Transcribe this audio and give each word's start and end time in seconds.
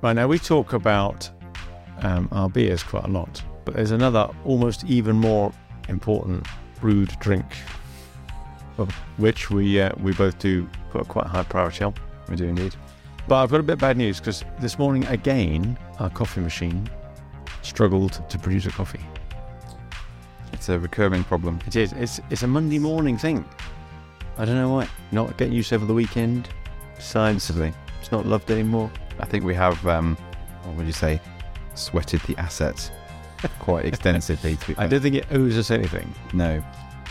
Right 0.00 0.12
now, 0.12 0.28
we 0.28 0.38
talk 0.38 0.74
about 0.74 1.28
um, 2.02 2.28
our 2.30 2.48
beers 2.48 2.84
quite 2.84 3.04
a 3.04 3.08
lot, 3.08 3.42
but 3.64 3.74
there's 3.74 3.90
another 3.90 4.28
almost 4.44 4.84
even 4.84 5.16
more 5.16 5.52
important 5.88 6.46
brewed 6.80 7.08
drink, 7.18 7.44
of 8.78 8.94
which 9.16 9.50
we 9.50 9.80
uh, 9.80 9.90
we 10.00 10.12
both 10.12 10.38
do 10.38 10.68
put 10.90 11.08
quite 11.08 11.26
a 11.26 11.28
high 11.28 11.42
priority 11.42 11.82
on. 11.82 11.94
We 12.28 12.36
do 12.36 12.44
indeed. 12.44 12.76
But 13.26 13.42
I've 13.42 13.50
got 13.50 13.58
a 13.58 13.64
bit 13.64 13.72
of 13.72 13.78
bad 13.80 13.96
news 13.96 14.20
because 14.20 14.44
this 14.60 14.78
morning 14.78 15.04
again, 15.06 15.76
our 15.98 16.10
coffee 16.10 16.42
machine 16.42 16.88
struggled 17.62 18.22
to 18.30 18.38
produce 18.38 18.66
a 18.66 18.70
coffee. 18.70 19.00
It's 20.52 20.68
a 20.68 20.78
recurring 20.78 21.24
problem. 21.24 21.58
It 21.66 21.74
is. 21.74 21.92
It's 21.94 22.20
it's 22.30 22.44
a 22.44 22.46
Monday 22.46 22.78
morning 22.78 23.18
thing. 23.18 23.44
I 24.36 24.44
don't 24.44 24.54
know 24.54 24.72
why. 24.72 24.88
Not 25.10 25.36
getting 25.36 25.54
used 25.54 25.72
over 25.72 25.86
the 25.86 25.94
weekend. 25.94 26.48
Besides, 26.94 27.50
it's 27.50 28.12
not 28.12 28.26
loved 28.26 28.48
anymore. 28.52 28.92
I 29.20 29.26
think 29.26 29.44
we 29.44 29.54
have, 29.54 29.86
um, 29.86 30.16
what 30.64 30.76
would 30.76 30.86
you 30.86 30.92
say, 30.92 31.20
sweated 31.74 32.20
the 32.22 32.36
assets 32.36 32.90
quite 33.58 33.84
extensively. 33.92 34.56
To 34.56 34.66
be 34.68 34.74
I 34.78 34.86
don't 34.86 35.00
think 35.00 35.14
it 35.14 35.26
owes 35.30 35.56
us 35.56 35.70
anything. 35.70 36.12
No, 36.32 36.62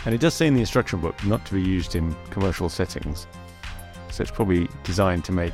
And 0.04 0.14
it 0.14 0.20
does 0.20 0.34
say 0.34 0.46
in 0.46 0.54
the 0.54 0.60
instruction 0.60 1.00
book 1.00 1.22
not 1.24 1.44
to 1.46 1.54
be 1.54 1.62
used 1.62 1.94
in 1.94 2.14
commercial 2.30 2.68
settings. 2.68 3.26
So 4.10 4.22
it's 4.22 4.30
probably 4.30 4.68
designed 4.84 5.24
to 5.26 5.32
make 5.32 5.52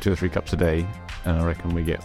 two 0.00 0.12
or 0.12 0.16
three 0.16 0.28
cups 0.28 0.52
a 0.52 0.56
day. 0.56 0.86
And 1.24 1.38
I 1.38 1.44
reckon 1.44 1.74
we 1.74 1.82
get 1.82 2.04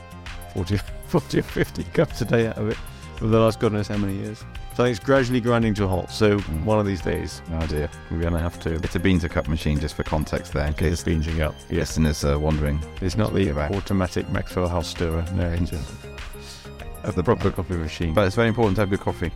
40, 0.53 0.77
40 1.07 1.39
or 1.39 1.43
50 1.43 1.83
cups 1.85 2.21
a 2.21 2.25
day 2.25 2.47
out 2.47 2.57
of 2.57 2.69
it 2.69 2.77
for 3.17 3.27
the 3.27 3.39
last 3.39 3.59
God 3.59 3.73
knows 3.73 3.87
how 3.87 3.97
many 3.97 4.15
years. 4.15 4.43
So 4.75 4.85
it's 4.85 4.99
gradually 4.99 5.41
grinding 5.41 5.73
to 5.75 5.83
a 5.83 5.87
halt. 5.87 6.09
So 6.11 6.37
Mm. 6.39 6.63
one 6.63 6.79
of 6.79 6.85
these 6.85 7.01
days, 7.01 7.41
oh 7.53 7.67
dear. 7.67 7.89
we're 8.09 8.19
going 8.21 8.33
to 8.33 8.39
have 8.39 8.59
to 8.61 8.75
It's 8.75 8.95
a 8.95 8.99
bean 8.99 9.19
to 9.19 9.29
cup 9.29 9.47
machine, 9.47 9.79
just 9.79 9.95
for 9.95 10.03
context 10.03 10.53
there, 10.53 10.71
case 10.73 11.03
this 11.03 11.03
binging 11.03 11.41
up. 11.41 11.53
Yes. 11.69 11.97
listeners 11.97 12.23
are 12.23 12.39
wondering. 12.39 12.79
It's 13.01 13.17
not 13.17 13.33
the 13.33 13.51
automatic 13.51 14.29
Maxwell 14.29 14.67
house 14.69 14.87
stirrer. 14.87 15.25
No, 15.35 15.49
it's 15.49 15.73
a, 15.73 15.79
Of 17.03 17.15
the 17.15 17.23
proper 17.23 17.51
coffee 17.51 17.73
machine. 17.75 18.13
But 18.13 18.27
it's 18.27 18.35
very 18.35 18.47
important 18.47 18.75
to 18.77 18.81
have 18.83 18.89
good 18.89 18.99
coffee. 19.01 19.31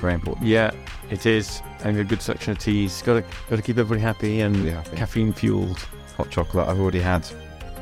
Very 0.00 0.14
important. 0.14 0.46
yeah, 0.46 0.70
it 1.10 1.26
is. 1.26 1.60
And 1.84 1.98
a 1.98 2.04
good 2.04 2.22
selection 2.22 2.52
of 2.52 2.58
teas. 2.58 3.02
Got 3.02 3.14
to 3.14 3.24
got 3.50 3.56
to 3.56 3.62
keep 3.62 3.76
everybody 3.78 4.00
happy 4.00 4.40
and 4.40 4.56
Really 4.56 4.70
happy. 4.70 4.96
caffeine 4.96 5.32
fueled. 5.32 5.78
Hot 6.16 6.30
chocolate. 6.30 6.68
I've 6.68 6.80
already 6.80 7.00
had 7.00 7.26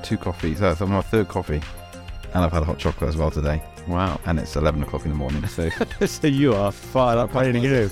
two 0.02 0.16
coffees. 0.16 0.58
That's 0.60 0.80
my 0.80 1.00
third 1.00 1.28
coffee. 1.28 1.62
And 2.34 2.44
I've 2.44 2.52
had 2.52 2.62
a 2.62 2.64
hot 2.66 2.78
chocolate 2.78 3.08
as 3.08 3.16
well 3.16 3.30
today. 3.30 3.62
Wow. 3.88 4.20
And 4.26 4.38
it's 4.38 4.54
11 4.54 4.82
o'clock 4.82 5.04
in 5.04 5.10
the 5.10 5.16
morning. 5.16 5.46
So 5.46 5.70
so 6.06 6.26
you 6.26 6.54
are 6.54 6.70
fired 6.70 7.18
up, 7.18 7.34
ready 7.34 7.58
to 7.58 7.68
go. 7.68 7.90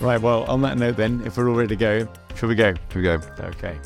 right. 0.00 0.20
Well, 0.20 0.44
on 0.44 0.60
that 0.62 0.76
note, 0.76 0.96
then, 0.96 1.22
if 1.24 1.38
we're 1.38 1.48
all 1.48 1.56
ready 1.56 1.68
to 1.68 1.76
go, 1.76 2.08
shall 2.34 2.48
we 2.50 2.54
go? 2.54 2.74
here 2.92 2.96
we 2.96 3.02
go. 3.02 3.18
Okay. 3.40 3.76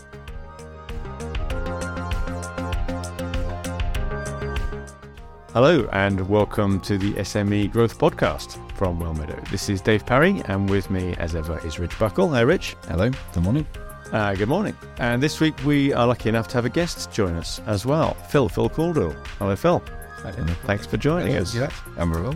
Hello, 5.53 5.89
and 5.93 6.29
welcome 6.29 6.81
to 6.81 6.97
the 6.99 7.13
SME 7.15 7.73
Growth 7.73 7.99
Podcast 7.99 8.57
from 8.77 9.01
Wellmeadow. 9.01 9.49
This 9.51 9.69
is 9.69 9.81
Dave 9.81 10.07
Parry, 10.07 10.43
and 10.47 10.71
with 10.71 10.91
me, 10.91 11.15
as 11.19 11.35
ever, 11.35 11.65
is 11.67 11.79
Rich 11.79 11.99
Buckle. 11.99 12.29
Hi, 12.31 12.41
Rich. 12.41 12.77
Hello. 12.89 13.11
Good 13.33 13.43
morning. 13.43 13.67
Uh, 14.13 14.35
good 14.35 14.49
morning. 14.49 14.77
And 14.99 15.23
this 15.23 15.39
week, 15.41 15.55
we 15.65 15.93
are 15.93 16.07
lucky 16.07 16.29
enough 16.29 16.49
to 16.49 16.55
have 16.55 16.65
a 16.65 16.69
guest 16.69 17.13
join 17.13 17.35
us 17.37 17.61
as 17.67 17.87
well, 17.87 18.15
Phil, 18.29 18.49
Phil 18.49 18.69
Caudle. 18.69 19.13
Hello, 19.39 19.55
Phil. 19.55 19.83
Thanks 20.67 20.87
for 20.87 20.97
joining 20.97 21.37
us. 21.37 21.55
We're 21.55 22.27
all. 22.27 22.35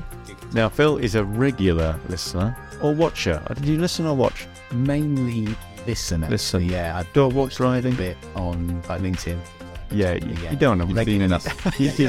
Now, 0.53 0.69
Phil 0.69 0.99
is 0.99 1.15
a 1.15 1.25
regular 1.25 1.99
listener 2.09 2.57
or 2.81 2.95
watcher. 2.95 3.43
Did 3.55 3.65
you 3.67 3.79
listen 3.79 4.07
or 4.07 4.15
watch? 4.17 4.47
mainly 4.73 5.55
listen. 5.87 6.23
Actually. 6.25 6.35
Listen. 6.35 6.65
yeah. 6.65 6.99
I 6.99 7.03
Do 7.12 7.25
I 7.25 7.33
watch 7.33 7.61
riding? 7.61 7.93
a 7.95 7.97
bit 7.97 8.17
on 8.35 8.83
like 8.89 9.03
LinkedIn. 9.03 9.39
Yeah, 9.95 10.14
you, 10.14 10.34
Yeah. 10.42 10.50
you 10.50 10.56
don't 10.56 10.78
want 10.78 10.91
to 10.97 11.05
seen 11.05 11.23
enough. 11.23 11.81
you, 11.81 11.91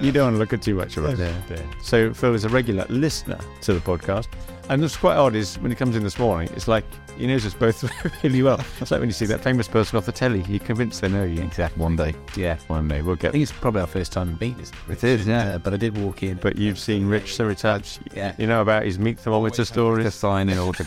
you 0.00 0.12
don't 0.12 0.24
want 0.24 0.34
to 0.34 0.38
look 0.38 0.52
at 0.52 0.62
too 0.62 0.74
much 0.74 0.96
of 0.96 1.04
it. 1.20 1.62
So 1.82 2.12
Phil 2.12 2.34
is 2.34 2.44
a 2.44 2.48
regular 2.48 2.84
listener 2.88 3.38
to 3.62 3.74
the 3.74 3.80
podcast, 3.80 4.28
and 4.68 4.80
what's 4.82 4.96
quite 4.96 5.16
odd 5.16 5.34
is 5.34 5.56
when 5.60 5.70
he 5.70 5.76
comes 5.76 5.94
in 5.96 6.02
this 6.02 6.18
morning, 6.18 6.48
it's 6.56 6.66
like 6.68 6.84
he 7.16 7.26
knows 7.28 7.46
us 7.46 7.54
both 7.54 7.84
really 8.24 8.42
well. 8.42 8.58
It's 8.80 8.90
like 8.90 8.98
when 8.98 9.08
you 9.08 9.12
see 9.12 9.26
that 9.26 9.40
famous 9.40 9.68
person 9.68 9.96
off 9.96 10.06
the 10.06 10.10
telly, 10.12 10.42
you're 10.48 10.58
convinced 10.58 11.00
they 11.00 11.08
know 11.08 11.22
you. 11.22 11.42
Exactly. 11.42 11.80
One 11.80 11.94
day. 11.94 12.12
Yeah. 12.36 12.56
One 12.66 12.88
day 12.88 13.02
we'll 13.02 13.14
get. 13.14 13.28
I 13.28 13.32
think 13.32 13.42
it's 13.42 13.52
probably 13.52 13.82
our 13.82 13.86
first 13.86 14.10
time 14.10 14.36
meeting. 14.40 14.66
It 14.88 15.04
is, 15.04 15.24
yeah. 15.26 15.54
Uh, 15.54 15.58
but 15.58 15.74
I 15.74 15.76
did 15.76 15.96
walk 15.96 16.24
in. 16.24 16.38
But 16.38 16.56
you've 16.56 16.78
seen 16.78 17.06
Rich 17.06 17.36
times. 17.36 18.00
yeah. 18.16 18.34
You 18.36 18.48
know 18.48 18.62
about 18.62 18.82
his 18.84 18.98
meat 18.98 19.20
thermometer 19.20 19.56
To 19.58 19.64
stories. 19.64 20.12
sign 20.14 20.48
in 20.48 20.58
all 20.58 20.72
the 20.72 20.82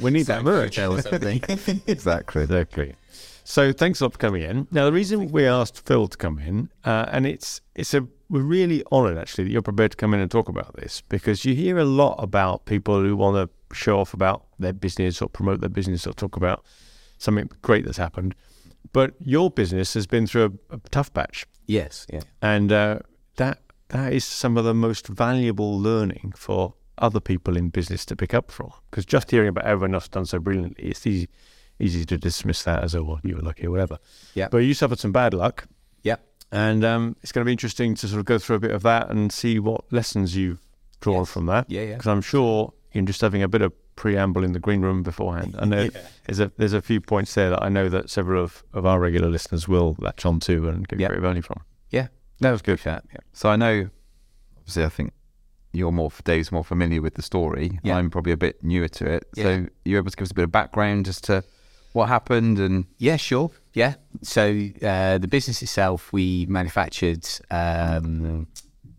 We 0.00 0.10
need 0.12 0.26
that 0.26 0.44
merch. 0.44 0.78
Exactly. 0.78 1.42
Exactly. 1.88 2.94
So 3.44 3.72
thanks 3.72 4.00
a 4.00 4.04
lot 4.04 4.12
for 4.12 4.18
coming 4.18 4.42
in. 4.42 4.68
Now 4.70 4.84
the 4.84 4.92
reason 4.92 5.30
we 5.30 5.46
asked 5.46 5.84
Phil 5.86 6.06
to 6.08 6.16
come 6.16 6.38
in, 6.38 6.70
uh, 6.84 7.06
and 7.10 7.26
it's 7.26 7.60
it's 7.74 7.92
a 7.94 8.06
we're 8.28 8.40
really 8.42 8.82
honoured 8.92 9.18
actually 9.18 9.44
that 9.44 9.50
you're 9.50 9.62
prepared 9.62 9.90
to 9.90 9.96
come 9.96 10.14
in 10.14 10.20
and 10.20 10.30
talk 10.30 10.48
about 10.48 10.74
this 10.76 11.02
because 11.08 11.44
you 11.44 11.54
hear 11.54 11.78
a 11.78 11.84
lot 11.84 12.14
about 12.18 12.64
people 12.64 13.00
who 13.02 13.14
want 13.16 13.36
to 13.36 13.76
show 13.76 13.98
off 13.98 14.14
about 14.14 14.46
their 14.58 14.72
business 14.72 15.20
or 15.20 15.28
promote 15.28 15.60
their 15.60 15.68
business 15.68 16.06
or 16.06 16.12
talk 16.12 16.36
about 16.36 16.64
something 17.18 17.50
great 17.62 17.84
that's 17.84 17.98
happened, 17.98 18.34
but 18.92 19.14
your 19.20 19.50
business 19.50 19.92
has 19.94 20.06
been 20.06 20.26
through 20.26 20.58
a, 20.70 20.76
a 20.76 20.80
tough 20.90 21.12
patch, 21.12 21.46
Yes. 21.66 22.06
Yeah. 22.12 22.20
and 22.40 22.72
uh, 22.72 22.98
that 23.36 23.58
that 23.88 24.12
is 24.12 24.24
some 24.24 24.56
of 24.56 24.64
the 24.64 24.74
most 24.74 25.08
valuable 25.08 25.78
learning 25.78 26.32
for 26.36 26.74
other 26.98 27.20
people 27.20 27.56
in 27.56 27.68
business 27.68 28.06
to 28.06 28.16
pick 28.16 28.32
up 28.32 28.50
from. 28.50 28.70
Because 28.90 29.04
just 29.04 29.30
hearing 29.30 29.48
about 29.48 29.64
everyone 29.66 29.94
else 29.94 30.08
done 30.08 30.24
so 30.26 30.38
brilliantly, 30.38 30.84
it's 30.84 31.06
easy 31.06 31.28
easy 31.78 32.04
to 32.04 32.16
dismiss 32.18 32.62
that 32.64 32.82
as 32.84 32.94
oh 32.94 33.02
well 33.02 33.20
you 33.22 33.36
were 33.36 33.42
lucky 33.42 33.66
or 33.66 33.70
whatever. 33.70 33.98
Yeah. 34.34 34.48
But 34.50 34.58
you 34.58 34.74
suffered 34.74 34.98
some 34.98 35.12
bad 35.12 35.34
luck, 35.34 35.66
Yeah. 36.02 36.16
and 36.50 36.84
um, 36.84 37.16
it's 37.22 37.32
going 37.32 37.44
to 37.44 37.46
be 37.46 37.52
interesting 37.52 37.94
to 37.96 38.08
sort 38.08 38.20
of 38.20 38.24
go 38.26 38.38
through 38.38 38.56
a 38.56 38.60
bit 38.60 38.70
of 38.72 38.82
that 38.82 39.10
and 39.10 39.32
see 39.32 39.58
what 39.58 39.90
lessons 39.92 40.36
you've 40.36 40.60
drawn 41.00 41.20
Yes. 41.22 41.30
from 41.32 41.46
that. 41.46 41.70
Yeah. 41.70 41.82
Yeah. 41.82 41.92
Because 41.94 42.06
I'm 42.08 42.22
sure 42.22 42.72
in 42.92 43.06
just 43.06 43.20
having 43.20 43.42
a 43.42 43.48
bit 43.48 43.62
of 43.62 43.72
preamble 43.96 44.42
in 44.44 44.52
the 44.52 44.60
green 44.60 44.80
room 44.82 45.02
beforehand, 45.02 45.54
I 45.58 45.64
know 45.64 45.88
there's 46.26 46.40
a 46.40 46.52
there's 46.56 46.72
a 46.72 46.82
few 46.82 47.00
points 47.00 47.34
there 47.34 47.50
that 47.50 47.62
I 47.62 47.68
know 47.68 47.88
that 47.88 48.10
several 48.10 48.42
of, 48.44 48.62
of 48.72 48.86
our 48.86 49.00
regular 49.00 49.28
listeners 49.28 49.66
will 49.68 49.96
latch 49.98 50.24
on 50.24 50.40
to 50.40 50.68
and 50.68 50.86
get 50.88 50.98
Yeah. 51.00 51.08
great 51.08 51.20
value 51.20 51.42
from. 51.42 51.62
Yeah. 51.90 52.08
That 52.40 52.50
was 52.52 52.62
good. 52.62 52.78
Chat. 52.78 53.04
Yeah. 53.12 53.18
So 53.32 53.48
I 53.48 53.56
know, 53.56 53.88
obviously, 54.58 54.84
I 54.84 54.88
think 54.88 55.12
you're 55.72 55.92
more, 55.92 56.10
Dave's 56.24 56.52
more 56.52 56.64
familiar 56.64 57.00
with 57.00 57.14
the 57.14 57.22
story. 57.22 57.78
Yeah. 57.82 57.96
I'm 57.96 58.10
probably 58.10 58.32
a 58.32 58.36
bit 58.36 58.62
newer 58.62 58.88
to 58.88 59.06
it. 59.06 59.24
Yeah. 59.36 59.42
So 59.44 59.66
you're 59.84 59.98
able 59.98 60.10
to 60.10 60.16
give 60.16 60.24
us 60.26 60.30
a 60.30 60.34
bit 60.34 60.44
of 60.44 60.52
background 60.52 61.08
as 61.08 61.20
to 61.22 61.42
what 61.92 62.08
happened 62.08 62.58
and 62.58 62.86
Yeah, 62.98 63.16
sure. 63.16 63.50
Yeah. 63.74 63.94
So 64.22 64.68
uh, 64.82 65.18
the 65.18 65.28
business 65.28 65.62
itself, 65.62 66.12
we 66.12 66.46
manufactured, 66.46 67.26
um, 67.50 68.46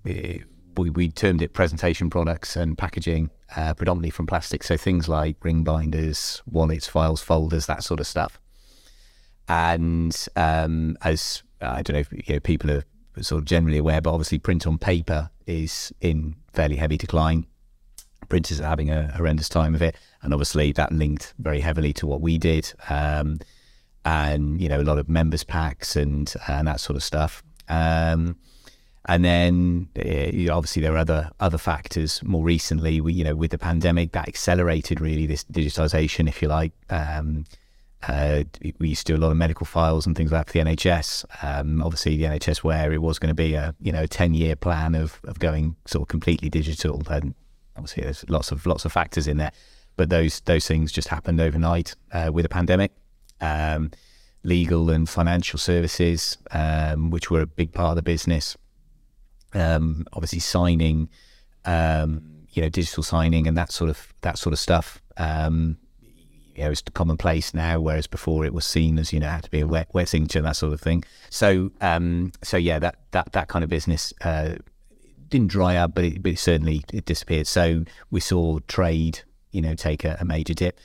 we, 0.04 0.44
we 0.76 1.10
termed 1.10 1.42
it 1.42 1.54
presentation 1.54 2.10
products 2.10 2.56
and 2.56 2.78
packaging, 2.78 3.30
uh, 3.56 3.74
predominantly 3.74 4.10
from 4.10 4.26
plastic. 4.26 4.64
So 4.64 4.78
things 4.78 5.08
like 5.08 5.38
ring 5.44 5.64
binders, 5.64 6.42
wallets, 6.50 6.88
files, 6.88 7.22
folders, 7.22 7.66
that 7.68 7.84
sort 7.84 8.00
of 8.00 8.08
stuff. 8.08 8.40
And 9.48 10.16
um, 10.36 10.98
as 11.02 11.44
I 11.62 11.82
don't 11.82 11.94
know 11.94 12.00
if 12.00 12.12
you 12.12 12.36
know, 12.36 12.40
people 12.40 12.72
are 12.72 12.84
sort 13.22 13.40
of 13.40 13.46
generally 13.46 13.78
aware, 13.78 14.02
but 14.02 14.12
obviously 14.12 14.40
print 14.40 14.66
on 14.66 14.78
paper 14.78 15.30
is 15.46 15.94
in 16.02 16.36
fairly 16.54 16.78
heavy 16.78 16.98
decline 16.98 17.46
printers 18.34 18.60
are 18.60 18.66
having 18.66 18.90
a 18.90 19.12
horrendous 19.16 19.50
time 19.50 19.76
of 19.76 19.82
it, 19.82 19.96
and 20.24 20.34
obviously 20.34 20.72
that 20.72 20.92
linked 20.92 21.34
very 21.38 21.60
heavily 21.60 21.94
to 21.94 22.08
what 22.08 22.22
we 22.22 22.38
did, 22.38 22.74
um, 22.90 23.40
and 24.06 24.60
you 24.60 24.70
know 24.70 24.82
a 24.82 24.84
lot 24.84 24.98
of 24.98 25.08
members 25.10 25.44
packs 25.44 25.96
and 25.96 26.34
and 26.48 26.68
that 26.68 26.80
sort 26.80 26.96
of 26.96 27.04
stuff. 27.04 27.44
Um, 27.70 28.38
and 29.06 29.26
then 29.26 29.90
uh, 29.98 30.54
obviously 30.54 30.82
there 30.82 30.94
are 30.94 30.98
other 30.98 31.30
other 31.40 31.58
factors. 31.58 32.24
More 32.24 32.44
recently, 32.44 33.02
we 33.02 33.14
you 33.14 33.24
know 33.24 33.36
with 33.36 33.52
the 33.52 33.58
pandemic 33.58 34.14
that 34.14 34.28
accelerated 34.28 35.02
really 35.02 35.26
this 35.26 35.44
digitization, 35.46 36.28
if 36.28 36.42
you 36.42 36.48
like. 36.48 36.72
Um, 36.90 37.46
uh, 38.08 38.44
we 38.80 38.90
used 38.90 39.08
to 39.08 39.14
do 39.14 39.18
a 39.18 39.22
lot 39.22 39.32
of 39.32 39.38
medical 39.38 39.66
files 39.66 40.06
and 40.06 40.16
things 40.16 40.30
like 40.30 40.46
that 40.46 40.52
for 40.52 40.62
the 40.62 40.70
NHS. 40.72 41.24
Um, 41.42 41.82
obviously, 41.82 42.18
the 42.18 42.26
NHS 42.26 42.58
where 42.58 42.92
it 42.92 43.02
was 43.02 43.18
going 43.18 43.30
to 43.30 43.34
be 43.34 43.54
a 43.54 43.76
you 43.82 43.92
know 43.92 44.06
ten 44.06 44.34
year 44.34 44.56
plan 44.56 44.96
of 44.96 45.20
of 45.26 45.40
going 45.40 45.76
sort 45.86 46.04
of 46.04 46.08
completely 46.08 46.50
digital, 46.50 47.02
and 47.10 47.34
obviously 47.76 48.04
there's 48.04 48.28
lots 48.30 48.52
of 48.52 48.66
lots 48.66 48.86
of 48.86 48.92
factors 48.92 49.28
in 49.28 49.38
there, 49.38 49.52
but 49.96 50.10
those 50.10 50.42
those 50.42 50.68
things 50.68 50.92
just 50.92 51.08
happened 51.08 51.40
overnight 51.40 51.96
uh, 52.12 52.32
with 52.34 52.44
the 52.44 52.50
pandemic. 52.50 52.92
Um, 53.42 53.92
legal 54.44 54.90
and 54.90 55.10
financial 55.10 55.58
services, 55.58 56.38
um, 56.52 57.10
which 57.10 57.32
were 57.32 57.42
a 57.42 57.48
big 57.48 57.72
part 57.72 57.92
of 57.92 57.96
the 57.96 58.02
business, 58.02 58.58
um, 59.54 60.06
obviously 60.14 60.40
signing, 60.40 61.10
um, 61.66 62.22
you 62.52 62.62
know, 62.62 62.70
digital 62.70 63.04
signing 63.04 63.48
and 63.48 63.58
that 63.58 63.72
sort 63.72 63.90
of 63.90 64.14
that 64.22 64.38
sort 64.38 64.54
of 64.54 64.60
stuff. 64.60 65.02
Um, 65.18 65.78
you 66.56 66.64
know, 66.64 66.72
it's 66.72 66.84
commonplace 66.94 67.54
now, 67.54 67.80
whereas 67.80 68.06
before 68.06 68.46
it 68.46 68.54
was 68.54 68.66
seen 68.66 69.00
as 69.00 69.12
you 69.12 69.20
know 69.20 69.28
had 69.28 69.44
to 69.44 69.50
be 69.50 69.62
a 69.62 69.68
wet, 69.68 69.88
wet 69.94 70.10
signature 70.10 70.40
and 70.40 70.48
that 70.48 70.56
sort 70.56 70.74
of 70.74 70.82
thing. 70.82 71.04
So, 71.30 71.72
um, 71.82 72.32
so 72.44 72.58
yeah, 72.58 72.80
that 72.80 72.98
that 73.12 73.32
that 73.32 73.48
kind 73.48 73.64
of 73.64 73.70
business 73.70 74.14
uh, 74.22 74.56
didn't 75.30 75.48
dry 75.48 75.78
up, 75.78 75.96
but 75.96 76.04
it, 76.04 76.22
but 76.22 76.34
it 76.34 76.40
certainly 76.40 76.84
it 76.94 77.06
disappeared. 77.06 77.48
So 77.48 77.86
we 78.12 78.20
saw 78.20 78.60
trade, 78.68 79.22
you 79.54 79.62
know, 79.62 79.76
take 79.76 80.04
a, 80.04 80.18
a 80.20 80.26
major 80.26 80.54
dip. 80.54 80.80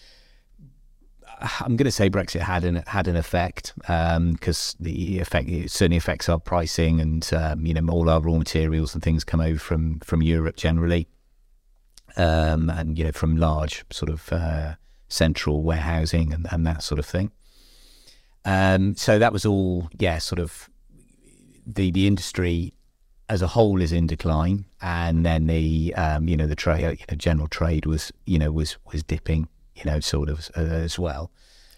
I'm 1.41 1.77
going 1.77 1.85
to 1.85 1.93
say 1.93 2.11
Brexit 2.11 2.41
had 2.41 2.65
an 2.65 2.83
had 2.87 3.07
an 3.07 3.17
effect 3.17 3.73
because 3.77 4.75
um, 4.79 4.85
the 4.85 5.21
effect 5.21 5.49
it 5.49 5.71
certainly 5.71 5.97
affects 5.97 6.29
our 6.29 6.39
pricing 6.39 7.01
and 7.01 7.29
um, 7.33 7.65
you 7.65 7.75
know 7.75 7.93
all 7.93 8.11
our 8.11 8.21
raw 8.21 8.37
materials 8.37 8.95
and 8.95 9.03
things 9.03 9.25
come 9.25 9.41
over 9.41 9.59
from 9.59 10.01
from 10.01 10.23
Europe 10.23 10.57
generally, 10.57 11.07
um, 12.17 12.71
and 12.71 12.99
you 12.99 13.05
know 13.05 13.13
from 13.13 13.37
large 13.37 13.85
sort 13.91 14.11
of 14.11 14.33
uh, 14.33 14.75
central 15.09 15.63
warehousing 15.63 16.33
and, 16.33 16.47
and 16.51 16.67
that 16.67 16.83
sort 16.83 16.99
of 16.99 17.07
thing. 17.07 17.31
Um, 18.45 18.97
so 18.97 19.19
that 19.19 19.33
was 19.33 19.47
all 19.47 19.89
yeah 19.99 20.19
sort 20.19 20.41
of 20.41 20.69
the 21.67 21.91
the 21.91 22.07
industry 22.07 22.73
as 23.29 23.43
a 23.43 23.47
whole 23.47 23.81
is 23.83 23.93
in 23.93 24.07
decline, 24.07 24.65
and 24.81 25.25
then 25.25 25.47
the 25.47 25.95
um, 25.97 26.29
you 26.29 26.37
know 26.37 26.47
the 26.47 26.57
trade 26.57 26.81
you 26.81 26.89
know, 27.11 27.17
general 27.17 27.49
trade 27.49 27.87
was 27.87 28.13
you 28.27 28.39
know 28.39 28.51
was 28.51 28.77
was 28.93 29.03
dipping 29.03 29.49
you 29.77 29.85
know 29.85 30.01
sort 30.01 30.29
of 30.29 30.51
uh, 30.57 30.61
as 30.61 30.99
well. 30.99 31.31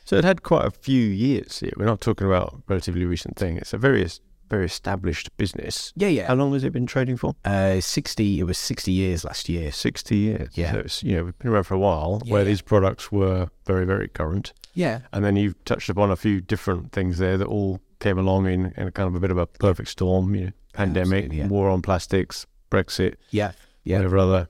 So 0.04 0.16
it 0.16 0.24
had 0.24 0.42
quite 0.42 0.66
a 0.66 0.70
few 0.70 1.02
years. 1.02 1.60
Here. 1.60 1.72
We're 1.76 1.84
not 1.84 2.00
talking 2.00 2.26
about 2.26 2.54
a 2.54 2.56
relatively 2.68 3.04
recent 3.04 3.36
thing. 3.36 3.56
It's 3.56 3.72
a 3.72 3.78
very 3.78 4.06
very 4.48 4.66
established 4.66 5.36
business. 5.36 5.92
Yeah, 5.94 6.08
yeah. 6.08 6.26
How 6.26 6.34
long 6.34 6.52
has 6.54 6.64
it 6.64 6.72
been 6.72 6.86
trading 6.86 7.16
for? 7.16 7.34
Uh, 7.44 7.80
sixty. 7.80 8.40
It 8.40 8.44
was 8.44 8.58
sixty 8.58 8.92
years 8.92 9.24
last 9.24 9.48
year. 9.48 9.70
Sixty 9.70 10.16
years. 10.16 10.48
Yeah. 10.54 10.72
So 10.72 10.78
it's, 10.80 11.02
you 11.02 11.16
know, 11.16 11.24
we've 11.24 11.38
been 11.38 11.50
around 11.52 11.64
for 11.64 11.74
a 11.74 11.78
while, 11.78 12.20
Yeah, 12.24 12.32
where 12.32 12.42
yeah. 12.42 12.48
these 12.48 12.62
products 12.62 13.12
were 13.12 13.48
very 13.66 13.86
very 13.86 14.08
current, 14.08 14.52
Yeah, 14.74 15.00
and 15.12 15.24
then 15.24 15.36
you've 15.36 15.62
touched 15.64 15.88
upon 15.88 16.10
a 16.10 16.16
few 16.16 16.40
different 16.40 16.90
things 16.92 17.18
there 17.18 17.38
that 17.38 17.46
all 17.46 17.80
came 18.00 18.18
along 18.18 18.46
in, 18.46 18.72
in 18.76 18.88
a 18.88 18.90
kind 18.90 19.06
of 19.06 19.14
a 19.14 19.20
bit 19.20 19.30
of 19.30 19.38
a 19.38 19.46
perfect 19.46 19.90
storm. 19.90 20.34
You 20.34 20.46
know, 20.46 20.52
pandemic, 20.72 21.32
yeah. 21.32 21.46
war 21.46 21.68
on 21.70 21.82
plastics, 21.82 22.46
Brexit, 22.70 23.14
yeah, 23.30 23.52
yeah. 23.84 23.98
whatever 23.98 24.18
other 24.18 24.48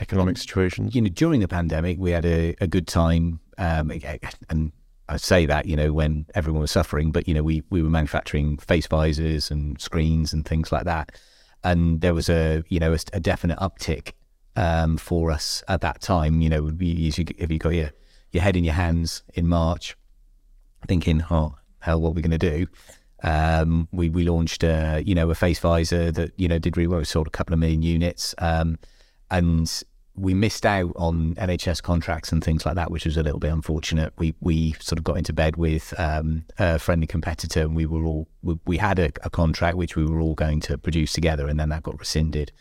economic 0.00 0.36
situations. 0.36 0.94
you 0.94 1.00
know, 1.00 1.08
during 1.08 1.40
the 1.40 1.48
pandemic, 1.48 1.98
we 1.98 2.10
had 2.10 2.24
a, 2.24 2.54
a 2.60 2.66
good 2.66 2.86
time. 2.86 3.40
Um, 3.58 3.92
and 4.48 4.72
I 5.08 5.16
say 5.16 5.46
that, 5.46 5.66
you 5.66 5.76
know, 5.76 5.92
when 5.92 6.26
everyone 6.34 6.62
was 6.62 6.70
suffering, 6.70 7.12
but, 7.12 7.28
you 7.28 7.34
know, 7.34 7.42
we, 7.42 7.62
we 7.70 7.82
were 7.82 7.90
manufacturing 7.90 8.58
face 8.58 8.86
visors 8.86 9.50
and 9.50 9.80
screens 9.80 10.32
and 10.32 10.44
things 10.44 10.72
like 10.72 10.84
that. 10.84 11.12
And 11.64 12.00
there 12.00 12.14
was 12.14 12.28
a, 12.28 12.64
you 12.68 12.80
know, 12.80 12.92
a, 12.92 12.98
a 13.12 13.20
definite 13.20 13.58
uptick 13.58 14.12
um, 14.56 14.96
for 14.96 15.30
us 15.30 15.62
at 15.68 15.80
that 15.82 16.00
time. 16.00 16.40
You 16.40 16.48
know, 16.48 16.68
if 16.68 16.82
you 16.82 17.24
if 17.38 17.50
you 17.50 17.58
got 17.58 17.74
your, 17.74 17.90
your 18.32 18.42
head 18.42 18.56
in 18.56 18.64
your 18.64 18.74
hands 18.74 19.22
in 19.34 19.46
March, 19.46 19.96
thinking, 20.88 21.24
oh, 21.30 21.54
hell, 21.80 22.00
what 22.00 22.10
are 22.10 22.12
we 22.12 22.22
going 22.22 22.38
to 22.38 22.38
do? 22.38 22.66
Um, 23.22 23.88
we, 23.92 24.08
we 24.08 24.24
launched, 24.24 24.64
a, 24.64 25.02
you 25.04 25.14
know, 25.14 25.30
a 25.30 25.34
face 25.34 25.58
visor 25.58 26.10
that, 26.12 26.32
you 26.36 26.48
know, 26.48 26.58
did 26.58 26.76
really 26.76 26.88
well. 26.88 26.98
We 26.98 27.04
sold 27.04 27.26
a 27.26 27.30
couple 27.30 27.52
of 27.54 27.60
million 27.60 27.82
units. 27.82 28.34
Um, 28.38 28.78
and 29.30 29.84
we 30.14 30.34
missed 30.34 30.66
out 30.66 30.92
on 30.96 31.34
NHS 31.36 31.82
contracts 31.82 32.32
and 32.32 32.44
things 32.44 32.66
like 32.66 32.74
that, 32.74 32.90
which 32.90 33.06
was 33.06 33.16
a 33.16 33.22
little 33.22 33.38
bit 33.38 33.52
unfortunate. 33.52 34.12
We 34.18 34.34
we 34.40 34.72
sort 34.72 34.98
of 34.98 35.04
got 35.04 35.16
into 35.16 35.32
bed 35.32 35.56
with 35.56 35.94
um, 35.98 36.44
a 36.58 36.78
friendly 36.78 37.06
competitor, 37.06 37.62
and 37.62 37.74
we 37.74 37.86
were 37.86 38.04
all 38.04 38.28
we, 38.42 38.58
we 38.66 38.76
had 38.76 38.98
a, 38.98 39.10
a 39.22 39.30
contract 39.30 39.76
which 39.76 39.96
we 39.96 40.04
were 40.04 40.20
all 40.20 40.34
going 40.34 40.60
to 40.60 40.76
produce 40.76 41.12
together, 41.12 41.48
and 41.48 41.58
then 41.58 41.70
that 41.70 41.82
got 41.82 41.98
rescinded, 41.98 42.52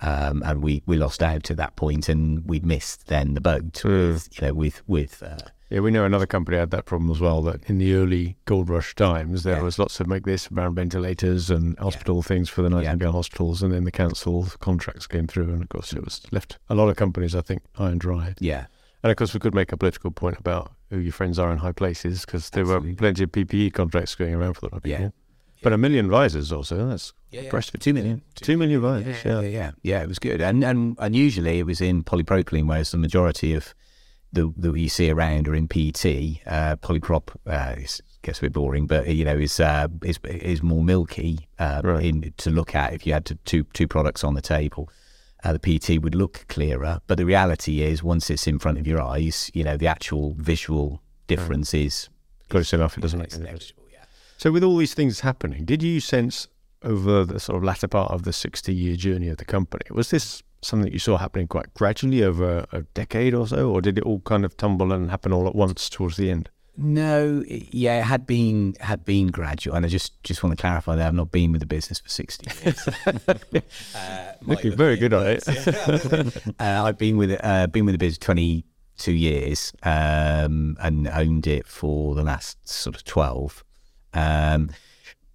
um, 0.00 0.42
and 0.46 0.62
we, 0.62 0.82
we 0.86 0.96
lost 0.96 1.22
out 1.22 1.50
at 1.50 1.56
that 1.56 1.74
point, 1.74 2.08
and 2.08 2.46
we 2.48 2.60
missed 2.60 3.08
then 3.08 3.34
the 3.34 3.40
boat, 3.40 3.82
with, 3.84 4.28
you 4.40 4.46
know, 4.46 4.54
with 4.54 4.82
with 4.86 5.22
uh, 5.24 5.48
Yeah, 5.72 5.80
we 5.80 5.90
know 5.90 6.04
another 6.04 6.26
company 6.26 6.58
had 6.58 6.70
that 6.72 6.84
problem 6.84 7.10
as 7.10 7.18
well. 7.18 7.40
That 7.40 7.64
in 7.70 7.78
the 7.78 7.94
early 7.94 8.36
gold 8.44 8.68
rush 8.68 8.94
times, 8.94 9.42
there 9.42 9.56
Yeah. 9.56 9.62
was 9.62 9.78
lots 9.78 10.00
of 10.00 10.06
make 10.06 10.24
this 10.26 10.52
around 10.52 10.74
ventilators 10.74 11.48
and 11.48 11.78
hospital 11.78 12.20
things 12.20 12.50
for 12.50 12.60
the 12.60 12.68
Nightingale 12.68 13.12
hospitals, 13.12 13.62
and 13.62 13.72
then 13.72 13.84
the 13.84 13.90
council 13.90 14.48
contracts 14.60 15.06
came 15.06 15.26
through, 15.26 15.48
and 15.50 15.62
of 15.62 15.70
course 15.70 15.94
it 15.94 16.00
mm. 16.00 16.04
was 16.04 16.20
left 16.30 16.58
a 16.68 16.74
lot 16.74 16.90
of 16.90 16.96
companies, 16.96 17.34
I 17.34 17.40
think, 17.40 17.62
high 17.76 17.88
and 17.90 17.98
dry. 17.98 18.34
yeah 18.38 18.66
And 19.02 19.10
of 19.10 19.16
course, 19.16 19.32
we 19.32 19.40
could 19.40 19.54
make 19.54 19.72
a 19.72 19.76
political 19.78 20.10
point 20.10 20.36
about 20.38 20.72
who 20.90 20.98
your 20.98 21.12
friends 21.12 21.38
are 21.38 21.50
in 21.50 21.58
high 21.58 21.72
places 21.72 22.26
because 22.26 22.50
there 22.50 22.64
Absolutely. 22.64 22.90
were 22.90 22.96
plenty 22.96 23.24
of 23.24 23.32
PPE 23.32 23.72
contracts 23.72 24.14
going 24.14 24.34
around 24.34 24.54
for 24.54 24.66
a 24.66 24.68
lot 24.68 24.84
of 24.84 24.86
Yeah. 24.86 24.96
people. 24.98 25.14
But 25.62 25.72
a 25.72 25.78
million 25.78 26.10
visors 26.10 26.52
also, 26.52 26.86
that's 26.88 27.14
yeah, 27.30 27.42
impressive. 27.42 27.80
two 27.80 27.94
million. 27.94 28.20
Two 28.34 28.58
million 28.58 28.80
visors, 28.82 29.24
yeah, 29.24 29.40
yeah. 29.40 29.40
yeah, 29.40 29.48
yeah, 29.50 29.70
yeah. 29.82 30.02
It 30.02 30.08
was 30.08 30.18
good, 30.18 30.42
and 30.42 30.62
and 30.62 30.96
and 30.98 31.16
usually 31.16 31.60
it 31.60 31.66
was 31.66 31.80
in 31.80 32.04
polypropylene, 32.04 32.66
whereas 32.68 32.90
the 32.90 32.98
majority 32.98 33.54
of 33.54 33.72
the 34.32 34.52
that 34.56 34.76
you 34.76 34.88
see 34.88 35.10
around 35.10 35.48
are 35.48 35.54
in 35.54 35.68
PT. 35.68 36.40
Uh, 36.46 36.76
polyprop 36.76 37.28
uh, 37.46 37.74
is, 37.78 38.00
gets 38.22 38.38
a 38.38 38.42
bit 38.42 38.52
boring, 38.52 38.86
but 38.86 39.06
you 39.08 39.24
know 39.24 39.36
is 39.36 39.60
uh, 39.60 39.88
is 40.04 40.18
is 40.24 40.62
more 40.62 40.82
milky 40.82 41.48
uh, 41.58 41.80
Right. 41.84 42.04
in, 42.04 42.34
to 42.38 42.50
look 42.50 42.74
at. 42.74 42.92
If 42.92 43.06
you 43.06 43.12
had 43.12 43.24
to, 43.26 43.34
two 43.44 43.64
two 43.72 43.86
products 43.88 44.24
on 44.24 44.34
the 44.34 44.42
table, 44.42 44.90
uh, 45.44 45.52
the 45.56 45.58
PT 45.58 46.02
would 46.02 46.14
look 46.14 46.46
clearer, 46.48 47.00
but 47.06 47.18
the 47.18 47.26
reality 47.26 47.82
is 47.82 48.02
once 48.02 48.30
it's 48.30 48.46
in 48.46 48.58
front 48.58 48.78
of 48.78 48.86
your 48.86 49.00
eyes, 49.00 49.50
you 49.54 49.64
know 49.64 49.76
the 49.76 49.86
actual 49.86 50.34
visual 50.38 51.02
difference 51.26 51.74
is 51.74 52.08
Close 52.48 52.74
enough, 52.74 52.98
it 52.98 53.00
doesn't 53.00 53.18
make 53.18 53.30
difference. 53.30 53.72
Yeah. 53.90 54.04
So, 54.36 54.52
with 54.52 54.62
all 54.62 54.76
these 54.76 54.92
things 54.92 55.20
happening, 55.20 55.64
did 55.64 55.82
you 55.82 56.00
sense 56.00 56.48
over 56.84 57.24
the 57.24 57.40
sort 57.40 57.56
of 57.56 57.64
latter 57.64 57.88
part 57.88 58.10
of 58.10 58.24
the 58.24 58.32
60 58.32 58.74
year 58.74 58.96
journey 58.96 59.28
of 59.28 59.38
the 59.38 59.44
company, 59.44 59.84
was 59.90 60.10
this 60.10 60.42
something 60.62 60.84
that 60.84 60.92
you 60.92 60.98
saw 60.98 61.16
happening 61.16 61.48
quite 61.48 61.72
gradually 61.74 62.22
over 62.22 62.66
a 62.72 62.82
decade 62.94 63.34
or 63.34 63.46
so, 63.46 63.70
or 63.70 63.80
did 63.80 63.98
it 63.98 64.04
all 64.04 64.20
kind 64.20 64.44
of 64.44 64.56
tumble 64.56 64.92
and 64.92 65.10
happen 65.10 65.32
all 65.32 65.46
at 65.46 65.54
once 65.54 65.88
towards 65.88 66.16
the 66.16 66.30
end? 66.30 66.50
No, 66.76 67.44
yeah, 67.46 68.00
it 68.00 68.04
had 68.04 68.26
been 68.26 68.74
had 68.80 69.04
been 69.04 69.26
gradual, 69.26 69.76
and 69.76 69.84
I 69.84 69.90
just 69.90 70.22
just 70.24 70.42
want 70.42 70.56
to 70.56 70.60
clarify 70.60 70.96
that 70.96 71.06
I've 71.06 71.14
not 71.14 71.30
been 71.30 71.52
with 71.52 71.60
the 71.60 71.66
business 71.66 72.00
for 72.00 72.08
sixty 72.08 72.50
years. 72.64 72.88
uh, 73.94 74.32
Looking 74.40 74.74
very 74.74 74.96
good 74.96 75.12
on 75.12 75.26
it. 75.26 75.46
uh, 76.58 76.84
I've 76.84 76.96
been 76.96 77.18
with 77.18 77.32
it, 77.32 77.40
uh, 77.44 77.66
been 77.66 77.84
with 77.84 77.92
the 77.92 77.98
business 77.98 78.18
twenty 78.18 78.64
two 78.96 79.12
years, 79.12 79.74
um, 79.82 80.78
and 80.80 81.08
owned 81.08 81.46
it 81.46 81.66
for 81.66 82.14
the 82.14 82.22
last 82.22 82.66
sort 82.66 82.96
of 82.96 83.04
twelve. 83.04 83.62
Um, 84.14 84.70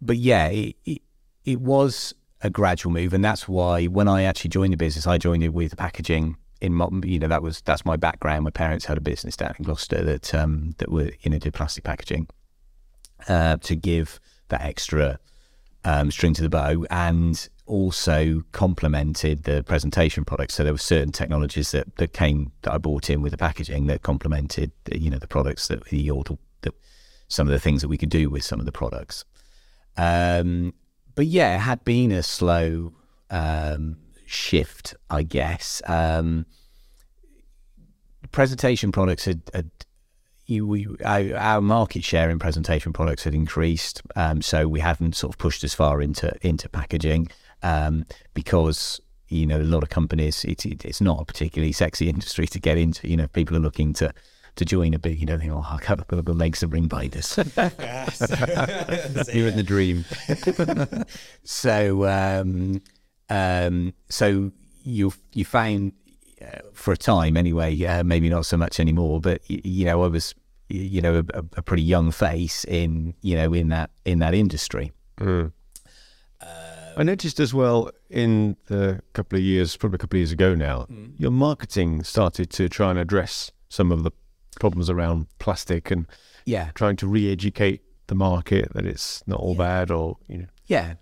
but 0.02 0.18
yeah, 0.18 0.48
it, 0.48 0.76
it 0.86 1.02
it 1.46 1.62
was 1.62 2.16
a 2.42 2.50
gradual 2.50 2.92
move, 2.92 3.14
and 3.14 3.24
that's 3.24 3.48
why 3.48 3.86
when 3.86 4.08
I 4.08 4.24
actually 4.24 4.50
joined 4.50 4.74
the 4.74 4.78
business, 4.78 5.08
I 5.08 5.18
joined 5.18 5.44
it 5.44 5.54
with 5.54 5.76
packaging. 5.78 6.38
In 6.60 6.74
you 7.04 7.20
know, 7.20 7.28
that 7.28 7.44
was 7.44 7.62
that's 7.62 7.86
my 7.86 7.98
background. 7.98 8.44
My 8.44 8.50
parents 8.50 8.86
had 8.86 8.98
a 8.98 9.02
business 9.02 9.38
down 9.38 9.54
in 9.60 9.66
Gloucester 9.66 10.04
that 10.04 10.34
um, 10.34 10.74
that 10.80 10.92
were 10.92 11.12
you 11.22 11.30
know 11.30 11.38
did 11.38 11.54
plastic 11.54 11.84
packaging 11.84 12.28
uh, 13.28 13.58
to 13.58 13.76
give 13.76 14.20
that 14.50 14.62
extra 14.62 15.20
um, 15.84 16.10
string 16.10 16.34
to 16.34 16.42
the 16.42 16.50
bow, 16.50 16.86
and 16.90 17.48
also 17.68 18.44
complemented 18.54 19.44
the 19.44 19.64
presentation 19.64 20.26
products. 20.26 20.56
So 20.56 20.64
there 20.64 20.74
were 20.74 20.80
certain 20.80 21.12
technologies 21.12 21.72
that, 21.72 21.98
that 21.98 22.14
came 22.14 22.52
that 22.64 22.74
I 22.74 22.78
bought 22.78 23.10
in 23.10 23.22
with 23.22 23.32
the 23.32 23.38
packaging 23.38 23.88
that 23.88 24.02
complemented 24.02 24.72
the, 24.86 25.00
you 25.00 25.10
know 25.10 25.20
the 25.20 25.28
products 25.28 25.68
that 25.68 25.86
the 25.86 26.10
or 26.10 26.24
the, 26.24 26.38
the 26.62 26.74
some 27.28 27.48
of 27.48 27.52
the 27.52 27.60
things 27.60 27.82
that 27.82 27.90
we 27.90 27.98
could 27.98 28.10
do 28.10 28.30
with 28.30 28.44
some 28.44 28.60
of 28.60 28.66
the 28.66 28.72
products. 28.72 29.26
Um, 29.98 30.74
but 31.18 31.26
yeah, 31.26 31.56
it 31.56 31.62
had 31.62 31.84
been 31.84 32.12
a 32.12 32.22
slow 32.22 32.94
um, 33.32 33.98
shift, 34.28 34.94
I 35.10 35.24
guess. 35.24 35.82
Um, 35.88 36.46
presentation 38.32 38.92
products 38.92 39.26
had, 39.26 39.42
had 39.52 39.72
you, 40.46 40.68
we, 40.68 40.88
our, 41.04 41.60
market 41.60 42.04
share 42.04 42.30
in 42.30 42.38
presentation 42.38 42.94
products 42.94 43.24
had 43.24 43.34
increased, 43.34 44.04
um, 44.16 44.44
so 44.44 44.68
we 44.68 44.80
hadn't 44.80 45.16
sort 45.16 45.34
of 45.34 45.40
pushed 45.40 45.64
as 45.64 45.74
far 45.74 46.04
into 46.04 46.32
into 46.44 46.70
packaging 46.70 47.30
um, 47.64 48.06
because 48.36 49.02
you 49.28 49.48
know 49.48 49.60
a 49.60 49.64
lot 49.64 49.82
of 49.82 49.90
companies 49.90 50.46
it, 50.46 50.68
it, 50.68 50.86
it's 50.86 51.02
not 51.02 51.20
a 51.20 51.26
particularly 51.26 51.72
sexy 51.72 52.10
industry 52.10 52.46
to 52.46 52.60
get 52.60 52.78
into. 52.78 53.10
You 53.10 53.18
know, 53.18 53.28
people 53.28 53.58
are 53.58 53.62
looking 53.62 53.92
to 53.94 54.14
to 54.58 54.66
join 54.66 54.94
a 54.94 55.00
bit. 55.00 55.18
You 55.18 55.26
know, 55.26 55.38
think, 55.38 55.52
oh, 55.52 55.66
I've 55.70 56.08
got 56.08 56.26
the 56.26 56.34
legs 56.34 56.62
of 56.64 56.74
ring 56.74 56.88
binders. 56.88 57.38
You're 57.58 59.48
in 59.48 59.56
the 59.56 59.64
dream. 59.66 60.06
so 61.44 62.08
um, 62.08 62.82
um, 63.30 63.94
so 64.10 64.52
you 64.84 65.14
you 65.34 65.46
found 65.46 65.94
uh, 66.42 66.60
for 66.74 66.92
a 66.92 66.98
time 66.98 67.38
anyway, 67.38 67.82
uh, 67.84 68.04
maybe 68.04 68.30
not 68.30 68.46
so 68.46 68.58
much 68.58 68.80
anymore, 68.80 69.20
but 69.22 69.42
y- 69.50 69.62
you 69.64 69.86
know 69.86 70.04
I 70.04 70.08
was 70.08 70.36
you 70.70 71.02
know 71.02 71.24
a, 71.34 71.44
a 71.58 71.62
pretty 71.62 71.84
young 71.84 72.12
face 72.12 72.66
in 72.66 73.14
you 73.22 73.36
know 73.36 73.54
in 73.54 73.70
that 73.70 73.92
in 74.06 74.20
that 74.20 74.34
industry. 74.34 74.92
Mm. 75.20 75.52
I 76.98 77.04
noticed 77.04 77.40
as 77.40 77.54
well 77.54 77.92
in 78.10 78.58
the 78.68 79.02
couple 79.14 79.38
of 79.38 79.44
years, 79.44 79.78
probably 79.78 79.98
a 79.98 80.00
couple 80.00 80.18
of 80.18 80.22
years 80.22 80.32
ago 80.32 80.56
now, 80.56 80.88
your 81.20 81.30
marketing 81.30 82.04
started 82.04 82.50
to 82.52 82.68
try 82.68 82.90
and 82.90 82.98
address 82.98 83.52
some 83.70 83.92
of 83.92 84.02
the 84.02 84.10
problems 84.60 84.90
around 84.90 85.28
plastic 85.40 85.92
and 85.92 86.06
Yeah, 86.46 86.72
trying 86.74 86.96
to 86.98 87.08
re-educate 87.08 87.82
the 88.08 88.16
market 88.16 88.72
that 88.74 88.86
it's 88.86 89.24
not 89.28 89.40
all 89.40 89.56
bad 89.56 89.92
or 89.92 90.18
you 90.28 90.38
know 90.40 90.48
yeah, 90.68 90.96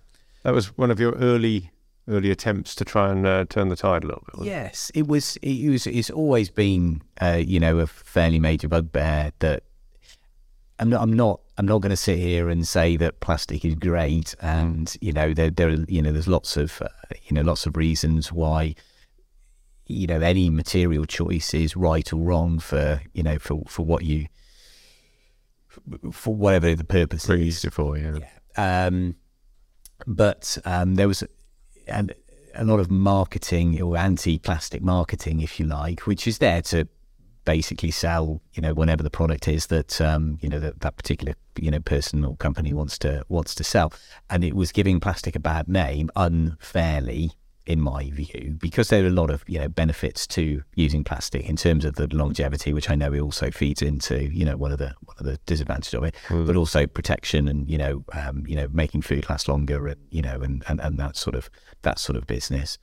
that 0.44 0.54
was 0.54 0.78
one 0.78 0.92
of 0.92 1.00
your 1.00 1.14
early 1.14 1.72
early 2.08 2.30
attempts 2.30 2.76
to 2.76 2.86
try 2.86 3.12
and 3.12 3.26
uh, 3.26 3.46
turn 3.50 3.70
the 3.70 3.76
tide 3.76 4.04
a 4.04 4.08
little 4.08 4.24
bit 4.26 4.36
wasn't 4.38 4.48
it? 4.48 4.52
yes. 4.52 4.92
It 4.94 5.08
was 5.08 5.38
it 5.38 5.70
was 5.70 5.88
it's 5.88 6.10
always 6.10 6.50
been 6.50 7.02
uh, 7.22 7.42
you 7.44 7.60
know 7.60 7.80
a 7.80 7.88
fairly 7.88 8.40
major 8.40 8.68
bugbear 8.68 9.32
that 9.40 9.64
I'm 10.80 10.90
not 10.90 11.02
I'm 11.02 11.14
not 11.14 11.42
I'm 11.58 11.66
not 11.66 11.80
going 11.80 11.92
to 11.92 11.98
sit 11.98 12.20
here 12.20 12.50
and 12.50 12.68
say 12.68 12.98
that 12.98 13.22
plastic 13.22 13.64
is 13.64 13.76
great, 13.76 14.36
and 14.42 14.96
you 15.00 15.14
know 15.14 15.34
there 15.34 15.50
there 15.50 15.70
are, 15.70 15.86
you 15.88 16.02
know 16.02 16.12
there's 16.12 16.28
lots 16.28 16.58
of 16.58 16.82
uh, 16.82 16.88
you 17.24 17.34
know 17.34 17.42
lots 17.42 17.66
of 17.66 17.78
reasons 17.78 18.32
why 18.32 18.76
you 19.88 20.08
know 20.08 20.20
any 20.20 20.50
material 20.50 21.06
choice 21.06 21.54
is 21.54 21.76
right 21.76 22.12
or 22.12 22.18
wrong 22.18 22.60
for 22.60 23.02
you 23.14 23.24
know 23.24 23.38
for 23.38 23.64
for 23.68 23.86
what 23.86 24.04
you 24.04 24.28
for 26.12 26.34
whatever 26.34 26.74
the 26.76 26.84
purpose 26.84 27.26
Pretty 27.26 27.50
is. 27.50 27.66
for 27.72 27.98
you. 27.98 28.22
Um, 28.58 29.16
but 30.08 30.58
um, 30.66 30.96
there 30.96 31.08
was 31.08 31.24
a, 31.88 32.08
a 32.54 32.64
lot 32.64 32.80
of 32.80 32.90
marketing 32.90 33.82
or 33.82 33.98
anti-plastic 33.98 34.82
marketing, 34.82 35.42
if 35.42 35.60
you 35.60 35.66
like, 35.66 36.02
which 36.02 36.28
is 36.28 36.38
there 36.38 36.62
to 36.64 36.88
basically 37.44 37.92
sell, 37.92 38.42
you 38.54 38.62
know, 38.62 38.74
whenever 38.74 39.04
the 39.04 39.10
product 39.10 39.48
is 39.48 39.68
that 39.68 40.02
um, 40.02 40.38
you 40.42 40.50
know 40.50 40.60
that, 40.60 40.82
that 40.82 40.98
particular 40.98 41.36
you 41.58 41.72
know 41.72 41.80
person 41.80 42.26
or 42.26 42.36
company 42.38 42.74
wants 42.74 42.98
to 43.00 43.24
wants 43.30 43.56
to 43.56 43.64
sell, 43.64 43.94
and 44.30 44.44
it 44.44 44.56
was 44.56 44.72
giving 44.72 45.00
plastic 45.00 45.36
a 45.36 45.40
bad 45.40 45.68
name 45.68 46.10
unfairly. 46.16 47.32
In 47.66 47.82
my 47.82 48.12
view, 48.12 48.58
because 48.60 48.90
there 48.90 49.04
are 49.04 49.08
a 49.08 49.12
lot 49.12 49.32
of 49.32 49.44
you 49.48 49.58
know 49.58 49.68
benefits 49.68 50.28
to 50.28 50.64
using 50.76 51.04
plastic 51.04 51.50
in 51.50 51.56
terms 51.56 51.84
of 51.84 51.96
the 51.96 52.08
longevity, 52.16 52.74
which 52.74 52.92
I 52.92 52.96
know 52.96 53.12
it 53.12 53.20
also 53.20 53.50
feeds 53.50 53.82
into 53.82 54.26
you 54.32 54.46
know 54.46 54.56
one 54.56 54.72
of 54.72 54.78
the 54.78 54.94
one 55.04 55.18
of 55.18 55.26
the 55.26 55.40
disadvantages 55.48 55.96
of 55.96 56.04
it, 56.04 56.16
but 56.30 56.56
also 56.56 56.86
protection 56.86 57.48
and 57.48 57.68
you 57.68 57.80
know 57.80 58.06
um, 58.14 58.44
you 58.48 58.56
know 58.56 58.68
making 58.72 59.02
food 59.02 59.28
last 59.30 59.48
longer 59.48 59.88
and 59.88 60.00
you 60.12 60.22
know 60.22 60.42
and, 60.42 60.64
and, 60.68 60.80
and 60.80 61.00
that 61.00 61.18
sort 61.18 61.36
of 61.36 61.50
that 61.82 61.98
sort 61.98 62.16
of 62.16 62.28
business. 62.28 62.78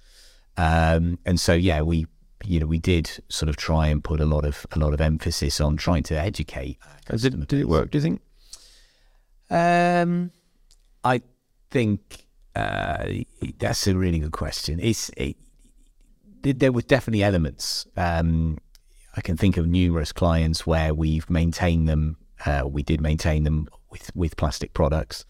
Um, 0.56 1.20
and 1.24 1.38
so 1.38 1.52
yeah, 1.52 1.82
we 1.82 2.06
you 2.44 2.58
know 2.58 2.66
we 2.66 2.78
did 2.78 3.08
sort 3.28 3.48
of 3.48 3.56
try 3.56 3.86
and 3.86 4.02
put 4.02 4.20
a 4.20 4.26
lot 4.26 4.44
of 4.44 4.66
a 4.72 4.80
lot 4.80 4.92
of 4.92 5.00
emphasis 5.00 5.60
on 5.60 5.76
trying 5.76 6.02
to 6.04 6.18
educate. 6.18 6.78
Did, 7.08 7.46
did 7.46 7.60
it 7.60 7.68
work? 7.68 7.92
Do 7.92 7.98
you 7.98 8.02
think? 8.02 8.20
Um, 9.48 10.32
I 11.04 11.22
think 11.70 12.26
uh, 12.54 13.06
that's 13.58 13.86
a 13.86 13.96
really 13.96 14.18
good 14.18 14.32
question. 14.32 14.78
It's 14.80 15.10
it, 15.16 15.36
there 16.42 16.72
were 16.72 16.82
definitely 16.82 17.22
elements. 17.22 17.86
Um, 17.96 18.58
I 19.16 19.20
can 19.20 19.36
think 19.36 19.56
of 19.56 19.66
numerous 19.66 20.12
clients 20.12 20.66
where 20.66 20.94
we've 20.94 21.28
maintained 21.30 21.88
them. 21.88 22.16
Uh, 22.44 22.62
we 22.66 22.82
did 22.82 23.00
maintain 23.00 23.44
them 23.44 23.68
with 23.90 24.14
with 24.14 24.36
plastic 24.36 24.74
products, 24.74 25.24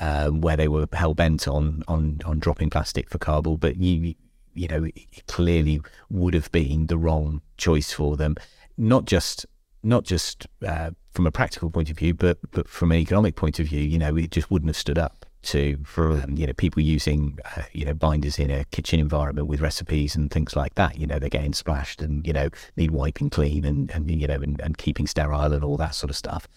um, 0.00 0.40
where 0.40 0.56
they 0.56 0.68
were 0.68 0.86
hell 0.92 1.14
bent 1.14 1.48
on 1.48 1.84
on 1.88 2.20
on 2.24 2.38
dropping 2.38 2.70
plastic 2.70 3.08
for 3.08 3.18
cardboard, 3.18 3.60
but 3.60 3.76
you 3.76 4.14
you 4.54 4.68
know 4.68 4.84
it 4.84 5.26
clearly 5.26 5.80
would 6.10 6.34
have 6.34 6.50
been 6.52 6.86
the 6.88 6.98
wrong 6.98 7.40
choice 7.56 7.92
for 7.92 8.16
them, 8.16 8.34
not 8.76 9.04
just 9.04 9.46
not 9.82 10.04
just 10.04 10.46
uh, 10.66 10.90
from 11.12 11.26
a 11.26 11.30
practical 11.30 11.70
point 11.70 11.90
of 11.90 11.96
view, 11.96 12.12
but 12.12 12.38
but 12.50 12.68
from 12.68 12.92
an 12.92 12.98
economic 12.98 13.36
point 13.36 13.58
of 13.58 13.66
view, 13.66 13.80
you 13.80 13.98
know, 13.98 14.16
it 14.16 14.30
just 14.32 14.50
wouldn't 14.50 14.68
have 14.68 14.76
stood 14.76 14.98
up 14.98 15.24
to 15.40 15.78
um, 15.96 16.34
you 16.36 16.46
know 16.46 16.52
people 16.52 16.82
using 16.82 17.38
uh, 17.56 17.62
you 17.72 17.84
know 17.84 17.94
binders 17.94 18.38
in 18.38 18.50
a 18.50 18.64
kitchen 18.66 18.98
environment 19.00 19.46
with 19.46 19.60
recipes 19.60 20.16
and 20.16 20.30
things 20.30 20.56
like 20.56 20.74
that. 20.74 20.98
You 20.98 21.06
know, 21.06 21.18
they're 21.18 21.28
getting 21.28 21.52
splashed 21.52 22.02
and 22.02 22.26
you 22.26 22.32
know 22.32 22.48
need 22.76 22.90
wiping 22.90 23.30
clean 23.30 23.64
and 23.64 23.90
and 23.90 24.10
you 24.10 24.26
know 24.26 24.34
and, 24.34 24.60
and 24.60 24.78
keeping 24.78 25.06
sterile 25.06 25.52
and 25.52 25.64
all 25.64 25.76
that 25.76 25.94
sort 25.94 26.10
of 26.10 26.16
stuff. 26.16 26.48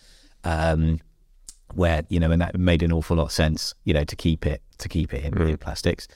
Um, 0.44 1.00
where 1.74 2.04
you 2.10 2.20
know, 2.20 2.32
and 2.32 2.42
that 2.42 2.58
made 2.58 2.84
an 2.84 2.92
awful 2.92 3.18
lot 3.18 3.26
of 3.26 3.32
sense, 3.32 3.74
you 3.84 3.94
know, 3.94 4.04
to 4.04 4.16
keep 4.16 4.46
it 4.46 4.62
to 4.80 4.90
keep 4.90 5.14
it 5.14 5.24
in, 5.24 5.40
in 5.42 5.58
plastics. 5.58 6.08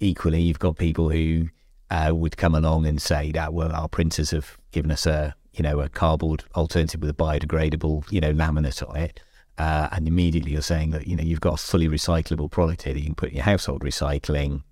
Equally, 0.00 0.40
you've 0.40 0.58
got 0.58 0.76
people 0.76 1.10
who 1.10 1.48
uh, 1.90 2.12
would 2.14 2.36
come 2.36 2.54
along 2.54 2.86
and 2.86 3.00
say 3.00 3.30
that 3.32 3.52
well, 3.52 3.72
our 3.72 3.88
printers 3.88 4.30
have 4.30 4.56
given 4.70 4.90
us 4.90 5.06
a 5.06 5.34
you 5.52 5.62
know 5.62 5.80
a 5.80 5.88
cardboard 5.88 6.44
alternative 6.54 7.00
with 7.00 7.10
a 7.10 7.14
biodegradable 7.14 8.10
you 8.10 8.20
know 8.20 8.32
laminate 8.32 8.88
on 8.88 8.96
it, 8.96 9.20
uh, 9.58 9.88
and 9.92 10.08
immediately 10.08 10.52
you're 10.52 10.62
saying 10.62 10.90
that 10.90 11.06
you 11.06 11.16
know 11.16 11.22
you've 11.22 11.40
got 11.40 11.54
a 11.54 11.56
fully 11.56 11.88
recyclable 11.88 12.50
product 12.50 12.82
here 12.82 12.94
that 12.94 13.00
you 13.00 13.06
can 13.06 13.14
put 13.14 13.30
in 13.30 13.36
your 13.36 13.44
household 13.44 13.82
recycling, 13.82 14.62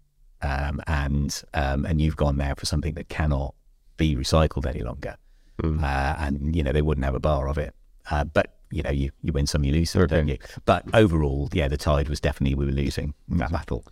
um, 0.43 0.81
and 0.87 1.43
um, 1.55 1.85
and 1.85 2.01
you've 2.01 2.17
gone 2.17 2.37
now 2.37 2.55
for 2.55 2.67
something 2.67 2.95
that 2.95 3.09
cannot 3.09 3.55
be 3.97 4.17
recycled 4.17 4.67
any 4.67 4.83
longer, 4.83 5.17
uh, 5.63 6.17
and 6.19 6.55
you 6.55 6.63
know 6.63 6.73
they 6.73 6.83
wouldn't 6.83 7.05
have 7.05 7.15
a 7.15 7.21
bar 7.21 7.49
of 7.49 7.59
it, 7.59 7.75
uh, 8.11 8.25
but. 8.25 8.55
You 8.73 8.85
know, 8.85 8.91
you, 8.91 9.11
you 9.21 9.33
win 9.33 9.49
some, 9.49 9.65
you 9.65 9.73
lose 9.73 9.91
some, 9.91 10.07
don't 10.07 10.29
you? 10.29 10.39
But 10.65 10.85
overall, 10.95 11.49
yeah, 11.53 11.67
the 11.67 11.77
tide 11.77 12.09
was 12.09 12.21
definitely 12.21 12.55
we 12.55 12.67
were 12.67 12.71
losing 12.71 13.15
that 13.31 13.51
battle. 13.51 13.85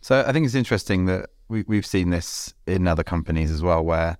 So 0.00 0.24
I 0.26 0.32
think 0.32 0.46
it's 0.46 0.56
interesting 0.56 1.06
that 1.06 1.30
we, 1.48 1.62
we've 1.68 1.86
seen 1.86 2.10
this 2.10 2.52
in 2.66 2.88
other 2.88 3.04
companies 3.04 3.52
as 3.52 3.62
well, 3.62 3.84
where 3.84 4.18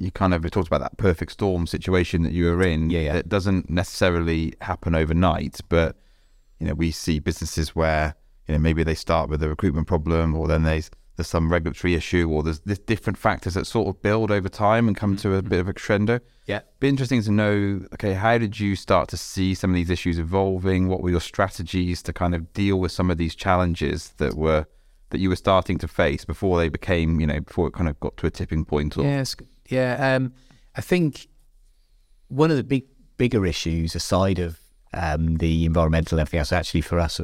you 0.00 0.10
kind 0.10 0.32
of 0.32 0.48
talked 0.50 0.66
about 0.66 0.80
that 0.80 0.96
perfect 0.96 1.32
storm 1.32 1.66
situation 1.66 2.22
that 2.22 2.32
you 2.32 2.46
were 2.46 2.62
in. 2.62 2.90
Yeah, 2.90 3.00
yeah. 3.00 3.16
It 3.16 3.28
doesn't 3.28 3.68
necessarily 3.68 4.54
happen 4.60 4.94
overnight, 4.94 5.60
but 5.68 5.96
you 6.58 6.66
know 6.66 6.74
we 6.74 6.90
see 6.90 7.18
businesses 7.18 7.76
where 7.76 8.14
you 8.48 8.54
know 8.54 8.58
maybe 8.58 8.82
they 8.82 8.94
start 8.94 9.28
with 9.28 9.42
a 9.42 9.48
recruitment 9.48 9.86
problem, 9.86 10.34
or 10.34 10.48
then 10.48 10.62
there's 10.62 10.90
there's 11.16 11.28
some 11.28 11.52
regulatory 11.52 11.94
issue, 11.94 12.30
or 12.30 12.42
there's, 12.42 12.60
there's 12.60 12.78
different 12.78 13.18
factors 13.18 13.52
that 13.52 13.66
sort 13.66 13.88
of 13.88 14.00
build 14.00 14.30
over 14.30 14.48
time 14.48 14.88
and 14.88 14.96
come 14.96 15.16
mm-hmm, 15.16 15.28
to 15.28 15.34
a 15.34 15.40
mm-hmm. 15.40 15.48
bit 15.50 15.60
of 15.60 15.68
a 15.68 15.74
crescendo. 15.74 16.20
Yeah. 16.46 16.60
Be 16.78 16.88
interesting 16.88 17.22
to 17.22 17.30
know. 17.30 17.86
Okay, 17.92 18.14
how 18.14 18.38
did 18.38 18.58
you 18.58 18.74
start 18.74 19.10
to 19.10 19.18
see 19.18 19.54
some 19.54 19.70
of 19.70 19.74
these 19.74 19.90
issues 19.90 20.18
evolving? 20.18 20.88
What 20.88 21.02
were 21.02 21.10
your 21.10 21.20
strategies 21.20 22.02
to 22.04 22.14
kind 22.14 22.34
of 22.34 22.54
deal 22.54 22.80
with 22.80 22.90
some 22.90 23.10
of 23.10 23.18
these 23.18 23.34
challenges 23.34 24.14
that 24.16 24.34
were 24.34 24.64
that 25.10 25.18
you 25.18 25.28
were 25.28 25.36
starting 25.36 25.76
to 25.78 25.88
face 25.88 26.24
before 26.24 26.56
they 26.56 26.70
became, 26.70 27.20
you 27.20 27.26
know, 27.26 27.40
before 27.40 27.66
it 27.66 27.74
kind 27.74 27.88
of 27.88 28.00
got 28.00 28.16
to 28.16 28.26
a 28.26 28.30
tipping 28.30 28.64
point? 28.64 28.96
Or, 28.96 29.02
Yes, 29.02 29.36
yeah. 29.70 30.14
Um, 30.14 30.32
I 30.76 30.80
think 30.80 31.28
one 32.28 32.50
of 32.50 32.56
the 32.56 32.64
big 32.64 32.84
bigger 33.16 33.44
issues, 33.44 33.94
aside 33.94 34.38
of 34.38 34.58
um, 34.94 35.36
the 35.36 35.64
environmental 35.64 36.18
and 36.18 36.22
everything 36.22 36.40
else, 36.40 36.52
actually 36.52 36.80
for 36.80 36.98
us, 36.98 37.20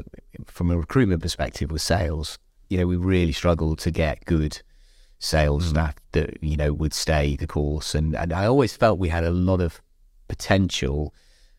from 0.47 0.71
a 0.71 0.77
recruitment 0.77 1.23
perspective, 1.23 1.71
was 1.71 1.83
sales. 1.83 2.39
You 2.69 2.79
know, 2.79 2.87
we 2.87 2.97
really 2.97 3.33
struggled 3.33 3.79
to 3.81 3.91
get 3.91 4.25
good 4.25 4.61
sales 5.19 5.69
staff 5.69 5.95
that 6.13 6.43
you 6.43 6.57
know 6.57 6.73
would 6.73 6.93
stay 6.93 7.37
the 7.37 7.47
course, 7.47 7.95
and 7.95 8.15
and 8.15 8.33
I 8.33 8.47
always 8.47 8.77
felt 8.77 8.99
we 8.99 9.09
had 9.09 9.25
a 9.25 9.31
lot 9.31 9.61
of 9.61 9.81
potential 10.29 11.15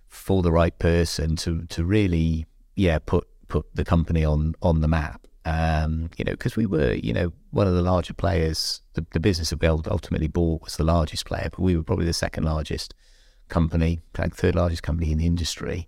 for 0.07 0.41
the 0.41 0.51
right 0.51 0.77
person 0.79 1.35
to 1.37 1.63
to 1.65 1.83
really 1.83 2.45
yeah 2.75 2.99
put 2.99 3.27
put 3.47 3.65
the 3.75 3.85
company 3.85 4.23
on 4.23 4.55
on 4.61 4.81
the 4.81 4.87
map. 4.87 5.27
Um, 5.47 6.09
you 6.17 6.25
know, 6.25 6.33
because 6.33 6.57
we 6.57 6.65
were, 6.65 6.91
you 6.91 7.13
know, 7.13 7.31
one 7.51 7.67
of 7.67 7.73
the 7.73 7.81
larger 7.81 8.13
players. 8.13 8.81
The, 8.95 9.05
the 9.11 9.21
business 9.21 9.51
that 9.51 9.61
we 9.61 9.67
ultimately 9.67 10.27
bought 10.27 10.63
was 10.63 10.75
the 10.75 10.83
largest 10.83 11.25
player, 11.25 11.47
but 11.49 11.61
we 11.61 11.77
were 11.77 11.83
probably 11.83 12.05
the 12.05 12.11
second 12.11 12.43
largest 12.43 12.93
company, 13.47 14.01
like 14.17 14.35
third 14.35 14.55
largest 14.55 14.83
company 14.83 15.09
in 15.13 15.19
the 15.19 15.25
industry. 15.25 15.87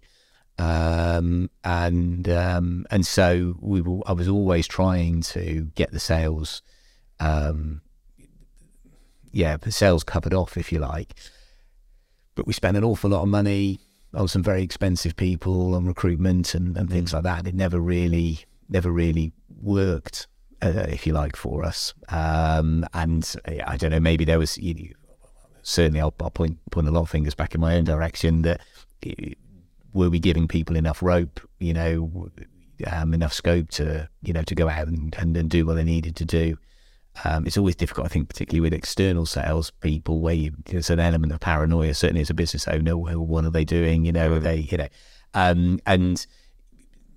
Um, 0.58 1.50
and 1.66 2.30
um, 2.30 2.86
and 2.89 3.06
so 3.06 3.56
we 3.60 3.82
were, 3.82 4.00
I 4.06 4.13
was 4.13 4.30
always 4.30 4.66
trying 4.66 5.24
to 5.24 5.70
get 5.75 5.92
the 5.92 6.00
sales, 6.00 6.62
um, 7.20 7.82
yeah, 9.34 9.58
the 9.58 9.74
sales 9.74 10.06
covered 10.06 10.34
off, 10.34 10.56
if 10.56 10.72
you 10.72 10.80
like. 10.80 11.16
But 12.36 12.48
we 12.48 12.54
spent 12.54 12.78
an 12.78 12.86
awful 12.86 13.10
lot 13.10 13.24
of 13.24 13.28
money 13.28 13.82
on 14.13 14.30
some 14.30 14.42
very 14.42 14.63
expensive 14.63 15.18
people 15.18 15.75
on 15.75 15.86
recruitment 15.86 16.56
and, 16.56 16.78
and 16.78 16.89
things 16.89 17.12
like 17.12 17.24
that. 17.24 17.46
It 17.46 17.56
never 17.56 17.80
really, 17.82 18.39
never 18.70 18.89
really 18.89 19.34
worked, 19.62 20.27
uh, 20.62 20.86
if 20.89 21.08
you 21.08 21.13
like, 21.13 21.36
for 21.36 21.63
us. 21.63 21.94
Um, 22.10 22.86
and 22.94 23.36
I 23.65 23.77
don't 23.77 23.91
know, 23.91 24.00
maybe 24.00 24.25
there 24.25 24.39
was 24.39 24.58
you 24.58 24.74
know, 24.74 24.89
certainly 25.63 26.00
I'll, 26.00 26.13
I'll 26.20 26.29
point 26.29 26.58
point 26.72 26.88
a 26.88 26.91
lot 26.91 27.01
of 27.01 27.10
fingers 27.10 27.36
back 27.36 27.56
in 27.56 27.62
my 27.62 27.75
own 27.75 27.84
direction. 27.84 28.41
That 28.44 28.62
uh, 29.06 29.12
were 29.94 30.10
we 30.10 30.20
giving 30.20 30.48
people 30.48 30.75
enough 30.75 31.01
rope, 31.01 31.39
you 31.60 31.74
know, 31.74 32.29
um, 32.88 33.13
enough 33.13 33.34
scope 33.34 33.70
to 33.72 34.10
you 34.22 34.34
know 34.34 34.44
to 34.44 34.56
go 34.56 34.70
out 34.70 34.88
and, 34.88 35.15
and, 35.18 35.36
and 35.36 35.50
do 35.50 35.65
what 35.65 35.75
they 35.75 35.84
needed 35.84 36.15
to 36.18 36.25
do. 36.25 36.58
Um, 37.25 37.46
it's 37.46 37.58
always 37.58 37.75
difficult, 37.75 38.06
I 38.06 38.10
think, 38.10 38.29
particularly 38.29 38.62
with 38.62 38.74
external 38.74 39.25
sales 39.25 39.72
people, 39.72 40.22
where 40.22 40.36
you, 40.36 40.53
there's 40.65 40.89
an 40.89 41.00
element 41.00 41.34
of 41.34 41.39
paranoia. 41.41 41.94
Certainly, 41.94 42.22
as 42.22 42.29
a 42.29 42.34
business 42.34 42.68
owner, 42.68 42.96
what 42.96 43.44
are 43.44 43.50
they 43.50 43.65
doing? 43.65 44.06
You 44.06 44.13
know, 44.13 44.34
are 44.34 44.39
they, 44.39 44.58
you 44.72 44.77
know, 44.77 44.88
um, 45.34 45.79
and 45.86 46.25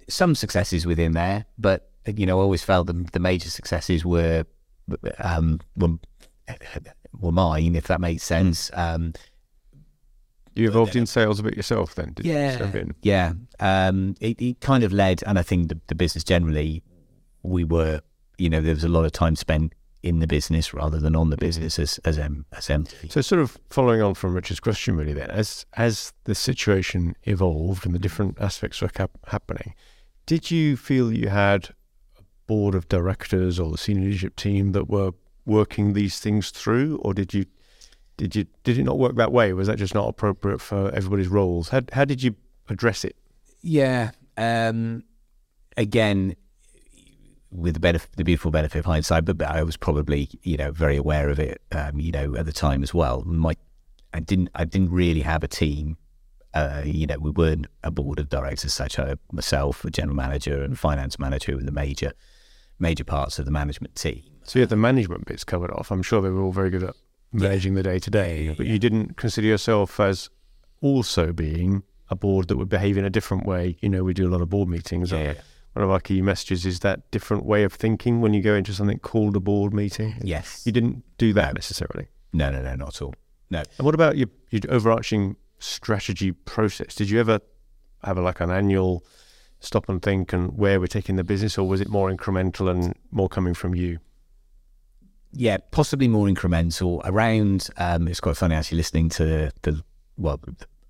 some 0.09 0.35
successes 0.35 0.87
within 0.87 1.13
there, 1.13 1.45
but 1.59 1.92
you 2.07 2.27
know, 2.27 2.39
I 2.41 2.43
always 2.43 2.63
felt 2.63 2.87
the, 2.87 3.07
the 3.13 3.21
major 3.21 3.51
successes 3.51 4.05
were 4.05 4.45
um, 5.19 5.61
were, 5.77 5.99
were 7.19 7.33
mine, 7.33 7.77
if 7.77 7.87
that 7.87 8.01
makes 8.01 8.23
sense. 8.25 8.71
Um, 8.75 9.13
You 10.55 10.69
evolved 10.69 10.97
in 10.97 11.07
sales 11.07 11.39
a 11.41 11.43
bit 11.43 11.57
yourself 11.57 11.95
then? 11.95 12.13
Did 12.15 12.27
yeah, 12.27 12.57
yeah. 13.03 13.33
Um, 13.61 14.15
it, 14.21 14.41
it 14.43 14.61
kind 14.61 14.85
of 14.85 14.93
led, 14.93 15.23
and 15.27 15.39
I 15.39 15.43
think 15.43 15.69
the, 15.69 15.81
the 15.87 15.95
business 15.95 16.25
generally, 16.25 16.83
we 17.43 17.65
were, 17.65 18.01
you 18.39 18.51
know, 18.51 18.61
there 18.61 18.75
was 18.75 18.85
a 18.85 18.89
lot 18.89 19.05
of 19.05 19.13
time 19.13 19.37
spent 19.37 19.73
in 20.03 20.19
the 20.19 20.27
business 20.27 20.75
rather 20.75 20.99
than 20.99 21.15
on 21.15 21.31
the 21.31 21.37
business 21.37 21.79
as 21.79 21.99
as, 22.05 22.19
M, 22.19 22.45
as 22.53 22.67
MD. 22.67 23.11
So, 23.11 23.21
sort 23.21 23.41
of 23.41 23.57
following 23.71 24.03
on 24.03 24.15
from 24.15 24.35
Richard's 24.35 24.61
question, 24.61 24.97
really, 24.97 25.13
then, 25.13 25.31
as 25.31 25.65
as 25.75 26.13
the 26.25 26.35
situation 26.35 27.15
evolved 27.23 27.87
and 27.87 27.95
the 27.95 28.01
different 28.01 28.37
aspects 28.41 28.83
were 28.83 28.89
cap- 28.89 29.17
happening, 29.29 29.75
did 30.27 30.51
you 30.51 30.77
feel 30.77 31.13
you 31.13 31.29
had 31.29 31.71
board 32.47 32.75
of 32.75 32.89
directors 32.89 33.59
or 33.59 33.71
the 33.71 33.79
senior 33.79 34.05
leadership 34.05 34.37
team 34.37 34.73
that 34.73 34.89
were 34.89 35.13
working 35.45 35.93
these 35.93 36.21
things 36.21 36.51
through, 36.51 36.99
or 36.99 37.15
did 37.15 37.35
you 37.35 37.47
did 38.17 38.37
you 38.37 38.47
did 38.65 38.79
it 38.79 38.85
not 38.85 38.99
work 38.99 39.17
that 39.17 39.33
way? 39.33 39.53
Was 39.53 39.69
that 39.69 39.79
just 39.79 39.95
not 39.95 40.09
appropriate 40.09 40.61
for 40.61 40.91
everybody's 40.95 41.29
roles? 41.29 41.71
How 41.71 41.83
how 41.93 42.05
did 42.05 42.23
you 42.23 42.35
address 42.69 43.05
it? 43.05 43.17
Yeah. 43.63 44.11
Um, 44.37 45.05
again, 45.77 46.37
with 47.51 47.75
the 47.75 47.81
benefit, 47.81 48.11
the 48.17 48.25
beautiful 48.25 48.51
benefit 48.51 48.79
of 48.79 48.87
hindsight, 48.87 49.25
but, 49.25 49.39
but 49.39 49.49
I 49.49 49.63
was 49.63 49.77
probably, 49.77 50.29
you 50.43 50.57
know, 50.57 50.73
very 50.73 50.97
aware 50.97 51.29
of 51.29 51.39
it, 51.39 51.61
um, 51.73 52.01
you 52.01 52.11
know, 52.11 52.35
at 52.37 52.47
the 52.47 52.53
time 52.53 52.83
as 52.83 52.95
well. 52.95 53.23
My, 53.27 53.55
I 54.15 54.21
didn't, 54.21 54.49
I 54.55 54.65
didn't 54.65 54.91
really 54.91 55.21
have 55.21 55.45
a 55.45 55.49
team 55.49 55.97
uh, 56.55 56.83
you 56.85 57.07
know, 57.07 57.17
we 57.19 57.31
weren't 57.31 57.67
a 57.83 57.91
board 57.91 58.19
of 58.19 58.29
directors 58.29 58.75
such. 58.75 58.99
I, 58.99 59.15
myself, 59.33 59.85
a 59.85 59.91
general 59.91 60.17
manager 60.17 60.63
and 60.63 60.79
finance 60.79 61.19
manager, 61.19 61.57
were 61.57 61.63
the 61.63 61.73
major 61.73 62.13
major 62.83 63.05
parts 63.05 63.39
of 63.39 63.45
the 63.45 63.51
management 63.51 63.95
team. 63.95 64.23
So 64.43 64.59
you 64.59 64.63
had 64.63 64.69
the 64.69 64.77
management 64.77 65.25
bits 65.25 65.45
covered 65.45 65.71
off. 65.71 65.91
I'm 65.93 66.03
sure 66.03 66.21
they 66.21 66.29
were 66.29 66.43
all 66.43 66.53
very 66.53 66.69
good 66.69 66.83
at 66.83 66.97
managing 67.33 67.75
the 67.75 67.83
day 67.83 67.99
to 68.01 68.11
day, 68.11 68.55
but 68.57 68.67
you 68.67 68.79
didn't 68.79 69.17
consider 69.17 69.47
yourself 69.47 70.01
as 70.01 70.29
also 70.81 71.33
being 71.33 71.85
a 72.11 72.17
board 72.17 72.49
that 72.49 72.57
would 72.57 72.69
behave 72.69 72.99
in 72.99 73.05
a 73.05 73.11
different 73.11 73.47
way. 73.47 73.77
You 73.81 73.89
know, 73.89 74.03
we 74.03 74.13
do 74.13 74.29
a 74.29 74.33
lot 74.33 74.43
of 74.43 74.51
board 74.51 74.69
meetings. 74.69 75.13
Yeah. 75.13 75.19
Uh, 75.19 75.35
one 75.75 75.85
of 75.85 75.91
our 75.91 76.01
key 76.01 76.21
messages 76.21 76.67
is 76.67 76.81
that 76.81 77.11
different 77.11 77.47
way 77.47 77.63
of 77.63 77.73
thinking 77.73 78.21
when 78.21 78.35
you 78.35 78.43
go 78.43 78.55
into 78.55 78.75
something 78.75 78.99
called 78.99 79.37
a 79.37 79.41
board 79.41 79.73
meeting. 79.73 80.17
Yes. 80.21 80.63
You 80.67 80.73
didn't 80.73 81.05
do 81.17 81.33
that 81.33 81.55
necessarily. 81.55 82.09
No, 82.35 82.51
no, 82.51 82.61
no, 82.61 82.75
not 82.75 82.89
at 82.97 83.03
all. 83.03 83.15
No. 83.49 83.63
And 83.79 83.87
what 83.87 83.95
about 83.95 84.19
your, 84.19 84.29
your 84.51 84.63
overarching 84.69 85.37
strategy 85.61 86.33
process? 86.33 86.95
Did 86.95 87.09
you 87.09 87.21
ever 87.21 87.41
have 88.03 88.19
a, 88.19 88.23
like 88.23 88.41
an 88.41 88.51
annual 88.51 89.05
stop 89.63 89.89
and 89.89 90.03
think 90.03 90.33
and 90.33 90.57
where 90.57 90.79
we're 90.81 90.87
taking 90.87 91.17
the 91.17 91.25
business, 91.25 91.57
or 91.59 91.67
was 91.67 91.81
it 91.81 91.89
more 91.89 92.11
incremental 92.11 92.71
and 92.71 92.95
more 93.11 93.29
coming 93.29 93.55
from 93.55 93.75
you? 93.75 93.99
yeah, 95.33 95.59
possibly 95.71 96.09
more 96.09 96.27
incremental. 96.27 97.01
Around, 97.05 97.69
um, 97.79 98.07
it's 98.09 98.21
quite 98.21 98.37
funny 98.37 98.55
actually 98.55 98.77
listening 98.79 99.09
to 99.11 99.51
the 99.63 99.83
well, 100.19 100.41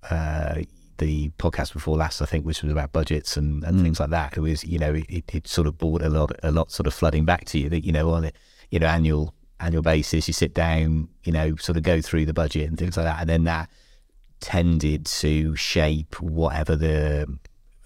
uh, 0.09 0.55
the 0.97 1.29
podcast 1.39 1.73
before 1.73 1.97
last, 1.97 2.21
I 2.21 2.25
think, 2.25 2.45
which 2.45 2.61
was 2.61 2.71
about 2.71 2.91
budgets 2.91 3.37
and, 3.37 3.63
and 3.63 3.81
things 3.81 3.99
like 3.99 4.09
that. 4.09 4.37
It 4.37 4.41
was, 4.41 4.63
you 4.63 4.77
know, 4.77 4.93
it, 4.93 5.23
it 5.33 5.47
sort 5.47 5.65
of 5.67 5.77
brought 5.77 6.01
a 6.01 6.09
lot, 6.09 6.31
a 6.43 6.51
lot 6.51 6.71
sort 6.71 6.87
of 6.87 6.93
flooding 6.93 7.25
back 7.25 7.45
to 7.45 7.59
you 7.59 7.69
that 7.69 7.85
you 7.85 7.91
know 7.91 8.09
on 8.11 8.25
a 8.25 8.31
you 8.69 8.79
know 8.79 8.87
annual 8.87 9.33
annual 9.59 9.81
basis, 9.81 10.27
you 10.27 10.33
sit 10.33 10.53
down, 10.53 11.07
you 11.23 11.31
know, 11.31 11.55
sort 11.55 11.77
of 11.77 11.83
go 11.83 12.01
through 12.01 12.25
the 12.25 12.33
budget 12.33 12.67
and 12.67 12.77
things 12.77 12.97
like 12.97 13.05
that, 13.05 13.21
and 13.21 13.29
then 13.29 13.45
that 13.45 13.69
tended 14.41 15.05
to 15.05 15.55
shape 15.55 16.21
whatever 16.21 16.75
the 16.75 17.39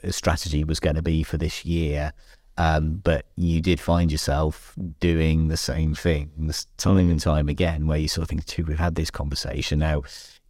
strategy 0.10 0.64
was 0.64 0.80
going 0.80 0.96
to 0.96 1.02
be 1.02 1.24
for 1.24 1.38
this 1.38 1.66
year. 1.66 2.14
Um, 2.60 2.96
but 3.04 3.28
you 3.36 3.62
did 3.62 3.80
find 3.80 4.12
yourself 4.12 4.74
doing 5.00 5.48
the 5.48 5.58
same 5.58 5.94
things 5.94 6.66
time 6.78 7.12
and 7.12 7.20
time 7.20 7.50
again, 7.50 7.86
where 7.86 8.00
you 8.00 8.08
sort 8.08 8.24
of 8.24 8.30
think, 8.30 8.46
too, 8.46 8.66
we've 8.66 8.80
had 8.80 8.96
this 8.96 9.12
conversation 9.12 9.80
now. 9.80 10.04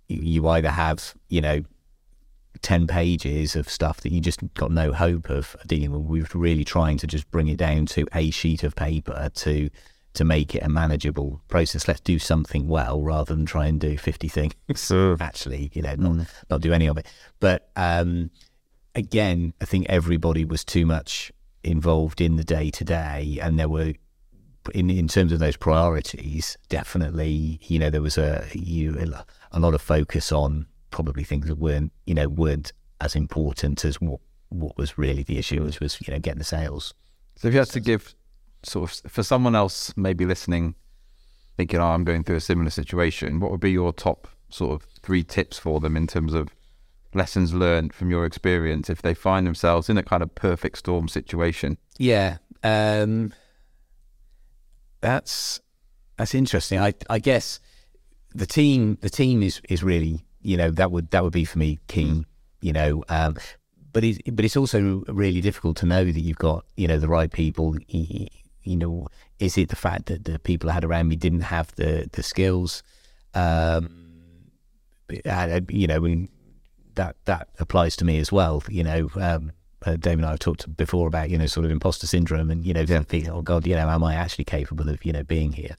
You, 0.07 0.47
either 0.47 0.69
have, 0.69 1.13
you 1.27 1.41
know, 1.41 1.63
10 2.61 2.87
pages 2.87 3.57
of 3.57 3.69
stuff 3.69 4.01
that 4.01 4.13
you 4.13 4.21
just 4.21 4.41
got 4.53 4.71
no 4.71 4.93
hope 4.93 5.29
of 5.29 5.55
dealing 5.67 5.91
with. 5.91 6.01
We 6.03 6.21
were 6.21 6.27
really 6.33 6.63
trying 6.63 6.97
to 6.99 7.07
just 7.07 7.29
bring 7.29 7.49
it 7.49 7.57
down 7.57 7.87
to 7.87 8.07
a 8.13 8.31
sheet 8.31 8.63
of 8.63 8.75
paper 8.75 9.29
to 9.35 9.69
to 10.13 10.25
make 10.25 10.55
it 10.55 10.63
a 10.63 10.69
manageable 10.69 11.41
process. 11.47 11.87
Let's 11.87 11.99
do 11.99 12.17
something 12.17 12.67
well 12.67 13.03
rather 13.03 13.35
than 13.35 13.45
try 13.45 13.67
and 13.67 13.79
do 13.79 13.99
50 13.99 14.27
things. 14.27 14.53
Actually, 15.21 15.69
you 15.73 15.83
know, 15.83 15.93
not, 15.95 16.27
not 16.49 16.61
do 16.61 16.73
any 16.73 16.87
of 16.87 16.97
it. 16.97 17.05
But 17.39 17.69
um, 17.75 18.31
again, 18.97 19.53
I 19.61 19.65
think 19.65 19.85
everybody 19.87 20.43
was 20.43 20.65
too 20.65 20.85
much 20.85 21.31
involved 21.63 22.19
in 22.19 22.35
the 22.35 22.43
day 22.43 22.69
to 22.71 22.83
day, 22.83 23.39
and 23.41 23.57
there 23.57 23.69
were. 23.69 23.93
In, 24.73 24.89
in 24.89 25.07
terms 25.07 25.31
of 25.31 25.39
those 25.39 25.55
priorities, 25.55 26.57
definitely, 26.67 27.57
you 27.63 27.79
know, 27.79 27.89
there 27.89 28.01
was 28.01 28.17
a 28.17 28.45
you, 28.51 28.97
a 29.53 29.59
lot 29.61 29.73
of 29.73 29.81
focus 29.81 30.29
on 30.33 30.65
probably 30.91 31.23
things 31.23 31.47
that 31.47 31.57
weren't, 31.57 31.93
you 32.05 32.13
know, 32.13 32.27
weren't 32.27 32.73
as 32.99 33.15
important 33.15 33.85
as 33.85 34.01
what 34.01 34.19
what 34.49 34.77
was 34.77 34.97
really 34.97 35.23
the 35.23 35.37
issue, 35.37 35.63
which 35.63 35.79
was, 35.79 36.01
you 36.05 36.13
know, 36.13 36.19
getting 36.19 36.39
the 36.39 36.43
sales. 36.43 36.93
So 37.37 37.47
if 37.47 37.53
you 37.53 37.61
had 37.61 37.69
to 37.69 37.79
give 37.79 38.13
sort 38.63 38.91
of 38.91 39.11
for 39.11 39.23
someone 39.23 39.55
else 39.55 39.95
maybe 39.95 40.25
listening, 40.25 40.75
thinking, 41.55 41.79
"Oh, 41.79 41.91
I'm 41.91 42.03
going 42.03 42.25
through 42.25 42.35
a 42.35 42.41
similar 42.41 42.69
situation," 42.69 43.39
what 43.39 43.51
would 43.51 43.61
be 43.61 43.71
your 43.71 43.93
top 43.93 44.27
sort 44.49 44.73
of 44.73 44.87
three 45.01 45.23
tips 45.23 45.57
for 45.57 45.79
them 45.79 45.95
in 45.95 46.07
terms 46.07 46.33
of 46.33 46.49
lessons 47.13 47.53
learned 47.53 47.93
from 47.93 48.09
your 48.09 48.25
experience 48.25 48.89
if 48.89 49.01
they 49.01 49.13
find 49.13 49.47
themselves 49.47 49.89
in 49.89 49.97
a 49.97 50.03
kind 50.03 50.23
of 50.23 50.33
perfect 50.35 50.77
storm 50.79 51.07
situation? 51.07 51.77
Yeah, 51.97 52.37
um, 52.63 53.33
that's 55.01 55.59
that's 56.17 56.35
interesting. 56.35 56.79
I 56.79 56.93
I 57.09 57.19
guess 57.19 57.59
the 58.33 58.45
team 58.45 58.97
the 59.01 59.09
team 59.09 59.43
is 59.43 59.61
is 59.69 59.83
really 59.83 60.25
you 60.41 60.57
know 60.57 60.71
that 60.71 60.91
would 60.91 61.11
that 61.11 61.23
would 61.23 61.33
be 61.33 61.45
for 61.45 61.59
me 61.59 61.79
key. 61.87 62.25
You 62.61 62.73
know, 62.73 63.03
um, 63.09 63.37
but 63.93 64.03
it's 64.03 64.19
but 64.31 64.43
it's 64.43 64.57
also 64.57 65.03
really 65.07 65.41
difficult 65.41 65.77
to 65.77 65.85
know 65.85 66.03
that 66.03 66.19
you've 66.19 66.37
got 66.37 66.65
you 66.75 66.87
know 66.87 66.97
the 66.97 67.07
right 67.07 67.31
people. 67.31 67.75
You, 67.87 68.27
you 68.63 68.75
know, 68.75 69.07
is 69.39 69.57
it 69.57 69.69
the 69.69 69.75
fact 69.75 70.07
that 70.07 70.25
the 70.25 70.39
people 70.39 70.69
I 70.69 70.73
had 70.73 70.83
around 70.83 71.07
me 71.07 71.15
didn't 71.15 71.41
have 71.41 71.73
the 71.75 72.09
the 72.11 72.23
skills? 72.23 72.83
Um, 73.33 74.05
you 75.69 75.87
know, 75.87 76.27
that 76.97 77.15
that 77.25 77.49
applies 77.59 77.95
to 77.97 78.05
me 78.05 78.19
as 78.19 78.31
well. 78.31 78.61
You 78.69 78.83
know, 78.83 79.09
um, 79.15 79.51
uh, 79.85 79.95
Dave 79.95 80.17
and 80.17 80.25
I 80.25 80.31
have 80.31 80.39
talked 80.39 80.75
before 80.75 81.07
about 81.07 81.29
you 81.29 81.37
know 81.37 81.47
sort 81.47 81.65
of 81.65 81.71
imposter 81.71 82.05
syndrome 82.05 82.51
and 82.51 82.65
you 82.65 82.73
know 82.73 82.85
thinking, 82.85 83.29
oh 83.29 83.41
God, 83.41 83.65
you 83.65 83.75
know, 83.75 83.87
am 83.89 84.03
I 84.03 84.15
actually 84.15 84.45
capable 84.45 84.89
of 84.89 85.03
you 85.05 85.13
know 85.13 85.23
being 85.23 85.53
here? 85.53 85.77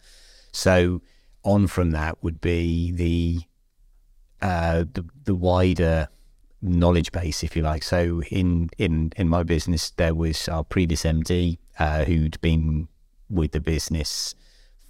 So 0.52 1.02
on 1.44 1.66
from 1.66 1.90
that 1.92 2.22
would 2.22 2.40
be 2.40 2.90
the 2.92 3.40
uh, 4.40 4.84
the, 4.92 5.04
the 5.24 5.34
wider 5.34 6.08
knowledge 6.62 7.12
base, 7.12 7.42
if 7.42 7.56
you 7.56 7.62
like. 7.62 7.82
So 7.82 8.22
in 8.30 8.70
in 8.78 9.12
in 9.16 9.28
my 9.28 9.42
business, 9.42 9.90
there 9.90 10.14
was 10.14 10.48
our 10.48 10.64
previous 10.64 11.02
MD 11.02 11.58
uh, 11.78 12.04
who'd 12.04 12.40
been 12.40 12.88
with 13.28 13.52
the 13.52 13.60
business. 13.60 14.34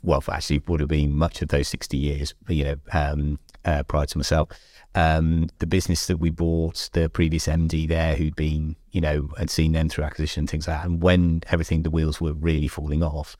Well, 0.02 0.22
actually, 0.30 0.62
would 0.68 0.80
have 0.80 0.88
been 0.88 1.12
much 1.12 1.42
of 1.42 1.48
those 1.48 1.68
sixty 1.68 1.96
years. 1.96 2.34
You 2.48 2.64
know, 2.64 2.76
um, 2.92 3.38
uh, 3.64 3.82
prior 3.82 4.06
to 4.06 4.18
myself, 4.18 4.48
um, 4.94 5.48
the 5.58 5.66
business 5.66 6.06
that 6.06 6.18
we 6.18 6.30
bought, 6.30 6.90
the 6.92 7.08
previous 7.08 7.46
MD 7.46 7.88
there, 7.88 8.16
who'd 8.16 8.36
been, 8.36 8.76
you 8.90 9.00
know, 9.00 9.30
had 9.38 9.50
seen 9.50 9.72
them 9.72 9.88
through 9.88 10.04
acquisition, 10.04 10.46
things 10.46 10.66
like 10.66 10.78
that. 10.78 10.86
And 10.86 11.02
when 11.02 11.42
everything, 11.50 11.82
the 11.82 11.90
wheels 11.90 12.20
were 12.20 12.32
really 12.32 12.68
falling 12.68 13.02
off, 13.02 13.36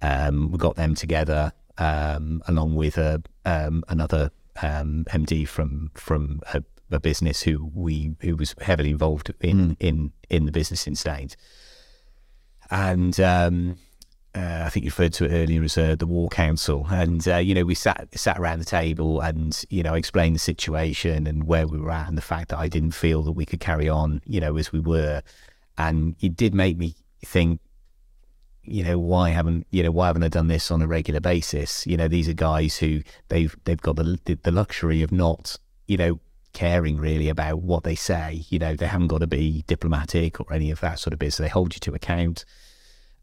um, 0.00 0.50
we 0.50 0.58
got 0.58 0.76
them 0.76 0.94
together 0.94 1.52
um, 1.78 2.42
along 2.48 2.74
with 2.76 2.98
a, 2.98 3.22
um, 3.44 3.84
another 3.88 4.30
um, 4.60 5.04
MD 5.10 5.46
from 5.46 5.90
from 5.94 6.40
a, 6.52 6.62
a 6.90 7.00
business 7.00 7.42
who 7.42 7.70
we 7.74 8.14
who 8.20 8.36
was 8.36 8.54
heavily 8.60 8.90
involved 8.90 9.32
in 9.40 9.76
in 9.80 10.12
in 10.28 10.46
the 10.46 10.52
business 10.52 10.86
in 10.86 10.94
Staines, 10.94 11.36
and 12.70 13.18
um, 13.20 13.76
uh, 14.34 14.62
I 14.64 14.70
think 14.70 14.84
you 14.84 14.88
referred 14.88 15.12
to 15.14 15.26
it 15.26 15.32
earlier 15.32 15.62
as 15.62 15.76
uh, 15.76 15.94
the 15.94 16.06
War 16.06 16.28
Council, 16.30 16.86
and 16.90 17.26
uh, 17.28 17.36
you 17.36 17.54
know 17.54 17.64
we 17.64 17.74
sat 17.74 18.08
sat 18.18 18.38
around 18.38 18.60
the 18.60 18.64
table 18.64 19.20
and 19.20 19.62
you 19.68 19.82
know 19.82 19.94
explained 19.94 20.34
the 20.34 20.40
situation 20.40 21.26
and 21.26 21.44
where 21.44 21.66
we 21.66 21.78
were 21.78 21.90
at 21.90 22.08
and 22.08 22.16
the 22.16 22.22
fact 22.22 22.48
that 22.48 22.58
I 22.58 22.68
didn't 22.68 22.92
feel 22.92 23.22
that 23.24 23.32
we 23.32 23.44
could 23.44 23.60
carry 23.60 23.88
on 23.88 24.22
you 24.24 24.40
know 24.40 24.56
as 24.56 24.72
we 24.72 24.80
were, 24.80 25.22
and 25.76 26.16
it 26.20 26.34
did 26.34 26.54
make 26.54 26.78
me 26.78 26.94
think 27.24 27.60
you 28.62 28.82
know 28.82 28.98
why 28.98 29.30
haven't 29.30 29.66
you 29.70 29.82
know 29.82 29.90
why 29.90 30.06
haven't 30.06 30.22
I 30.22 30.28
done 30.28 30.48
this 30.48 30.70
on 30.70 30.80
a 30.80 30.86
regular 30.86 31.20
basis? 31.20 31.86
You 31.86 31.98
know 31.98 32.08
these 32.08 32.28
are 32.28 32.34
guys 32.34 32.78
who 32.78 33.02
they've 33.28 33.54
they've 33.64 33.80
got 33.80 33.96
the 33.96 34.38
the 34.42 34.52
luxury 34.52 35.02
of 35.02 35.12
not 35.12 35.58
you 35.86 35.98
know 35.98 36.20
caring 36.54 36.96
really 36.96 37.28
about 37.28 37.60
what 37.60 37.84
they 37.84 37.96
say. 37.96 38.44
You 38.48 38.58
know 38.58 38.76
they 38.76 38.86
haven't 38.86 39.08
got 39.08 39.18
to 39.18 39.26
be 39.26 39.62
diplomatic 39.66 40.40
or 40.40 40.50
any 40.54 40.70
of 40.70 40.80
that 40.80 41.00
sort 41.00 41.12
of 41.12 41.18
business. 41.18 41.44
They 41.44 41.50
hold 41.50 41.74
you 41.74 41.80
to 41.80 41.94
account. 41.94 42.46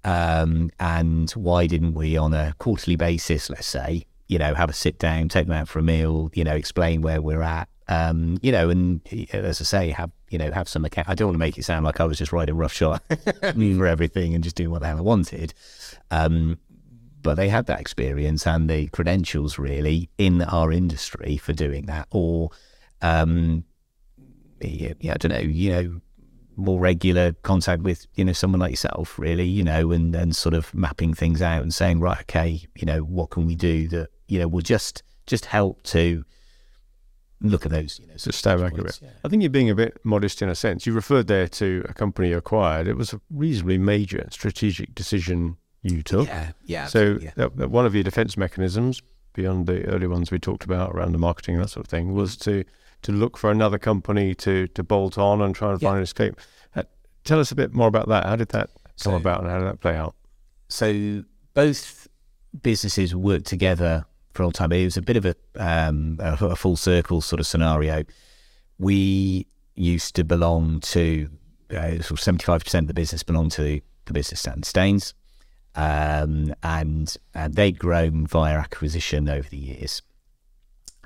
Um, 0.03 0.71
and 0.79 1.29
why 1.31 1.67
didn't 1.67 1.93
we 1.93 2.15
on 2.17 2.33
a 2.33 2.53
quarterly 2.59 2.95
basis, 2.95 3.49
let's 3.49 3.67
say, 3.67 4.05
you 4.27 4.37
know, 4.37 4.53
have 4.53 4.69
a 4.69 4.73
sit 4.73 4.97
down, 4.99 5.27
take 5.27 5.47
them 5.47 5.55
out 5.55 5.67
for 5.67 5.79
a 5.79 5.83
meal, 5.83 6.29
you 6.33 6.43
know, 6.43 6.55
explain 6.55 7.01
where 7.01 7.21
we're 7.21 7.41
at, 7.41 7.67
um, 7.89 8.37
you 8.43 8.51
know, 8.51 8.69
and 8.69 9.01
as 9.33 9.59
I 9.59 9.63
say, 9.63 9.89
have 9.89 10.11
you 10.29 10.37
know 10.37 10.51
have 10.51 10.69
some 10.69 10.85
account. 10.85 11.09
I 11.09 11.15
don't 11.15 11.29
want 11.29 11.35
to 11.35 11.39
make 11.39 11.57
it 11.57 11.63
sound 11.63 11.85
like 11.85 11.99
I 11.99 12.05
was 12.05 12.19
just 12.19 12.31
riding 12.31 12.55
roughshod 12.55 13.01
for 13.41 13.87
everything 13.87 14.35
and 14.35 14.43
just 14.43 14.55
doing 14.55 14.69
what 14.69 14.81
the 14.81 14.87
hell 14.87 14.99
I 14.99 15.01
wanted. 15.01 15.55
Um, 16.11 16.59
but 17.23 17.35
they 17.35 17.49
had 17.49 17.65
that 17.65 17.79
experience 17.81 18.45
and 18.45 18.69
the 18.69 18.87
credentials 18.89 19.57
really 19.57 20.09
in 20.19 20.43
our 20.43 20.71
industry 20.71 21.37
for 21.37 21.51
doing 21.51 21.87
that, 21.87 22.07
or 22.11 22.51
um, 23.01 23.63
yeah, 24.61 24.93
yeah, 24.99 25.13
I 25.13 25.17
don't 25.17 25.31
know, 25.31 25.39
you 25.39 25.71
know, 25.71 26.01
more 26.59 26.79
regular 26.79 27.33
contact 27.43 27.81
with 27.83 28.05
you 28.15 28.25
know 28.25 28.33
someone 28.33 28.59
like 28.59 28.71
yourself, 28.71 29.17
really, 29.17 29.45
you 29.47 29.63
know, 29.63 29.91
and 29.91 30.15
and 30.15 30.35
sort 30.35 30.53
of 30.53 30.73
mapping 30.73 31.13
things 31.13 31.41
out 31.41 31.61
and 31.61 31.73
saying, 31.73 31.99
right, 31.99 32.21
okay, 32.21 32.61
you 32.75 32.85
know, 32.85 32.99
what 32.99 33.29
can 33.31 33.45
we 33.45 33.55
do 33.55 33.87
that 33.89 34.09
you 34.27 34.39
know 34.39 34.47
will 34.47 34.61
just 34.61 35.03
just 35.25 35.45
help 35.45 35.81
to 35.83 36.23
look 37.41 37.65
at 37.65 37.71
those, 37.71 37.99
you 37.99 38.07
know, 38.07 38.13
So 38.17 38.31
stay 38.31 38.55
back 38.55 38.77
a 38.77 38.83
bit. 38.83 38.99
yeah. 39.01 39.09
I 39.23 39.29
think 39.29 39.41
you're 39.41 39.49
being 39.49 39.69
a 39.69 39.75
bit 39.75 39.99
modest 40.03 40.41
in 40.41 40.49
a 40.49 40.55
sense. 40.55 40.85
You 40.85 40.93
referred 40.93 41.27
there 41.27 41.47
to 41.47 41.85
a 41.87 41.93
company 41.93 42.29
you 42.29 42.37
acquired. 42.37 42.87
It 42.87 42.97
was 42.97 43.13
a 43.13 43.21
reasonably 43.29 43.77
major 43.77 44.27
strategic 44.29 44.93
decision 44.93 45.55
you 45.81 46.03
took. 46.03 46.27
Yeah, 46.27 46.51
yeah. 46.65 46.87
so 46.87 47.17
yeah. 47.21 47.31
that, 47.35 47.55
that 47.55 47.71
one 47.71 47.85
of 47.85 47.95
your 47.95 48.03
defence 48.03 48.35
mechanisms, 48.35 49.01
beyond 49.33 49.67
the 49.67 49.85
early 49.85 50.07
ones 50.07 50.31
we 50.31 50.39
talked 50.39 50.65
about 50.65 50.91
around 50.91 51.13
the 51.13 51.17
marketing 51.17 51.55
and 51.55 51.63
that 51.63 51.69
sort 51.69 51.85
of 51.85 51.89
thing, 51.89 52.13
was 52.13 52.35
to 52.37 52.65
to 53.03 53.11
look 53.11 53.37
for 53.37 53.49
another 53.51 53.77
company 53.79 54.35
to 54.35 54.67
to 54.67 54.83
bolt 54.83 55.17
on 55.17 55.41
and 55.41 55.55
try 55.55 55.71
and 55.71 55.81
Yeah. 55.81 55.89
find 55.89 55.97
an 55.97 56.03
escape. 56.03 56.35
Uh, 56.75 56.83
tell 57.23 57.39
us 57.39 57.51
a 57.51 57.55
bit 57.55 57.73
more 57.73 57.87
about 57.87 58.07
that. 58.09 58.25
How 58.25 58.35
did 58.35 58.49
that 58.49 58.69
come 59.03 59.13
So- 59.13 59.15
about, 59.15 59.41
and 59.41 59.49
how 59.49 59.59
did 59.59 59.67
that 59.67 59.79
play 59.81 59.95
out? 59.95 60.15
so 60.67 61.23
both 61.53 62.07
businesses 62.61 63.15
worked 63.15 63.45
together 63.47 64.05
for 64.33 64.43
a 64.43 64.45
long 64.45 64.51
time. 64.53 64.71
It 64.71 64.83
was 64.85 64.97
a 64.97 65.01
bit 65.01 65.17
of 65.17 65.25
a, 65.25 65.35
um, 65.57 66.17
a, 66.19 66.33
a 66.45 66.55
full 66.55 66.75
circle 66.77 67.21
sort 67.21 67.39
of 67.39 67.47
scenario. 67.47 68.03
we 68.77 69.45
used 69.75 70.15
to 70.15 70.23
belong 70.23 70.79
to 70.81 71.29
uh, 71.71 71.91
sort 72.01 72.11
of 72.11 72.19
seventy 72.19 72.45
five 72.45 72.63
percent 72.63 72.83
of 72.85 72.87
the 72.87 72.93
business 72.93 73.23
belonged 73.23 73.51
to 73.53 73.81
the 74.05 74.13
business 74.13 74.39
Stanton 74.41 74.63
Staines, 74.63 75.13
um, 75.75 76.53
and 76.63 77.15
and 77.33 77.53
they'd 77.55 77.77
grown 77.79 78.25
via 78.27 78.57
acquisition 78.57 79.29
over 79.29 79.47
the 79.49 79.57
years. 79.57 80.01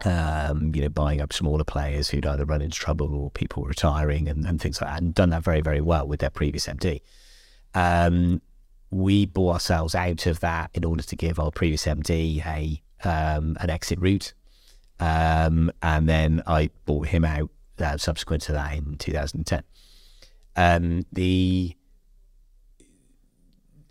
Um, 0.06 0.74
you 0.76 0.82
know, 0.82 0.90
buying 0.90 1.22
up 1.22 1.32
smaller 1.32 1.64
players 1.64 2.10
who'd 2.10 2.26
either 2.26 2.44
run 2.44 2.62
into 2.62 2.78
trouble 2.78 3.16
or 3.16 3.32
people 3.32 3.64
retiring 3.64 4.28
and, 4.28 4.46
and 4.46 4.60
things 4.60 4.82
like 4.82 4.90
that, 4.90 5.02
and 5.02 5.16
done 5.16 5.30
that 5.30 5.44
very, 5.44 5.62
very 5.62 5.80
well 5.80 6.06
with 6.06 6.20
their 6.20 6.30
previous 6.30 6.68
MD. 6.68 7.02
Um, 7.74 8.42
we 8.92 9.26
bought 9.26 9.54
ourselves 9.54 9.96
out 9.96 10.26
of 10.26 10.40
that 10.42 10.72
in 10.74 10.84
order 10.84 11.04
to 11.04 11.16
give 11.16 11.40
our 11.40 11.52
previous 11.52 11.86
MD 11.86 12.46
a 12.46 12.82
um, 13.08 13.58
an 13.60 13.70
exit 13.70 14.00
route, 14.00 14.34
um, 15.00 15.72
and 15.82 16.08
then 16.08 16.44
I 16.48 16.70
bought 16.86 17.08
him 17.08 17.26
out 17.26 17.50
uh, 17.80 17.98
subsequent 17.98 18.44
to 18.44 18.54
that 18.54 18.74
in 18.76 18.98
2010. 18.98 19.64
Um, 20.56 21.06
the 21.12 21.76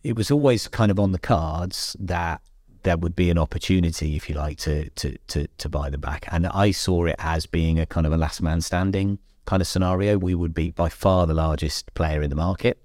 it 0.05 0.17
was 0.17 0.31
always 0.31 0.69
kind 0.69 0.91
of 0.91 0.99
on 0.99 1.13
the 1.13 1.19
cards 1.19 1.97
that 2.01 2.41
there 2.83 2.97
would 2.97 3.17
be 3.17 3.31
an 3.31 3.39
opportunity, 3.39 4.17
if 4.17 4.29
you 4.29 4.35
like, 4.35 4.59
to 4.59 4.89
to 4.91 5.17
to, 5.29 5.47
to 5.59 5.69
buy 5.69 5.91
them 5.91 6.01
back, 6.01 6.27
and 6.31 6.47
I 6.47 6.71
saw 6.71 7.07
it 7.07 7.17
as 7.19 7.47
being 7.47 7.79
a 7.79 7.87
kind 7.87 8.07
of 8.07 8.13
a 8.13 8.17
last 8.17 8.43
man 8.43 8.61
standing 8.61 9.19
kind 9.45 9.61
of 9.61 9.67
scenario. 9.67 10.19
We 10.19 10.35
would 10.35 10.55
be 10.55 10.71
by 10.71 10.89
far 10.89 11.27
the 11.27 11.35
largest 11.35 11.93
player 11.95 12.23
in 12.23 12.31
the 12.31 12.37
market. 12.37 12.79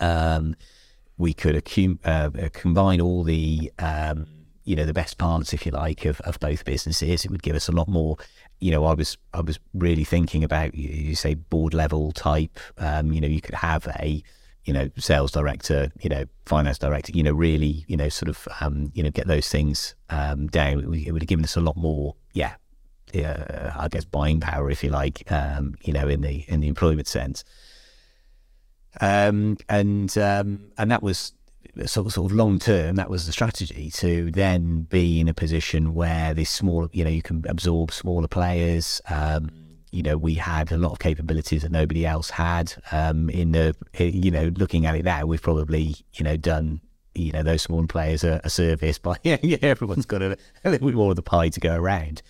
Um, 0.00 0.56
we 1.16 1.32
could 1.32 1.54
accum- 1.54 2.00
uh, 2.04 2.48
combine 2.52 3.00
all 3.00 3.22
the 3.22 3.72
um, 3.78 4.26
you 4.64 4.74
know 4.76 4.84
the 4.84 4.92
best 4.92 5.18
parts, 5.18 5.52
if 5.52 5.66
you 5.66 5.72
like, 5.72 6.04
of, 6.04 6.20
of 6.22 6.40
both 6.40 6.64
businesses. 6.64 7.24
It 7.24 7.30
would 7.30 7.42
give 7.42 7.56
us 7.56 7.68
a 7.68 7.72
lot 7.72 7.88
more. 7.88 8.16
You 8.60 8.70
know, 8.70 8.84
I 8.84 8.94
was 8.94 9.16
I 9.32 9.40
was 9.40 9.58
really 9.74 10.04
thinking 10.04 10.42
about 10.42 10.74
you 10.74 11.14
say 11.14 11.34
board 11.34 11.74
level 11.74 12.12
type. 12.12 12.58
Um, 12.78 13.12
you 13.12 13.20
know, 13.20 13.28
you 13.28 13.40
could 13.40 13.54
have 13.54 13.86
a 14.00 14.22
you 14.64 14.72
know 14.72 14.90
sales 14.96 15.32
director, 15.32 15.92
you 16.00 16.08
know 16.08 16.24
finance 16.46 16.78
director. 16.78 17.12
You 17.12 17.22
know, 17.22 17.32
really 17.32 17.84
you 17.88 17.96
know 17.96 18.08
sort 18.08 18.28
of 18.28 18.48
um, 18.60 18.90
you 18.94 19.02
know 19.02 19.10
get 19.10 19.26
those 19.26 19.48
things 19.48 19.94
um, 20.10 20.48
down. 20.48 20.94
It, 20.94 21.12
would 21.12 21.22
have 21.22 21.28
given 21.28 21.44
us 21.44 21.56
a 21.56 21.60
lot 21.60 21.76
more. 21.76 22.14
Yeah, 22.32 22.54
uh, 23.14 23.72
I 23.76 23.88
guess 23.88 24.04
buying 24.04 24.40
power, 24.40 24.70
if 24.70 24.82
you 24.82 24.90
like. 24.90 25.30
Um, 25.30 25.74
you 25.82 25.92
know, 25.92 26.08
in 26.08 26.20
the 26.22 26.44
in 26.48 26.60
the 26.60 26.68
employment 26.68 27.08
sense. 27.08 27.44
Um, 29.00 29.56
and 29.68 30.16
um, 30.18 30.70
and 30.78 30.90
that 30.90 31.02
was 31.02 31.32
sort 31.86 32.06
of, 32.06 32.12
sort 32.12 32.30
of 32.30 32.36
long 32.36 32.58
term. 32.58 32.96
That 32.96 33.10
was 33.10 33.26
the 33.26 33.32
strategy 33.32 33.90
to 33.94 34.30
then 34.30 34.82
be 34.82 35.20
in 35.20 35.28
a 35.28 35.34
position 35.34 35.94
where 35.94 36.34
this 36.34 36.50
small, 36.50 36.88
you 36.92 37.04
know, 37.04 37.10
you 37.10 37.22
can 37.22 37.44
absorb 37.48 37.92
smaller 37.92 38.28
players. 38.28 39.00
Um, 39.08 39.50
you 39.94 40.02
know, 40.02 40.16
we 40.16 40.34
had 40.34 40.72
a 40.72 40.76
lot 40.76 40.92
of 40.92 40.98
capabilities 40.98 41.62
that 41.62 41.72
nobody 41.72 42.04
else 42.04 42.30
had. 42.30 42.74
Um, 42.92 43.30
in 43.30 43.52
the, 43.52 43.74
you 43.98 44.30
know, 44.30 44.50
looking 44.56 44.86
at 44.86 44.94
it 44.94 45.04
now, 45.04 45.26
we've 45.26 45.42
probably, 45.42 45.96
you 46.14 46.24
know, 46.24 46.36
done 46.36 46.80
you 47.16 47.30
know 47.30 47.44
those 47.44 47.62
small 47.62 47.86
players 47.86 48.24
a, 48.24 48.40
a 48.42 48.50
service 48.50 48.98
but 48.98 49.20
yeah, 49.22 49.36
yeah 49.40 49.56
everyone's 49.62 50.04
got 50.04 50.20
a, 50.20 50.36
a, 50.64 50.70
little 50.70 50.88
bit 50.88 50.96
more 50.96 51.10
of 51.10 51.16
the 51.16 51.22
pie 51.22 51.48
to 51.48 51.60
go 51.60 51.76
around 51.76 52.22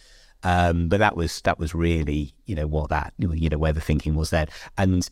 um, 0.43 0.89
but 0.89 0.99
that 0.99 1.17
was 1.17 1.41
that 1.41 1.59
was 1.59 1.75
really 1.75 2.35
you 2.45 2.55
know 2.55 2.67
what 2.67 2.91
that 2.91 3.15
you 3.17 3.49
know 3.49 3.57
where 3.57 3.73
the 3.73 3.81
thinking 3.81 4.15
was 4.15 4.29
then 4.29 4.47
and 4.77 5.09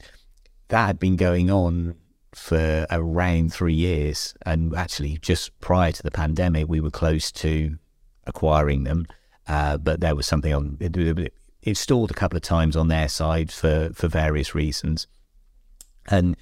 that 0.69 0.87
had 0.87 0.99
been 0.99 1.17
going 1.17 1.51
on 1.51 1.95
for 2.35 2.87
around 2.91 3.53
three 3.53 3.75
years. 3.75 4.35
And 4.45 4.75
actually, 4.75 5.19
just 5.19 5.59
prior 5.61 5.93
to 5.93 6.03
the 6.03 6.11
pandemic, 6.11 6.69
we 6.69 6.81
were 6.81 6.91
close 6.91 7.31
to 7.33 7.79
acquiring 8.27 8.85
them. 8.85 9.07
Uh, 9.47 9.77
but 9.77 10.01
there 10.01 10.15
was 10.15 10.27
something 10.27 10.55
on 10.55 10.77
it, 11.63 11.71
it 11.71 11.77
stalled 11.77 12.11
a 12.11 12.15
couple 12.15 12.37
of 12.37 12.43
times 12.43 12.77
on 12.77 12.89
their 12.89 13.09
side 13.09 13.51
for, 13.53 13.91
for 13.95 14.09
various 14.09 14.55
reasons. 14.55 15.07
And 16.09 16.37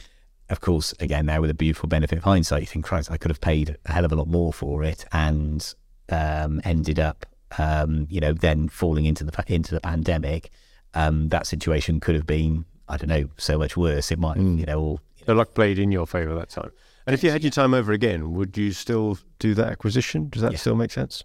of 0.48 0.60
course, 0.60 0.94
again, 1.00 1.26
now 1.26 1.40
with 1.40 1.50
a 1.50 1.54
beautiful 1.54 1.88
benefit 1.88 2.18
of 2.18 2.24
hindsight, 2.24 2.62
you 2.62 2.66
think, 2.66 2.84
Christ, 2.84 3.10
I 3.10 3.16
could 3.16 3.30
have 3.30 3.40
paid 3.40 3.76
a 3.86 3.92
hell 3.92 4.04
of 4.04 4.12
a 4.12 4.16
lot 4.16 4.28
more 4.28 4.52
for 4.52 4.82
it 4.82 5.04
and 5.12 5.74
um, 6.08 6.60
ended 6.64 6.98
up, 6.98 7.26
um, 7.58 8.06
you 8.10 8.20
know, 8.20 8.32
then 8.32 8.68
falling 8.68 9.04
into 9.04 9.24
the 9.24 9.44
into 9.46 9.74
the 9.74 9.80
pandemic. 9.80 10.50
Um, 10.94 11.28
that 11.28 11.46
situation 11.46 12.00
could 12.00 12.16
have 12.16 12.26
been 12.26 12.64
I 12.90 12.96
don't 12.96 13.08
know, 13.08 13.30
so 13.36 13.56
much 13.56 13.76
worse. 13.76 14.10
It 14.10 14.18
might, 14.18 14.36
mm. 14.36 14.58
you 14.58 14.66
know. 14.66 14.80
All, 14.80 15.00
the 15.24 15.34
luck 15.34 15.54
played 15.54 15.78
in 15.78 15.92
your 15.92 16.06
favour 16.06 16.34
that 16.34 16.50
time. 16.50 16.72
And 17.06 17.14
if 17.14 17.22
you 17.22 17.30
had 17.30 17.42
your 17.42 17.52
time 17.52 17.72
over 17.72 17.92
again, 17.92 18.32
would 18.32 18.58
you 18.58 18.72
still 18.72 19.16
do 19.38 19.54
that 19.54 19.68
acquisition? 19.68 20.28
Does 20.28 20.42
that 20.42 20.52
yeah. 20.52 20.58
still 20.58 20.74
make 20.74 20.90
sense? 20.90 21.22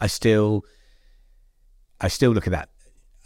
I 0.00 0.08
still, 0.08 0.64
I 2.00 2.08
still 2.08 2.32
look 2.32 2.46
at 2.46 2.50
that. 2.50 2.68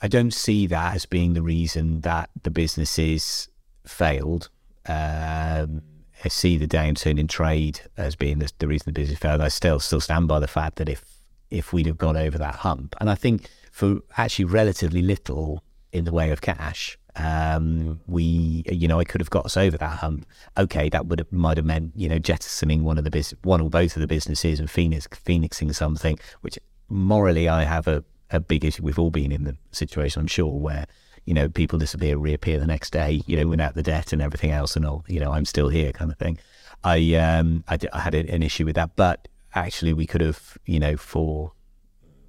I 0.02 0.08
don't 0.08 0.32
see 0.32 0.66
that 0.68 0.94
as 0.94 1.06
being 1.06 1.34
the 1.34 1.42
reason 1.42 2.00
that 2.00 2.30
the 2.42 2.50
businesses 2.50 3.48
failed. 3.86 4.48
Um, 4.86 5.82
I 6.24 6.28
see 6.28 6.56
the 6.56 6.66
downturn 6.66 7.18
in 7.18 7.28
trade 7.28 7.80
as 7.96 8.16
being 8.16 8.38
the, 8.38 8.50
the 8.58 8.68
reason 8.68 8.86
the 8.86 9.00
business 9.00 9.18
failed. 9.18 9.40
I 9.40 9.48
still 9.48 9.80
still 9.80 10.00
stand 10.00 10.28
by 10.28 10.40
the 10.40 10.48
fact 10.48 10.76
that 10.76 10.88
if 10.88 11.04
if 11.50 11.72
we'd 11.72 11.86
have 11.86 11.98
gone 11.98 12.16
over 12.16 12.38
that 12.38 12.56
hump, 12.56 12.94
and 13.00 13.10
I 13.10 13.14
think 13.14 13.48
for 13.72 14.00
actually 14.16 14.44
relatively 14.46 15.02
little 15.02 15.62
in 15.92 16.04
the 16.04 16.12
way 16.12 16.30
of 16.30 16.40
cash, 16.40 16.96
um, 17.16 18.00
we, 18.06 18.62
you 18.70 18.86
know, 18.86 19.00
I 19.00 19.04
could 19.04 19.20
have 19.20 19.30
got 19.30 19.44
us 19.44 19.56
over 19.56 19.76
that 19.76 19.98
hump. 19.98 20.26
Okay, 20.56 20.88
that 20.90 21.06
would 21.06 21.18
have 21.18 21.32
might 21.32 21.56
have 21.56 21.66
meant, 21.66 21.92
you 21.96 22.08
know, 22.08 22.18
jettisoning 22.18 22.84
one 22.84 22.98
of 22.98 23.04
the 23.04 23.10
business, 23.10 23.38
one 23.42 23.60
or 23.60 23.70
both 23.70 23.96
of 23.96 24.00
the 24.00 24.06
businesses 24.06 24.60
and 24.60 24.70
phoenix, 24.70 25.08
phoenixing 25.12 25.72
something, 25.72 26.18
which 26.40 26.58
morally 26.88 27.48
I 27.48 27.64
have 27.64 27.88
a, 27.88 28.04
a 28.30 28.40
big 28.40 28.64
issue. 28.64 28.82
We've 28.82 28.98
all 28.98 29.10
been 29.10 29.32
in 29.32 29.44
the 29.44 29.56
situation, 29.72 30.20
I'm 30.20 30.26
sure, 30.26 30.52
where 30.58 30.86
you 31.24 31.34
know 31.34 31.48
people 31.48 31.78
disappear, 31.78 32.16
reappear 32.16 32.58
the 32.58 32.66
next 32.66 32.90
day, 32.90 33.22
you 33.26 33.36
know, 33.36 33.46
without 33.46 33.74
the 33.74 33.82
debt 33.82 34.12
and 34.12 34.22
everything 34.22 34.50
else, 34.50 34.76
and 34.76 34.86
all, 34.86 35.04
you 35.08 35.20
know, 35.20 35.32
I'm 35.32 35.44
still 35.44 35.68
here, 35.68 35.92
kind 35.92 36.10
of 36.10 36.18
thing. 36.18 36.38
I 36.84 37.14
um, 37.14 37.64
I, 37.68 37.78
I 37.92 38.00
had 38.00 38.14
an 38.14 38.42
issue 38.42 38.64
with 38.64 38.76
that, 38.76 38.96
but 38.96 39.28
actually, 39.54 39.92
we 39.92 40.06
could 40.06 40.20
have, 40.20 40.58
you 40.66 40.80
know, 40.80 40.96
for 40.96 41.52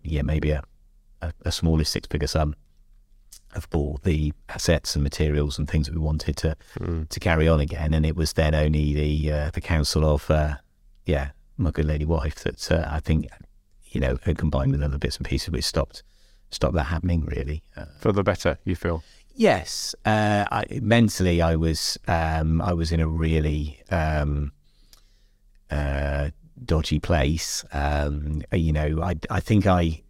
yeah, 0.03 0.23
maybe 0.23 0.51
a 0.51 0.63
a, 1.21 1.33
a 1.45 1.51
smaller 1.51 1.83
six 1.83 2.07
figure 2.07 2.27
sum 2.27 2.55
have 3.53 3.69
bought 3.69 4.03
the 4.03 4.33
assets 4.49 4.95
and 4.95 5.03
materials 5.03 5.59
and 5.59 5.69
things 5.69 5.87
that 5.87 5.93
we 5.93 5.99
wanted 5.99 6.37
to 6.37 6.55
mm. 6.79 7.07
to 7.09 7.19
carry 7.19 7.47
on 7.47 7.59
again. 7.59 7.93
And 7.93 8.05
it 8.05 8.15
was 8.15 8.33
then 8.33 8.55
only 8.55 8.93
the 8.93 9.31
uh, 9.31 9.51
the 9.51 9.61
council 9.61 10.05
of 10.05 10.29
uh, 10.31 10.55
yeah 11.05 11.31
my 11.57 11.71
good 11.71 11.85
lady 11.85 12.05
wife 12.05 12.35
that 12.43 12.71
uh, 12.71 12.87
I 12.89 12.99
think 12.99 13.27
you 13.91 13.99
know 14.01 14.17
combined 14.17 14.71
with 14.71 14.81
other 14.81 14.97
bits 14.97 15.17
and 15.17 15.25
pieces 15.25 15.49
which 15.49 15.65
stopped 15.65 16.03
stopped 16.49 16.75
that 16.75 16.83
happening 16.83 17.25
really 17.25 17.63
uh, 17.75 17.85
for 17.99 18.11
the 18.11 18.23
better. 18.23 18.57
You 18.65 18.75
feel 18.75 19.03
yes. 19.35 19.95
Uh, 20.05 20.45
I, 20.51 20.65
mentally, 20.81 21.41
I 21.41 21.55
was 21.55 21.97
um, 22.07 22.61
I 22.61 22.73
was 22.73 22.91
in 22.91 22.99
a 22.99 23.07
really 23.07 23.81
um, 23.89 24.51
uh, 25.69 26.29
dodgy 26.63 26.99
place. 26.99 27.65
Um, 27.71 28.43
you 28.51 28.73
know, 28.73 29.01
I 29.01 29.15
I 29.29 29.39
think 29.39 29.65
I 29.65 30.03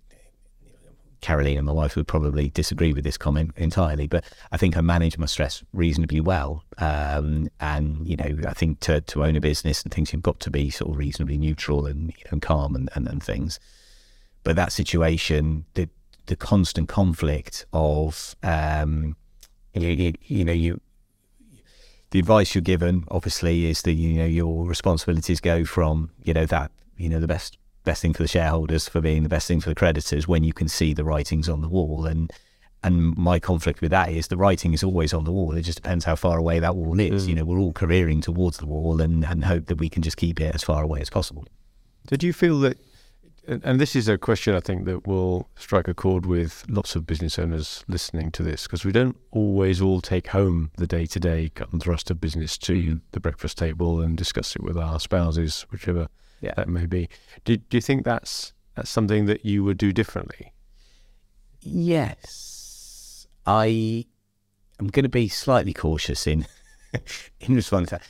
Caroline 1.22 1.58
and 1.58 1.66
my 1.66 1.72
wife 1.72 1.96
would 1.96 2.08
probably 2.08 2.50
disagree 2.50 2.94
with 2.94 3.04
this 3.04 3.18
comment 3.18 3.52
entirely, 3.56 4.08
but 4.08 4.24
I 4.52 4.58
think 4.58 4.76
I 4.76 4.82
manage 4.82 5.18
my 5.18 5.28
stress 5.28 5.64
reasonably 5.72 6.20
well. 6.20 6.64
Um, 6.80 7.50
and, 7.60 8.08
you 8.08 8.18
know, 8.18 8.40
I 8.48 8.54
think 8.54 8.80
to, 8.82 9.02
to 9.02 9.24
own 9.24 9.36
a 9.36 9.42
business 9.42 9.84
and 9.84 9.94
things, 9.94 10.12
you've 10.12 10.24
got 10.24 10.40
to 10.42 10.50
be 10.50 10.70
sort 10.72 10.92
of 10.92 10.98
reasonably 10.98 11.38
neutral 11.38 11.86
and, 11.86 12.10
you 12.10 12.24
know, 12.32 12.40
calm 12.40 12.76
and, 12.76 12.90
and, 12.96 13.08
and 13.08 13.22
things. 13.24 13.60
But 14.44 14.56
that 14.56 14.72
situation, 14.72 15.66
the, 15.76 15.90
the 16.26 16.36
constant 16.36 16.90
conflict 16.90 17.66
of, 17.72 18.36
um, 18.42 19.16
you, 19.74 20.14
you 20.24 20.44
know, 20.44 20.52
you, 20.52 20.82
the 22.10 22.20
advice 22.20 22.56
you're 22.56 22.62
given 22.62 23.06
obviously 23.10 23.68
is 23.68 23.84
that, 23.84 23.94
you 23.94 24.14
know, 24.14 24.26
your 24.26 24.66
responsibilities 24.66 25.40
go 25.40 25.66
from, 25.66 26.10
you 26.24 26.34
know, 26.34 26.46
that, 26.48 26.72
you 26.98 27.10
know, 27.10 27.20
the 27.20 27.28
best 27.28 27.58
best 27.84 28.02
thing 28.02 28.14
for 28.14 28.24
the 28.24 28.28
shareholders 28.28 28.88
for 28.88 29.02
being 29.02 29.24
the 29.24 29.30
best 29.30 29.48
thing 29.48 29.60
for 29.60 29.70
the 29.70 29.76
creditors 29.76 30.28
when 30.28 30.44
you 30.44 30.54
can 30.54 30.68
see 30.68 30.94
the 30.94 31.04
writings 31.04 31.50
on 31.50 31.62
the 31.62 31.70
wall 31.70 32.06
and 32.06 32.32
and 32.84 33.16
my 33.16 33.40
conflict 33.40 33.82
with 33.82 33.92
that 33.92 34.10
is 34.10 34.28
the 34.28 34.38
writing 34.38 34.74
is 34.74 34.84
always 34.84 35.14
on 35.14 35.24
the 35.24 35.32
wall. 35.32 35.56
It 35.56 35.62
just 35.62 35.78
depends 35.78 36.06
how 36.06 36.16
far 36.16 36.38
away 36.38 36.60
that 36.60 36.76
wall 36.76 37.00
is. 37.00 37.26
Mm. 37.26 37.30
You 37.30 37.36
know, 37.36 37.46
we're 37.46 37.60
all 37.60 37.74
careering 37.74 38.22
towards 38.22 38.58
the 38.58 38.66
wall 38.66 39.02
and, 39.02 39.24
and 39.24 39.46
hope 39.46 39.68
that 39.68 39.78
we 39.78 39.90
can 39.90 40.02
just 40.02 40.18
keep 40.18 40.42
it 40.42 40.56
as 40.56 40.64
far 40.64 40.84
away 40.84 41.00
as 41.00 41.10
possible. 41.10 41.46
Did 42.08 42.24
you 42.24 42.34
feel 42.34 42.60
that, 42.62 42.80
and 43.48 43.80
this 43.80 43.96
is 43.96 44.08
a 44.08 44.18
question 44.18 44.56
I 44.56 44.62
think 44.62 44.86
that 44.86 45.06
will 45.06 45.48
strike 45.56 45.88
a 45.88 45.94
chord 45.94 46.26
with 46.26 46.66
lots 46.68 46.96
of 46.96 47.06
business 47.06 47.38
owners 47.38 47.86
listening 47.88 48.32
to 48.32 48.44
this, 48.44 48.64
because 48.64 48.84
we 48.84 48.92
don't 48.92 49.18
always 49.30 49.80
all 49.80 50.02
take 50.02 50.30
home 50.30 50.72
the 50.78 50.88
day 50.88 51.06
to 51.06 51.20
day 51.20 51.50
cut 51.54 51.72
and 51.72 51.84
thrust 51.84 52.10
of 52.10 52.20
business 52.20 52.58
to 52.60 52.74
mm. 52.74 53.02
the 53.12 53.20
breakfast 53.20 53.60
table 53.60 54.02
and 54.02 54.18
discuss 54.18 54.56
it 54.56 54.64
with 54.64 54.78
our 54.78 55.00
spouses, 55.00 55.68
whichever 55.70 56.08
yeah. 56.42 56.54
that 56.56 56.68
may 56.68 56.86
be. 56.86 57.10
Do, 57.46 57.58
do 57.58 57.78
you 57.78 57.82
think 57.82 58.04
that's 58.04 58.54
that's 58.76 58.90
something 58.90 59.26
that 59.28 59.46
you 59.46 59.64
would 59.64 59.78
do 59.78 59.92
differently? 59.94 60.54
Yes, 61.62 63.28
I 63.46 64.06
am 64.80 64.88
going 64.88 65.04
to 65.04 65.10
be 65.10 65.28
slightly 65.28 65.74
cautious 65.74 66.28
in 66.28 66.46
in 67.40 67.56
response 67.56 67.90
to 67.90 67.96
that. 67.96 68.04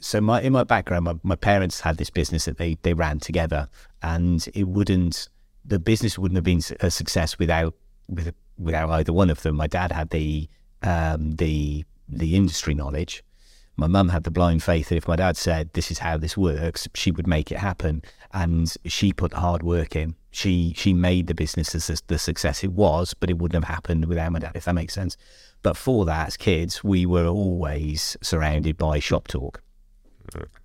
So 0.00 0.20
my 0.20 0.40
in 0.40 0.52
my 0.52 0.64
background, 0.64 1.04
my, 1.04 1.14
my 1.22 1.36
parents 1.36 1.80
had 1.80 1.98
this 1.98 2.10
business 2.10 2.44
that 2.44 2.58
they 2.58 2.76
they 2.82 2.94
ran 2.94 3.18
together, 3.20 3.68
and 4.02 4.46
it 4.54 4.68
wouldn't 4.68 5.28
the 5.64 5.78
business 5.78 6.18
wouldn't 6.18 6.36
have 6.36 6.44
been 6.44 6.62
a 6.80 6.90
success 6.90 7.38
without 7.38 7.74
with 8.08 8.34
without 8.58 8.90
either 8.90 9.12
one 9.12 9.30
of 9.30 9.42
them. 9.42 9.56
My 9.56 9.66
dad 9.66 9.92
had 9.92 10.10
the 10.10 10.48
um, 10.82 11.32
the 11.32 11.84
the 12.08 12.36
industry 12.36 12.74
knowledge. 12.74 13.22
My 13.80 13.86
mum 13.86 14.10
had 14.10 14.24
the 14.24 14.30
blind 14.30 14.62
faith 14.62 14.90
that 14.90 14.96
if 14.96 15.08
my 15.08 15.16
dad 15.16 15.38
said 15.38 15.72
this 15.72 15.90
is 15.90 16.00
how 16.00 16.18
this 16.18 16.36
works, 16.36 16.86
she 16.94 17.10
would 17.10 17.26
make 17.26 17.50
it 17.50 17.56
happen, 17.56 18.02
and 18.30 18.70
she 18.84 19.10
put 19.10 19.30
the 19.30 19.40
hard 19.40 19.62
work 19.62 19.96
in. 19.96 20.16
She 20.30 20.74
she 20.76 20.92
made 20.92 21.28
the 21.28 21.34
business 21.34 21.72
the, 21.72 22.02
the 22.08 22.18
success 22.18 22.62
it 22.62 22.72
was, 22.72 23.14
but 23.14 23.30
it 23.30 23.38
wouldn't 23.38 23.64
have 23.64 23.74
happened 23.74 24.04
without 24.04 24.32
my 24.32 24.38
dad, 24.38 24.52
if 24.54 24.66
that 24.66 24.74
makes 24.74 24.92
sense. 24.92 25.16
But 25.62 25.78
for 25.78 26.04
that, 26.04 26.26
as 26.26 26.36
kids, 26.36 26.84
we 26.84 27.06
were 27.06 27.26
always 27.26 28.18
surrounded 28.20 28.76
by 28.76 28.98
shop 28.98 29.28
talk, 29.28 29.62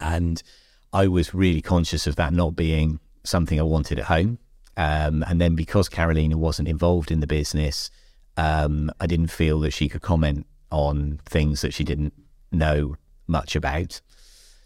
and 0.01 0.43
I 0.91 1.07
was 1.07 1.33
really 1.33 1.61
conscious 1.61 2.07
of 2.07 2.17
that 2.17 2.33
not 2.33 2.57
being 2.57 2.99
something 3.23 3.57
I 3.57 3.63
wanted 3.63 3.97
at 3.97 4.05
home. 4.05 4.39
Um, 4.75 5.23
and 5.25 5.39
then 5.39 5.55
because 5.55 5.87
Carolina 5.87 6.37
wasn't 6.37 6.67
involved 6.67 7.11
in 7.11 7.21
the 7.21 7.27
business, 7.27 7.89
um, 8.35 8.91
I 8.99 9.07
didn't 9.07 9.31
feel 9.31 9.61
that 9.61 9.71
she 9.71 9.87
could 9.87 10.01
comment 10.01 10.45
on 10.69 11.21
things 11.25 11.61
that 11.61 11.73
she 11.73 11.85
didn't 11.85 12.11
know 12.51 12.97
much 13.27 13.55
about. 13.55 14.01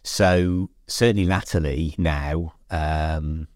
So 0.03 0.69
certainly 0.87 1.25
latterly 1.25 1.95
now, 1.97 2.53
um, 2.69 3.47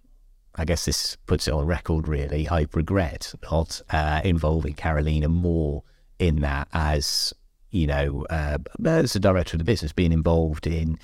I 0.56 0.66
guess 0.66 0.86
this 0.86 1.16
puts 1.26 1.48
it 1.48 1.54
on 1.54 1.66
record 1.66 2.08
really. 2.08 2.48
I 2.48 2.68
regret 2.74 3.34
not 3.52 3.82
uh, 3.90 4.22
involving 4.24 4.74
Carolina 4.74 5.30
more 5.30 5.84
in 6.20 6.42
that 6.42 6.68
as, 6.74 7.34
you 7.72 7.88
know, 7.88 8.26
uh, 8.30 8.60
as 8.86 9.16
a 9.16 9.20
director 9.20 9.56
of 9.56 9.60
the 9.60 9.66
business, 9.66 9.92
being 9.92 10.12
involved 10.12 10.68
in, 10.68 11.00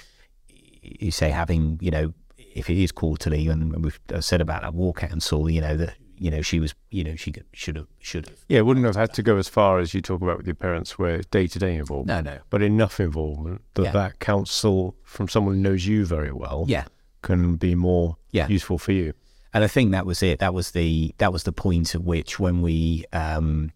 you 0.47 1.12
say, 1.12 1.29
having, 1.29 1.79
you 1.81 1.91
know, 1.91 2.13
if 2.38 2.69
it 2.69 2.77
is 2.77 2.91
quarterly, 2.91 3.47
and 3.47 3.83
we've 3.83 3.99
said 4.19 4.41
about 4.41 4.62
that 4.62 4.73
war 4.73 4.93
council, 4.93 5.49
you 5.49 5.62
know, 5.62 5.77
that 5.77 5.95
you 6.19 6.29
know 6.29 6.41
she 6.41 6.60
was, 6.60 6.73
you 6.91 7.03
know, 7.03 7.15
she 7.15 7.34
should 7.53 7.75
have, 7.77 7.88
should 7.99 8.27
have. 8.27 8.39
Yeah, 8.47 8.62
wouldn't 8.62 8.86
have 8.86 8.95
had 8.95 9.13
to 9.13 9.23
go 9.23 9.38
as 9.38 9.47
far 9.47 9.79
as 9.79 9.93
you 9.93 10.01
talk 10.01 10.21
about 10.21 10.38
with 10.38 10.47
your 10.47 10.55
parents, 10.55 10.99
where 10.99 11.19
day 11.32 11.47
to 11.47 11.60
day 11.60 11.75
involvement. 11.75 12.25
No, 12.25 12.34
no, 12.34 12.39
but 12.49 12.62
enough 12.62 12.99
involvement 12.99 13.62
that 13.75 13.84
Yeah. 13.86 13.91
that 13.91 14.19
counsel 14.19 14.95
from 15.03 15.27
someone 15.27 15.55
who 15.55 15.62
knows 15.62 15.86
you 15.88 16.05
very 16.05 16.32
well, 16.32 16.65
yeah, 16.67 16.86
can 17.21 17.55
be 17.55 17.73
more 17.75 18.17
Yeah. 18.32 18.47
useful 18.47 18.77
for 18.77 18.91
you. 18.91 19.13
and 19.53 19.63
I 19.63 19.67
think 19.67 19.91
that 19.91 20.05
was 20.05 20.21
it. 20.21 20.38
That 20.39 20.53
was 20.53 20.71
the 20.71 21.13
that 21.17 21.34
was 21.34 21.43
the 21.43 21.51
point 21.51 21.95
at 21.95 22.03
which 22.03 22.39
when 22.39 22.62
we 22.62 23.05
um 23.13 23.71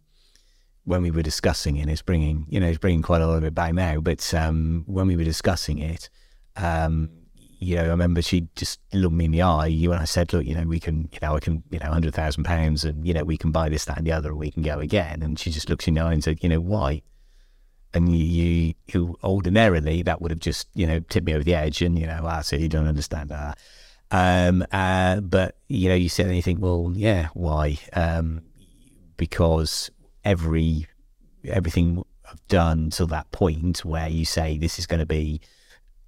when 0.86 1.02
we 1.02 1.10
were 1.12 1.24
discussing 1.24 1.78
it, 1.78 1.88
it's 1.90 2.02
bringing 2.04 2.46
you 2.50 2.60
know 2.60 2.68
it's 2.68 2.78
bringing 2.78 3.02
quite 3.02 3.22
a 3.22 3.28
lot 3.28 3.38
of 3.38 3.44
it 3.44 3.56
back 3.56 3.74
now. 3.74 4.00
But 4.00 4.34
um 4.34 4.84
when 4.86 5.08
we 5.08 5.16
were 5.16 5.24
discussing 5.24 5.80
it, 5.80 6.10
um 6.58 7.10
you 7.64 7.76
know, 7.76 7.84
I 7.84 7.88
remember 7.88 8.22
she 8.22 8.48
just 8.56 8.80
looked 8.94 9.16
me 9.16 9.26
in 9.26 9.32
the 9.32 9.42
eye. 9.42 9.68
You 9.68 9.92
and 9.92 10.02
I 10.02 10.06
said, 10.06 10.34
look, 10.34 10.46
you 10.46 10.56
know, 10.56 10.64
we 10.64 10.80
can, 10.80 11.10
you 11.12 11.20
know, 11.22 11.36
I 11.36 11.40
can, 11.40 11.64
you 11.70 11.80
know, 11.80 11.88
hundred 11.88 12.14
thousand 12.14 12.44
pounds, 12.44 12.84
and 12.84 13.06
you 13.08 13.14
know, 13.14 13.24
we 13.24 13.38
can 13.38 13.52
buy 13.52 13.70
this, 13.70 13.86
that, 13.86 13.98
and 13.98 14.08
the 14.08 14.12
other, 14.12 14.30
and 14.30 14.40
we 14.40 14.52
can 14.52 14.64
go 14.64 14.80
again. 14.80 15.22
And 15.22 15.38
she 15.40 15.52
just 15.52 15.70
looked 15.70 15.88
in 15.88 15.96
the 15.96 16.02
eye 16.02 16.14
and 16.14 16.24
said, 16.24 16.44
you 16.44 16.50
know, 16.50 16.60
why? 16.60 17.02
And 17.94 18.16
you, 18.16 18.26
you, 18.26 18.74
you 18.88 19.16
ordinarily 19.24 20.02
that 20.04 20.22
would 20.22 20.32
have 20.32 20.40
just, 20.40 20.68
you 20.74 20.88
know, 20.88 21.00
tipped 21.00 21.28
me 21.28 21.34
over 21.34 21.44
the 21.44 21.56
edge, 21.56 21.82
and 21.82 21.98
you 21.98 22.08
know, 22.08 22.26
I 22.26 22.42
said, 22.42 22.62
you 22.62 22.70
don't 22.70 22.88
understand 22.88 23.30
that. 23.30 23.58
Um, 24.12 24.66
uh, 24.72 25.22
but 25.22 25.58
you 25.68 25.90
know, 25.90 25.96
you 25.96 26.10
said 26.10 26.28
anything? 26.28 26.60
Well, 26.60 26.92
yeah, 26.96 27.30
why? 27.34 27.80
Um, 27.94 28.42
because 29.18 29.90
every 30.24 30.88
everything 31.46 32.04
I've 32.30 32.48
done 32.48 32.90
till 32.90 33.08
that 33.08 33.32
point 33.32 33.84
where 33.84 34.08
you 34.08 34.26
say 34.26 34.58
this 34.58 34.80
is 34.80 34.86
going 34.86 35.00
to 35.00 35.06
be 35.06 35.42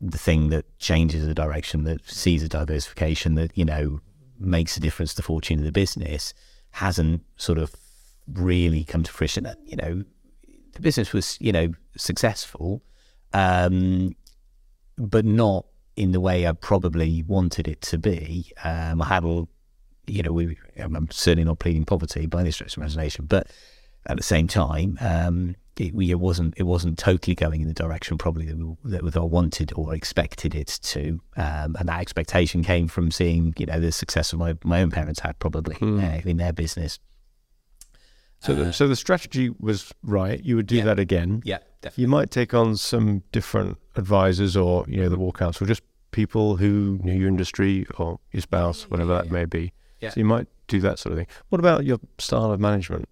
the 0.01 0.17
thing 0.17 0.49
that 0.49 0.65
changes 0.79 1.25
the 1.25 1.33
direction, 1.33 1.83
that 1.85 2.07
sees 2.07 2.43
a 2.43 2.49
diversification, 2.49 3.35
that 3.35 3.51
you 3.57 3.65
know 3.65 3.99
makes 4.39 4.77
a 4.77 4.79
difference 4.79 5.11
to 5.11 5.17
the 5.17 5.23
fortune 5.23 5.59
of 5.59 5.65
the 5.65 5.71
business, 5.71 6.33
hasn't 6.71 7.23
sort 7.37 7.57
of 7.57 7.75
really 8.33 8.83
come 8.83 9.03
to 9.03 9.11
fruition. 9.11 9.47
You 9.65 9.77
know, 9.77 10.03
the 10.73 10.81
business 10.81 11.13
was 11.13 11.37
you 11.39 11.51
know 11.51 11.73
successful, 11.97 12.83
um, 13.33 14.15
but 14.97 15.25
not 15.25 15.65
in 15.95 16.11
the 16.11 16.19
way 16.19 16.45
I 16.45 16.51
probably 16.51 17.23
wanted 17.23 17.67
it 17.67 17.81
to 17.83 17.97
be. 17.97 18.51
Um, 18.63 19.01
I 19.01 19.05
had 19.05 19.23
a 19.23 19.47
you 20.07 20.23
know, 20.23 20.31
we, 20.31 20.57
I'm 20.77 21.09
certainly 21.11 21.45
not 21.45 21.59
pleading 21.59 21.85
poverty 21.85 22.25
by 22.25 22.41
any 22.41 22.51
stretch 22.51 22.73
of 22.73 22.81
imagination, 22.81 23.25
but 23.25 23.47
at 24.05 24.17
the 24.17 24.23
same 24.23 24.47
time, 24.47 24.97
um, 25.01 25.55
it, 25.77 25.93
it 25.93 26.15
wasn't 26.19 26.53
it 26.57 26.63
wasn't 26.63 26.97
totally 26.97 27.35
going 27.35 27.61
in 27.61 27.67
the 27.67 27.73
direction 27.73 28.17
probably 28.17 28.45
that, 28.45 28.57
we, 29.03 29.09
that 29.09 29.19
I 29.19 29.23
wanted 29.23 29.71
or 29.75 29.93
expected 29.93 30.55
it 30.55 30.79
to, 30.83 31.19
um, 31.37 31.75
and 31.79 31.89
that 31.89 31.99
expectation 32.01 32.63
came 32.63 32.87
from 32.87 33.11
seeing 33.11 33.53
you 33.57 33.65
know 33.65 33.79
the 33.79 33.91
success 33.91 34.33
of 34.33 34.39
my, 34.39 34.55
my 34.63 34.81
own 34.81 34.91
parents 34.91 35.19
had 35.19 35.37
probably 35.39 35.75
uh, 35.81 36.21
in 36.25 36.37
their 36.37 36.53
business. 36.53 36.99
So, 38.39 38.53
the, 38.53 38.73
so 38.73 38.87
the 38.87 38.95
strategy 38.95 39.49
was 39.59 39.91
right. 40.03 40.43
You 40.43 40.55
would 40.57 40.67
do 40.67 40.75
Uh, 40.75 40.79
Yeah. 40.79 40.85
that 40.85 40.99
again. 40.99 41.41
Yeah, 41.45 41.57
definitely. 41.81 42.01
You 42.03 42.07
might 42.09 42.29
take 42.31 42.53
on 42.53 42.77
some 42.77 43.23
different 43.31 43.77
advisors, 43.95 44.55
or 44.55 44.85
you 44.87 44.97
know, 45.01 45.09
the 45.09 45.17
war 45.17 45.31
council, 45.31 45.65
just 45.65 45.81
people 46.11 46.57
who 46.57 46.99
knew 47.01 47.13
your 47.13 47.27
industry 47.27 47.85
or 47.97 48.19
your 48.31 48.41
spouse, 48.41 48.83
whatever 48.89 49.13
that 49.15 49.31
may 49.31 49.45
be. 49.45 49.73
Yeah. 49.99 50.09
So 50.11 50.19
you 50.19 50.25
might 50.25 50.47
do 50.67 50.79
that 50.81 50.99
sort 50.99 51.13
of 51.13 51.17
thing. 51.17 51.27
What 51.49 51.59
about 51.59 51.85
your 51.85 51.97
style 52.19 52.51
of 52.51 52.59
management? 52.59 53.09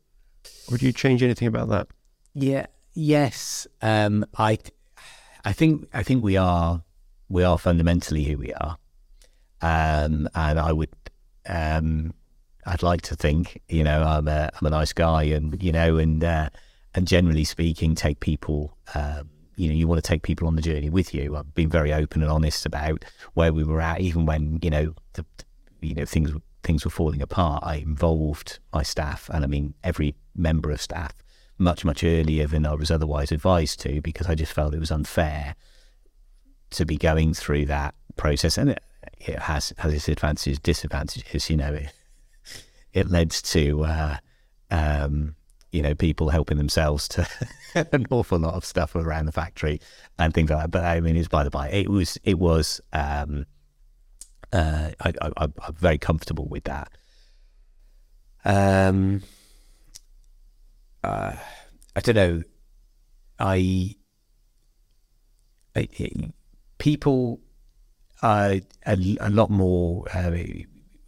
Would 0.69 0.81
you 0.83 0.91
change 0.93 1.23
anything 1.23 1.47
about 1.47 1.69
that? 1.69 1.87
Yeah. 2.33 2.67
Yes. 2.93 3.67
Um, 3.81 4.25
I, 4.37 4.59
I 5.45 5.53
think 5.53 5.89
I 5.93 6.03
think 6.03 6.23
we 6.23 6.37
are 6.37 6.83
we 7.29 7.43
are 7.43 7.57
fundamentally 7.57 8.23
who 8.23 8.37
we 8.37 8.53
are, 8.53 8.77
um, 9.61 10.29
and 10.35 10.59
I 10.59 10.71
would, 10.71 10.89
um, 11.47 12.13
I'd 12.65 12.83
like 12.83 13.01
to 13.03 13.15
think, 13.15 13.61
you 13.67 13.83
know, 13.83 14.03
I'm 14.03 14.27
a 14.27 14.51
I'm 14.53 14.67
a 14.67 14.69
nice 14.69 14.93
guy, 14.93 15.23
and 15.23 15.61
you 15.61 15.71
know, 15.71 15.97
and 15.97 16.23
uh, 16.23 16.49
and 16.93 17.07
generally 17.07 17.43
speaking, 17.43 17.95
take 17.95 18.19
people. 18.19 18.77
Um, 18.93 19.29
you 19.55 19.67
know, 19.67 19.75
you 19.75 19.87
want 19.87 20.03
to 20.03 20.07
take 20.07 20.23
people 20.23 20.47
on 20.47 20.55
the 20.55 20.63
journey 20.63 20.89
with 20.89 21.13
you. 21.13 21.35
I've 21.35 21.53
been 21.53 21.69
very 21.69 21.93
open 21.93 22.23
and 22.23 22.31
honest 22.31 22.65
about 22.65 23.05
where 23.35 23.53
we 23.53 23.63
were 23.63 23.81
at, 23.81 24.01
even 24.01 24.25
when 24.25 24.59
you 24.61 24.69
know 24.69 24.93
the, 25.13 25.25
you 25.81 25.95
know 25.95 26.05
things 26.05 26.31
things 26.63 26.85
were 26.85 26.91
falling 26.91 27.21
apart. 27.21 27.63
I 27.65 27.75
involved 27.75 28.59
my 28.71 28.83
staff, 28.83 29.29
and 29.33 29.43
I 29.43 29.47
mean 29.47 29.73
every 29.83 30.15
member 30.35 30.71
of 30.71 30.81
staff, 30.81 31.13
much 31.63 31.85
much 31.85 32.03
earlier 32.03 32.47
than 32.47 32.65
I 32.65 32.73
was 32.73 32.91
otherwise 32.91 33.31
advised 33.31 33.79
to, 33.81 34.01
because 34.01 34.27
I 34.27 34.35
just 34.35 34.53
felt 34.53 34.73
it 34.73 34.79
was 34.79 34.91
unfair 34.91 35.55
to 36.71 36.85
be 36.85 36.97
going 36.97 37.33
through 37.33 37.65
that 37.67 37.95
process, 38.17 38.57
and 38.57 38.71
it, 38.71 38.83
it 39.19 39.39
has 39.39 39.73
has 39.77 39.93
its 39.93 40.07
advantages, 40.07 40.59
disadvantages. 40.59 41.49
You 41.49 41.57
know, 41.57 41.73
it 41.73 41.91
it 42.93 43.09
led 43.09 43.31
to 43.31 43.83
uh, 43.83 44.17
um, 44.69 45.35
you 45.71 45.81
know 45.81 45.95
people 45.95 46.29
helping 46.29 46.57
themselves 46.57 47.07
to 47.09 47.27
an 47.91 48.05
awful 48.11 48.39
lot 48.39 48.53
of 48.53 48.65
stuff 48.65 48.95
around 48.95 49.25
the 49.25 49.31
factory 49.31 49.79
and 50.19 50.33
things 50.33 50.49
like 50.49 50.59
that. 50.59 50.71
But 50.71 50.83
I 50.83 50.99
mean, 50.99 51.15
it's 51.15 51.27
by 51.27 51.43
the 51.43 51.49
by. 51.49 51.69
It 51.69 51.89
was 51.89 52.17
it 52.23 52.39
was. 52.39 52.81
Um, 52.91 53.45
uh, 54.51 54.91
I, 54.99 55.13
I'm 55.37 55.53
very 55.73 55.97
comfortable 55.97 56.47
with 56.47 56.65
that. 56.65 56.91
Um, 58.45 59.23
uh, 61.03 61.35
I 61.95 61.99
don't 61.99 62.15
know. 62.15 62.43
I, 63.39 63.95
I, 65.75 65.87
people 66.77 67.41
are 68.21 68.59
a, 68.85 69.29
lot 69.29 69.49
more 69.49 70.05
uh, 70.13 70.31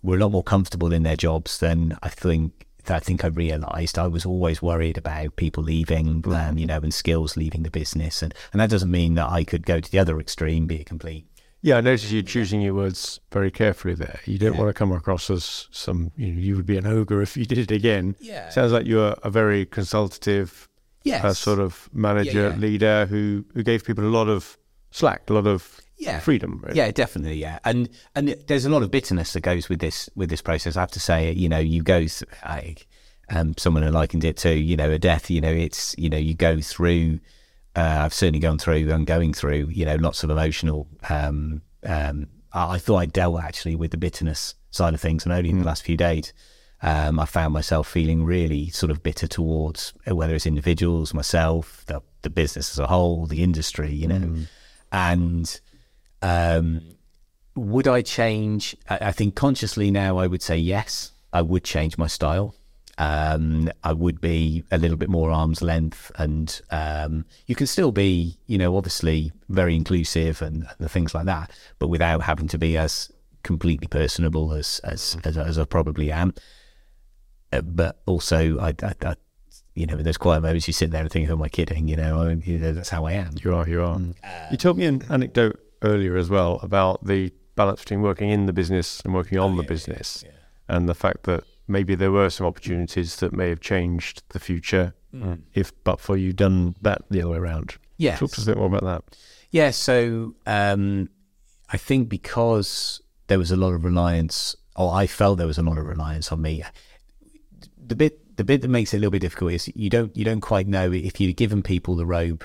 were 0.04 0.18
a 0.18 0.20
lot 0.20 0.32
more 0.32 0.44
comfortable 0.44 0.92
in 0.92 1.04
their 1.04 1.16
jobs 1.16 1.60
than 1.60 1.98
I 2.04 2.10
think. 2.10 2.66
I 2.88 3.00
think 3.00 3.24
I 3.24 3.30
realised 3.30 3.98
I 3.98 4.06
was 4.06 4.28
always 4.28 4.62
worried 4.62 4.96
about 4.96 5.38
people 5.38 5.64
leaving, 5.64 6.24
um, 6.28 6.60
you 6.60 6.68
know, 6.68 6.78
and 6.78 6.94
skills 6.94 7.36
leaving 7.36 7.64
the 7.64 7.72
business, 7.72 8.22
and 8.22 8.32
and 8.54 8.62
that 8.62 8.70
doesn't 8.70 8.92
mean 8.92 9.16
that 9.16 9.32
I 9.32 9.44
could 9.44 9.66
go 9.66 9.80
to 9.80 9.92
the 9.92 9.98
other 9.98 10.20
extreme, 10.20 10.68
be 10.68 10.82
a 10.82 10.84
complete 10.84 11.26
Yeah, 11.66 11.78
I 11.78 11.82
noticed 11.82 12.12
you 12.12 12.22
choosing 12.22 12.62
your 12.62 12.76
words 12.76 13.20
very 13.32 13.50
carefully 13.50 13.96
there. 13.96 14.20
You 14.26 14.38
don't 14.38 14.54
Yeah. 14.54 14.60
want 14.60 14.70
to 14.70 14.74
come 14.78 14.92
across 14.92 15.32
as 15.32 15.68
some, 15.72 16.12
you 16.16 16.32
know, 16.32 16.40
you 16.40 16.56
would 16.58 16.68
be 16.68 16.78
an 16.78 16.86
ogre 16.86 17.24
if 17.24 17.36
you 17.36 17.44
did 17.44 17.58
it 17.58 17.72
again. 17.72 18.16
Yeah. 18.20 18.50
Sounds 18.50 18.72
like 18.72 18.86
you're 18.86 19.16
a 19.24 19.32
very 19.32 19.66
consultative 19.66 20.70
yes, 21.04 21.24
uh, 21.26 21.34
sort 21.34 21.58
of 21.58 21.90
manager, 21.92 22.50
yeah. 22.50 22.56
leader 22.56 23.08
who, 23.08 23.46
who 23.56 23.64
gave 23.64 23.84
people 23.84 24.04
a 24.06 24.14
lot 24.14 24.28
of 24.30 24.60
slack, 24.92 25.28
a 25.28 25.34
lot 25.34 25.48
of 25.48 25.82
yeah, 25.98 26.20
freedom. 26.20 26.62
Really. 26.64 26.78
Yeah, 26.78 26.92
definitely. 26.92 27.38
Yeah, 27.38 27.58
and 27.66 27.90
and 28.14 28.36
there's 28.46 28.66
a 28.66 28.70
lot 28.70 28.84
of 28.84 28.92
bitterness 28.92 29.34
that 29.34 29.42
goes 29.42 29.68
with 29.68 29.80
this 29.80 30.08
with 30.16 30.30
this 30.30 30.44
process. 30.44 30.78
I 30.78 30.82
have 30.82 30.92
to 30.92 31.00
say, 31.00 31.32
you 31.32 31.50
know, 31.50 31.58
you 31.58 31.82
go. 31.82 32.02
Th- 32.02 32.26
I, 32.44 32.76
um, 33.30 33.56
someone 33.58 33.82
who 33.82 33.90
likened 33.90 34.24
it 34.24 34.38
to, 34.38 34.54
you 34.54 34.78
know, 34.78 34.92
a 34.92 35.00
death. 35.00 35.32
You 35.32 35.42
know, 35.42 35.52
it's 35.52 35.96
you 35.98 36.10
know, 36.12 36.18
you 36.18 36.36
go 36.36 36.62
through. 36.62 37.22
Uh, 37.76 38.04
I've 38.04 38.14
certainly 38.14 38.40
gone 38.40 38.58
through 38.58 38.90
and 38.90 39.06
going 39.06 39.34
through, 39.34 39.68
you 39.70 39.86
know, 39.86 39.96
lots 39.96 40.24
of 40.24 40.30
emotional. 40.30 40.88
Um, 41.10 41.62
um, 41.84 42.28
I, 42.54 42.76
I 42.76 42.78
thought 42.78 42.98
I 42.98 43.06
dealt 43.06 43.42
actually 43.42 43.76
with 43.76 43.92
the 43.92 43.98
bitterness 43.98 44.56
side 44.72 44.94
of 44.94 45.02
things, 45.02 45.26
and 45.26 45.34
only 45.34 45.50
in 45.50 45.60
the 45.60 45.66
last 45.66 45.84
few 45.84 45.98
days, 45.98 46.34
um, 46.82 47.20
I 47.20 47.26
found 47.26 47.54
myself 47.54 47.88
feeling 47.88 48.24
really 48.24 48.70
sort 48.70 48.92
of 48.92 49.04
bitter 49.04 49.28
towards 49.28 49.94
uh, 50.10 50.16
whether 50.16 50.36
it's 50.36 50.46
individuals, 50.46 51.14
myself, 51.14 51.84
the 51.88 52.02
the 52.22 52.30
business 52.30 52.72
as 52.72 52.80
a 52.80 52.88
whole, 52.88 53.28
the 53.28 53.44
industry, 53.44 53.92
you 53.92 54.08
know, 54.08 54.36
and 54.92 55.62
um, 56.22 56.82
would 57.56 57.88
I 57.88 58.02
change? 58.02 58.76
I, 58.90 58.98
I 59.02 59.12
think 59.12 59.36
consciously 59.36 59.92
now 59.92 60.18
I 60.18 60.28
would 60.28 60.42
say 60.42 60.58
yes. 60.58 61.12
I 61.34 61.42
would 61.42 61.66
change 61.66 61.98
my 61.98 62.08
style. 62.08 62.56
Um, 62.98 63.70
I 63.84 63.92
would 63.92 64.22
be 64.22 64.64
a 64.72 64.78
little 64.78 64.96
bit 64.96 65.10
more 65.10 65.30
arm's 65.30 65.62
length, 65.62 66.12
and 66.18 66.62
um, 66.72 67.26
you 67.46 67.56
can 67.56 67.68
still 67.68 67.92
be, 67.92 68.38
you 68.48 68.58
know, 68.58 68.78
obviously 68.78 69.34
very 69.50 69.76
inclusive 69.76 70.42
and, 70.42 70.66
and 70.80 70.90
things 70.90 71.14
like 71.14 71.26
that, 71.26 71.52
but 71.78 71.90
without 71.90 72.24
having 72.24 72.48
to 72.50 72.58
be 72.58 72.78
as 72.78 73.12
completely 73.44 73.88
personable 73.88 74.54
as 74.54 74.80
as 74.84 75.18
as, 75.24 75.38
as 75.38 75.60
I 75.60 75.66
probably 75.66 76.12
am. 76.12 76.34
Uh, 77.52 77.62
but 77.62 78.02
also, 78.06 78.60
I, 78.60 78.74
I, 78.82 78.94
I, 79.06 79.16
you 79.76 79.86
know, 79.86 79.98
there's 79.98 80.18
quiet 80.18 80.42
moments 80.42 80.68
you 80.68 80.74
sit 80.74 80.92
there 80.92 81.02
and 81.02 81.12
think, 81.12 81.28
"Who 81.28 81.34
am 81.34 81.42
I 81.42 81.50
kidding?" 81.50 81.90
You 81.90 81.98
know, 81.98 82.22
I, 82.22 82.32
you 82.32 82.58
know 82.58 82.72
that's 82.72 82.90
how 82.90 83.06
I 83.06 83.12
am. 83.14 83.32
You 83.44 83.56
are, 83.56 83.68
you 83.68 83.82
are. 83.84 84.00
you 84.52 84.58
told 84.58 84.78
me 84.78 84.86
an 84.86 85.04
anecdote 85.10 85.60
earlier 85.82 86.16
as 86.16 86.30
well 86.30 86.60
about 86.64 87.06
the 87.06 87.34
balance 87.56 87.82
between 87.82 88.02
working 88.02 88.30
in 88.30 88.46
the 88.46 88.54
business 88.54 89.02
and 89.02 89.14
working 89.14 89.38
on 89.38 89.58
the 89.58 89.64
business, 89.64 90.24
and 90.70 90.88
the 90.88 90.96
fact 90.96 91.24
that 91.24 91.44
maybe 91.68 91.96
there 91.96 92.12
were 92.12 92.30
some 92.30 92.46
opportunities 92.46 93.18
that 93.18 93.34
may 93.34 93.50
have 93.50 93.60
changed 93.60 94.24
the 94.30 94.40
future 94.40 94.94
if, 95.54 95.72
but 95.84 96.00
for 96.00 96.18
you, 96.18 96.34
done 96.34 96.76
that 96.82 97.04
the 97.10 97.22
other 97.22 97.32
way 97.32 97.38
around. 97.38 97.78
Yes. 97.98 98.20
Talk 98.20 98.32
to 98.32 98.42
us 98.42 98.48
a 98.48 98.52
bit 98.52 98.58
more 98.58 98.68
about 98.68 98.84
that. 98.84 99.18
Yeah, 99.52 99.72
so 99.72 100.36
um, 100.46 101.10
I 101.70 101.78
think 101.78 102.10
because 102.10 103.02
there 103.28 103.40
was 103.40 103.52
a 103.52 103.56
lot 103.56 103.74
of 103.74 103.86
reliance, 103.86 104.56
or 104.76 104.94
I 104.94 105.08
felt 105.08 105.38
there 105.38 105.48
was 105.48 105.58
a 105.58 105.64
lot 105.64 105.78
of 105.78 105.86
reliance 105.86 106.32
on 106.32 106.42
me. 106.42 106.64
The 107.88 107.96
bit, 107.96 108.36
the 108.36 108.44
bit 108.44 108.62
that 108.62 108.68
makes 108.68 108.94
it 108.94 108.98
a 108.98 109.00
little 109.00 109.12
bit 109.12 109.22
difficult 109.22 109.54
is 109.54 109.72
you 109.76 109.90
don't, 109.90 110.16
you 110.18 110.26
don't 110.26 110.42
quite 110.42 110.68
know 110.68 110.92
if 110.92 111.22
you'd 111.22 111.38
given 111.38 111.64
people 111.64 111.96
the 111.96 112.06
rope, 112.06 112.44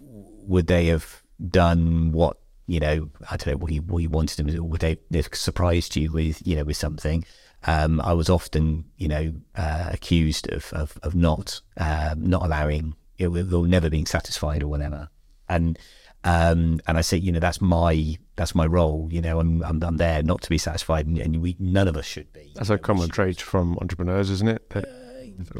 would 0.00 0.66
they 0.66 0.86
have 0.86 1.22
done 1.50 2.10
what 2.12 2.38
you 2.66 2.80
know? 2.80 3.10
I 3.30 3.36
don't 3.36 3.54
know 3.54 3.56
what 3.58 3.72
you 3.72 3.80
what 3.82 4.02
you 4.02 4.10
wanted 4.10 4.36
them 4.36 4.48
to. 4.48 4.62
Would 4.62 4.80
they 4.80 4.98
have 5.12 5.28
surprised 5.32 5.96
you 5.96 6.10
with 6.10 6.46
you 6.46 6.56
know 6.56 6.64
with 6.64 6.76
something? 6.76 7.24
Um, 7.66 8.00
I 8.00 8.12
was 8.12 8.30
often, 8.30 8.84
you 8.96 9.08
know, 9.08 9.32
uh, 9.56 9.90
accused 9.92 10.50
of 10.52 10.72
of, 10.72 10.98
of 11.02 11.14
not 11.14 11.60
um, 11.76 12.28
not 12.28 12.44
allowing, 12.44 12.94
know, 13.30 13.58
or 13.58 13.66
never 13.66 13.90
being 13.90 14.06
satisfied 14.06 14.62
or 14.62 14.68
whatever. 14.68 15.08
And 15.48 15.78
um, 16.24 16.80
and 16.86 16.98
I 16.98 17.00
say, 17.00 17.16
you 17.16 17.32
know, 17.32 17.40
that's 17.40 17.60
my 17.60 18.18
that's 18.36 18.54
my 18.54 18.66
role. 18.66 19.08
You 19.10 19.20
know, 19.20 19.40
I'm 19.40 19.62
I'm, 19.62 19.82
I'm 19.82 19.96
there 19.96 20.22
not 20.22 20.42
to 20.42 20.50
be 20.50 20.58
satisfied, 20.58 21.06
and, 21.06 21.18
and 21.18 21.42
we 21.42 21.56
none 21.58 21.88
of 21.88 21.96
us 21.96 22.06
should 22.06 22.32
be. 22.32 22.52
That's 22.54 22.70
a 22.70 22.78
common 22.78 23.08
trait 23.08 23.40
from 23.40 23.78
entrepreneurs, 23.80 24.30
isn't 24.30 24.48
it? 24.48 24.70
That 24.70 24.86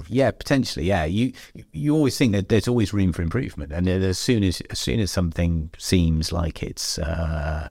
Yeah, 0.08 0.30
potentially. 0.30 0.86
Yeah, 0.86 1.04
you 1.04 1.32
you 1.72 1.94
always 1.94 2.18
think 2.18 2.32
that 2.32 2.48
there's 2.48 2.68
always 2.68 2.92
room 2.92 3.12
for 3.12 3.22
improvement, 3.22 3.72
and 3.72 3.88
as 3.88 4.18
soon 4.18 4.42
as 4.42 4.60
as 4.70 4.78
soon 4.78 5.00
as 5.00 5.10
something 5.10 5.70
seems 5.78 6.32
like 6.32 6.62
it's 6.62 6.98
uh, 6.98 7.68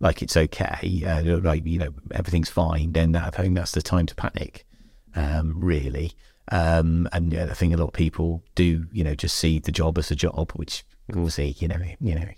like 0.00 0.22
it's 0.22 0.36
okay, 0.36 1.02
uh, 1.06 1.38
like 1.40 1.64
you 1.66 1.78
know 1.78 1.92
everything's 2.12 2.50
fine, 2.50 2.92
then 2.92 3.14
I 3.14 3.30
think 3.30 3.54
that's 3.54 3.72
the 3.72 3.82
time 3.82 4.06
to 4.06 4.14
panic. 4.14 4.66
Um, 5.14 5.54
really, 5.60 6.12
um, 6.52 7.08
and 7.12 7.32
yeah, 7.32 7.48
I 7.50 7.54
think 7.54 7.74
a 7.74 7.76
lot 7.76 7.88
of 7.88 7.92
people 7.92 8.42
do, 8.54 8.86
you 8.92 9.04
know, 9.04 9.14
just 9.14 9.36
see 9.36 9.58
the 9.58 9.72
job 9.72 9.98
as 9.98 10.10
a 10.10 10.16
job, 10.16 10.52
which 10.52 10.84
obviously, 11.10 11.56
you 11.58 11.68
know, 11.68 11.80
you 12.00 12.14
know, 12.14 12.28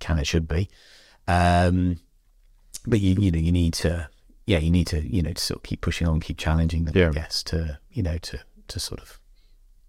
can 0.00 0.18
and 0.18 0.26
should 0.26 0.46
be. 0.48 0.68
Um, 1.28 1.98
but 2.86 3.00
you 3.00 3.14
you 3.20 3.30
know 3.30 3.38
you 3.38 3.52
need 3.52 3.74
to 3.74 4.08
yeah 4.46 4.58
you 4.58 4.70
need 4.70 4.86
to 4.88 5.00
you 5.00 5.22
know 5.22 5.32
to 5.32 5.42
sort 5.42 5.58
of 5.58 5.62
keep 5.62 5.80
pushing 5.80 6.06
on, 6.06 6.20
keep 6.20 6.38
challenging 6.38 6.84
them, 6.84 6.94
Yeah. 6.96 7.08
I 7.08 7.12
guess, 7.12 7.42
to 7.44 7.78
you 7.90 8.02
know 8.02 8.18
to 8.18 8.40
to 8.68 8.80
sort 8.80 9.00
of 9.00 9.18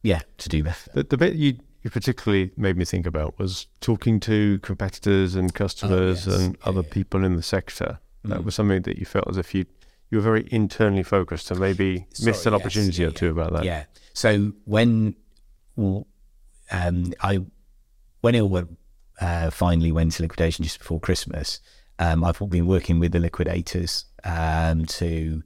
yeah 0.04 0.22
to 0.38 0.50
do 0.50 0.64
better. 0.64 0.92
the, 0.94 1.04
the 1.04 1.18
bit 1.18 1.34
you, 1.36 1.58
you 1.84 1.90
particularly 1.90 2.52
made 2.58 2.76
me 2.78 2.86
think 2.86 3.06
about 3.06 3.38
was 3.40 3.68
talking 3.82 4.20
to 4.22 4.60
competitors 4.60 5.36
and 5.36 5.54
customers 5.54 6.28
Oh, 6.28 6.32
yes. 6.32 6.40
and 6.42 6.58
Yeah, 6.60 6.70
other 6.70 6.82
yeah. 6.82 6.90
people 6.94 7.24
in 7.24 7.36
the 7.36 7.44
sector. 7.44 8.00
That 8.24 8.42
Mm. 8.42 8.46
was 8.46 8.56
something 8.56 8.82
that 8.82 8.98
you 8.98 9.06
felt 9.06 9.28
as 9.30 9.38
if 9.38 9.54
you 9.56 9.66
you 10.10 10.18
were 10.20 10.24
very 10.24 10.48
internally 10.52 11.04
focused 11.04 11.52
and 11.52 11.60
maybe 11.60 12.08
missed 12.24 12.46
an 12.46 12.54
yes, 12.54 12.62
opportunity 12.62 13.02
yeah, 13.02 13.10
or 13.10 13.12
two 13.12 13.30
about 13.30 13.52
that. 13.54 13.66
Yeah. 13.66 13.84
So 14.14 14.54
when 14.66 15.16
well, 15.76 16.08
um, 16.72 17.14
I 17.22 17.40
when 18.22 18.34
it 18.36 18.42
went, 18.50 18.78
uh, 19.22 19.50
finally 19.52 19.92
went 19.92 20.14
to 20.14 20.24
liquidation 20.24 20.64
just 20.64 20.80
before 20.80 21.00
Christmas, 21.02 21.60
um, 22.00 22.24
I've 22.24 22.40
been 22.50 22.68
working 22.68 23.00
with 23.00 23.12
the 23.12 23.20
liquidators 23.20 24.06
um, 24.24 24.86
to 24.86 25.44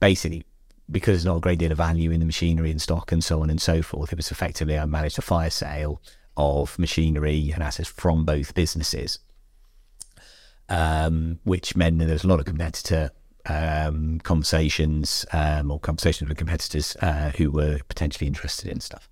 basically 0.00 0.44
because 0.90 1.14
there's 1.14 1.24
not 1.24 1.36
a 1.36 1.40
great 1.40 1.58
deal 1.58 1.72
of 1.72 1.78
value 1.78 2.10
in 2.10 2.20
the 2.20 2.26
machinery 2.26 2.70
and 2.70 2.80
stock 2.80 3.12
and 3.12 3.22
so 3.22 3.42
on 3.42 3.50
and 3.50 3.60
so 3.60 3.82
forth. 3.82 4.12
It 4.12 4.16
was 4.16 4.30
effectively 4.30 4.78
I 4.78 4.84
managed 4.86 5.18
a 5.18 5.22
fire 5.22 5.50
sale 5.50 6.00
of 6.36 6.78
machinery 6.78 7.50
and 7.52 7.62
assets 7.62 7.88
from 7.88 8.24
both 8.24 8.54
businesses, 8.54 9.18
um, 10.68 11.40
which 11.44 11.76
meant 11.76 11.98
that 11.98 12.06
there's 12.06 12.24
a 12.24 12.28
lot 12.28 12.40
of 12.40 12.46
competitor 12.46 13.10
um, 13.46 14.20
conversations 14.20 15.24
um, 15.32 15.70
or 15.70 15.80
conversations 15.80 16.28
with 16.28 16.38
competitors 16.38 16.96
uh, 17.00 17.30
who 17.36 17.50
were 17.50 17.80
potentially 17.88 18.26
interested 18.26 18.70
in 18.70 18.80
stuff. 18.80 19.08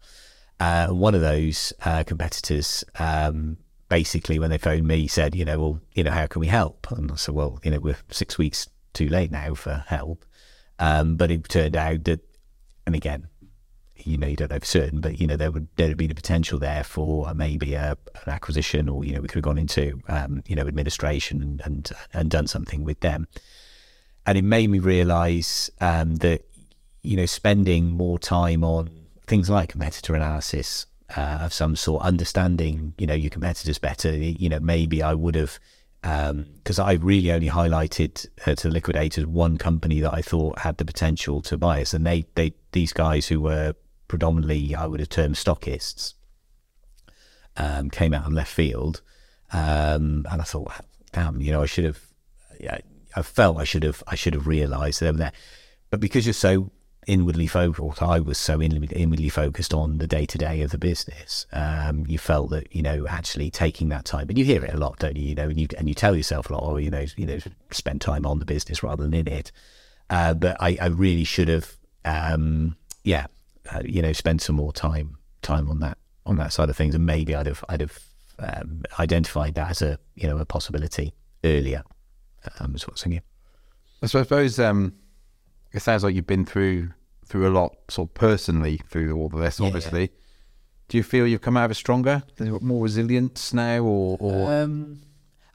Uh, 0.61 0.89
one 0.89 1.15
of 1.15 1.21
those 1.21 1.73
uh, 1.85 2.03
competitors 2.05 2.85
um, 2.99 3.59
basically, 3.89 4.39
when 4.39 4.51
they 4.51 4.59
phoned 4.59 4.87
me, 4.87 5.07
said, 5.07 5.35
you 5.35 5.45
know, 5.45 5.59
well, 5.59 5.81
you 5.95 6.05
know, 6.05 6.11
how 6.11 6.27
can 6.27 6.41
we 6.41 6.47
help? 6.49 6.91
And 6.91 7.11
I 7.11 7.17
said, 7.17 7.35
well, 7.35 7.59
you 7.63 7.71
know, 7.71 7.81
we're 7.81 7.97
six 8.11 8.39
weeks 8.39 8.69
too 8.93 9.09
late 9.09 9.31
now 9.31 9.55
for 9.55 9.85
help. 9.87 10.25
Um, 10.79 11.17
but 11.17 11.31
it 11.31 11.49
turned 11.49 11.77
out 11.77 12.05
that, 12.05 12.21
and 12.87 12.95
again, 12.95 13.29
you 13.97 14.19
know, 14.19 14.27
you 14.27 14.37
don't 14.37 14.51
know 14.51 14.59
for 14.59 14.67
certain, 14.67 15.01
but 15.01 15.21
you 15.21 15.27
know, 15.27 15.37
there 15.37 15.51
would 15.51 15.69
there 15.77 15.89
would 15.89 15.97
be 15.97 16.07
the 16.07 16.15
potential 16.15 16.59
there 16.59 16.85
for 16.85 17.33
maybe 17.35 17.75
a, 17.75 17.97
an 18.25 18.33
acquisition, 18.33 18.89
or 18.89 19.05
you 19.05 19.15
know, 19.15 19.21
we 19.21 19.29
could 19.29 19.37
have 19.37 19.45
gone 19.45 19.59
into 19.59 20.01
um, 20.09 20.43
you 20.47 20.55
know 20.55 20.67
administration 20.67 21.43
and, 21.43 21.63
and 21.65 21.93
and 22.13 22.31
done 22.31 22.47
something 22.47 22.85
with 22.85 23.01
them. 23.01 23.27
And 24.27 24.37
it 24.37 24.43
made 24.43 24.69
me 24.71 24.81
realise 24.81 25.71
um, 25.81 26.17
that 26.17 26.45
you 27.07 27.17
know, 27.17 27.27
spending 27.27 27.93
more 27.93 28.19
time 28.19 28.65
on 28.65 28.91
things 29.29 29.49
like 29.49 29.71
competitor 29.71 30.17
analysis 30.17 30.87
uh, 31.17 31.39
of 31.43 31.53
some 31.53 31.77
sort, 31.77 32.03
understanding 32.03 32.95
you 32.99 33.07
know 33.07 33.15
your 33.15 33.31
competitors 33.31 33.79
better. 33.79 34.13
You 34.13 34.49
know, 34.49 34.61
maybe 34.61 35.03
I 35.03 35.15
would 35.15 35.37
have 35.37 35.59
because 36.03 36.79
I 36.79 36.93
really 36.93 37.33
only 37.33 37.49
highlighted 37.49 38.27
uh, 38.47 38.55
to 38.57 38.69
liquidators 38.69 39.27
one 39.27 39.59
company 39.59 40.01
that 40.01 40.15
I 40.15 40.23
thought 40.23 40.61
had 40.61 40.77
the 40.77 40.85
potential 40.85 41.43
to 41.43 41.59
buy 41.59 41.83
us, 41.83 41.95
and 41.95 42.07
they 42.07 42.27
they 42.35 42.55
these 42.73 42.93
guys 42.93 43.27
who 43.27 43.41
were 43.41 43.75
predominantly 44.09 44.75
I 44.75 44.87
would 44.87 45.01
have 45.01 45.09
termed 45.09 45.35
stockists 45.35 46.15
um, 47.57 47.91
came 47.91 48.15
out 48.15 48.27
of 48.27 48.33
left 48.33 48.53
field, 48.53 49.03
um, 49.53 50.27
and 50.31 50.41
I 50.41 50.45
thought, 50.45 50.73
damn, 51.13 51.41
you 51.41 51.53
know, 51.53 51.63
I 51.63 51.67
should 51.67 51.85
have. 51.85 52.01
Yeah, 52.61 52.79
I 53.15 53.23
felt 53.23 53.59
I 53.59 53.65
should 53.65 53.83
have. 53.83 54.03
I 54.07 54.15
should 54.15 54.35
have 54.35 54.47
realised 54.47 55.01
them 55.01 55.17
there, 55.17 55.33
but 55.91 56.01
because 56.01 56.27
you're 56.27 56.35
so 56.35 56.71
inwardly 57.07 57.47
focused, 57.47 58.03
I 58.03 58.21
was 58.21 58.37
so 58.37 58.61
inwardly, 58.61 59.29
focused 59.29 59.73
on 59.73 59.99
the 59.99 60.07
day 60.07 60.27
to 60.27 60.39
day 60.39 60.63
of 60.63 60.73
the 60.73 60.79
business. 60.79 61.47
Um, 61.53 62.05
you 62.07 62.19
felt 62.19 62.51
that 62.51 62.75
you 62.75 62.83
know 62.83 63.07
actually 63.09 63.51
taking 63.51 63.89
that 63.91 64.05
time, 64.05 64.29
and 64.29 64.37
you 64.37 64.45
hear 64.45 64.65
it 64.65 64.75
a 64.75 64.77
lot, 64.77 64.99
don't 64.99 65.17
you? 65.17 65.29
You 65.29 65.35
know, 65.35 65.49
and 65.49 65.59
you 65.59 65.69
and 65.79 65.89
you 65.89 65.95
tell 65.95 66.17
yourself 66.17 66.51
a 66.51 66.53
lot, 66.53 66.63
oh, 66.65 66.77
you 66.77 66.91
know, 66.91 67.07
you 67.17 67.27
know, 67.27 67.39
spend 67.71 68.01
time 68.01 68.27
on 68.27 68.39
the 68.39 68.45
business 68.45 68.83
rather 68.83 69.05
than 69.05 69.15
in 69.15 69.29
it. 69.29 69.53
Uh, 70.11 70.35
but 70.35 70.57
I, 70.61 70.79
I 70.81 70.87
really 70.87 71.25
should 71.25 71.49
have, 71.49 71.77
um, 72.05 72.77
yeah, 73.03 73.27
uh, 73.73 73.83
you 73.85 74.03
know, 74.03 74.13
spend 74.13 74.41
some 74.41 74.57
more 74.57 74.73
time 74.73 75.19
time 75.43 75.71
on 75.71 75.81
that 75.81 75.99
on 76.27 76.37
that 76.37 76.53
side 76.53 76.69
of 76.69 76.77
things, 76.77 76.95
and 76.95 77.07
maybe 77.07 77.35
I'd 77.35 77.47
have 77.47 77.65
I'd 77.69 77.81
have 77.81 77.99
um, 78.39 78.83
identified 78.99 79.55
that 79.55 79.71
as 79.71 79.83
a 79.83 79.99
you 80.15 80.29
know 80.29 80.39
a 80.39 80.45
possibility 80.45 81.15
earlier. 81.45 81.83
Um, 82.61 82.75
is 82.75 82.87
what 82.87 82.93
I'm 82.93 82.97
saying. 82.97 83.23
I 84.03 84.07
suppose 84.07 84.59
um, 84.61 84.93
it 85.73 85.81
sounds 85.81 86.05
like 86.05 86.15
you've 86.15 86.27
been 86.27 86.45
through 86.45 86.91
through 87.27 87.49
a 87.49 87.51
lot, 87.51 87.75
sort 87.89 88.09
of 88.11 88.15
personally 88.15 88.81
through 88.89 89.15
all 89.17 89.27
of 89.27 89.33
this. 89.41 89.61
Yeah. 89.61 89.67
Obviously, 89.67 90.11
do 90.89 90.97
you 90.97 91.03
feel 91.03 91.27
you've 91.27 91.41
come 91.43 91.57
out 91.57 91.67
of 91.67 91.71
it 91.73 91.75
stronger, 91.75 92.23
more 92.61 92.83
resilience 92.85 93.53
now, 93.53 93.83
or, 93.83 94.17
or 94.21 94.53
Um, 94.63 95.01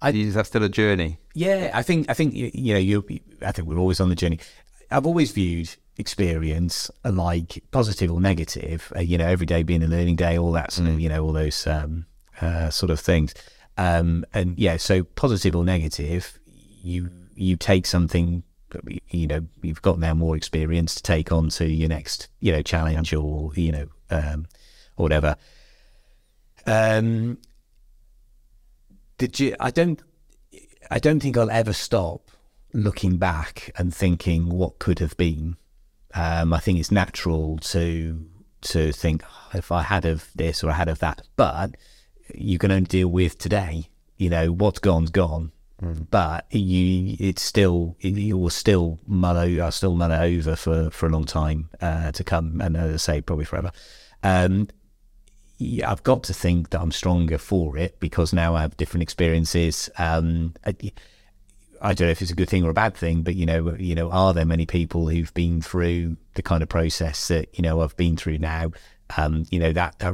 I- 0.02 0.12
is 0.12 0.34
that 0.36 0.48
still 0.48 0.64
a 0.64 0.70
journey? 0.70 1.18
Yeah, 1.34 1.72
I 1.74 1.82
think 1.84 2.10
I 2.10 2.14
think 2.14 2.34
you, 2.34 2.74
know 2.74 2.80
you. 2.80 3.06
I 3.42 3.52
think 3.54 3.68
we're 3.68 3.78
always 3.78 4.00
on 4.02 4.10
the 4.10 4.16
journey. 4.16 4.40
I've 4.90 5.06
always 5.06 5.32
viewed 5.32 5.70
experience 5.98 6.92
like 7.06 7.64
positive 7.72 8.12
or 8.12 8.20
negative. 8.20 8.92
Uh, 8.96 9.00
you 9.00 9.18
know, 9.18 9.28
every 9.28 9.46
day 9.46 9.64
being 9.64 9.84
a 9.84 9.88
learning 9.88 10.18
day, 10.18 10.38
all 10.38 10.52
that 10.52 10.72
sort 10.74 10.90
of 10.90 11.00
you 11.00 11.08
know 11.08 11.24
all 11.24 11.32
those 11.34 11.66
um, 11.68 12.06
uh, 12.42 12.70
sort 12.70 12.90
of 12.90 13.00
things. 13.00 13.34
Um, 13.78 14.26
and 14.34 14.60
yeah, 14.60 14.76
so 14.78 15.04
positive 15.04 15.56
or 15.56 15.64
negative, 15.64 16.38
you 16.84 17.10
you 17.36 17.56
take 17.56 17.86
something. 17.86 18.44
You 19.10 19.28
know, 19.28 19.48
you've 19.62 19.82
got 19.82 20.00
now 20.00 20.14
more 20.14 20.36
experience 20.36 20.96
to 20.96 21.04
take 21.04 21.32
on 21.32 21.50
to 21.50 21.70
your 21.70 21.90
next 21.90 22.28
you 22.40 22.52
know 22.52 22.62
challenge 22.62 23.14
or 23.14 23.52
you 23.56 23.72
know 23.72 23.88
um, 24.10 24.48
whatever. 24.96 25.36
Um, 26.66 27.38
did 29.18 29.40
you? 29.40 29.56
I 29.60 29.72
don't. 29.72 30.02
I 30.90 31.00
don't 31.00 31.20
think 31.20 31.38
I'll 31.38 31.52
ever 31.52 31.74
stop 31.74 32.32
looking 32.74 33.18
back 33.18 33.72
and 33.78 33.94
thinking 33.94 34.50
what 34.50 34.80
could 34.80 35.00
have 35.00 35.16
been. 35.18 35.58
Um, 36.14 36.54
I 36.54 36.60
think 36.60 36.80
it's 36.80 36.92
natural 36.92 37.58
to 37.60 38.26
to 38.62 38.92
think 38.92 39.24
"Oh, 39.26 39.58
if 39.58 39.72
I 39.72 39.84
had 39.84 40.06
of 40.06 40.30
this 40.36 40.64
or 40.64 40.70
I 40.70 40.74
had 40.74 40.90
of 40.90 41.00
that, 41.00 41.22
but 41.36 41.76
you 42.34 42.58
can 42.58 42.72
only 42.72 42.86
deal 42.88 43.08
with 43.08 43.38
today. 43.38 43.90
You 44.18 44.30
know 44.30 44.52
what's 44.52 44.80
gone's 44.80 45.10
gone. 45.10 45.52
But 45.82 46.46
you 46.52 47.16
it's 47.20 47.42
still 47.42 47.96
you 48.00 48.38
will 48.38 48.50
still 48.50 49.00
mull 49.08 49.38
o- 49.38 49.64
I'll 49.64 49.72
still 49.72 49.96
mull 49.96 50.12
over 50.12 50.56
for 50.56 50.90
for 50.92 51.08
a 51.08 51.10
long 51.10 51.26
time 51.26 51.70
uh, 51.82 52.12
to 52.12 52.24
come, 52.24 52.62
and 52.62 52.78
as 52.78 52.94
I 52.94 52.98
say, 52.98 53.22
probably 53.22 53.46
forever. 53.46 53.72
Um, 54.24 54.68
yeah, 55.58 55.92
I've 55.92 56.04
got 56.04 56.24
to 56.24 56.34
think 56.34 56.70
that 56.72 56.82
I'm 56.82 56.92
stronger 56.92 57.38
for 57.38 57.78
it 57.78 58.00
because 58.00 58.34
now 58.34 58.56
I 58.56 58.62
have 58.62 58.78
different 58.78 59.04
experiences. 59.04 59.90
Um, 59.98 60.54
I, 60.66 60.76
I 61.82 61.94
don't 61.94 62.08
know 62.08 62.12
if 62.12 62.22
it's 62.22 62.32
a 62.32 62.36
good 62.36 62.50
thing 62.50 62.64
or 62.64 62.70
a 62.70 62.76
bad 62.76 62.96
thing, 62.96 63.24
but 63.24 63.36
you 63.36 63.46
know, 63.46 63.76
you 63.76 63.96
know, 63.96 64.12
are 64.12 64.34
there 64.34 64.46
many 64.46 64.66
people 64.66 65.08
who've 65.10 65.34
been 65.34 65.62
through 65.62 66.18
the 66.36 66.44
kind 66.44 66.62
of 66.62 66.70
process 66.70 67.28
that 67.30 67.58
you 67.58 67.64
know 67.64 67.82
I've 67.82 67.98
been 67.98 68.18
through 68.18 68.38
now? 68.38 68.72
Um, 69.18 69.46
you 69.50 69.60
know 69.60 69.74
that, 69.74 69.98
that 70.00 70.14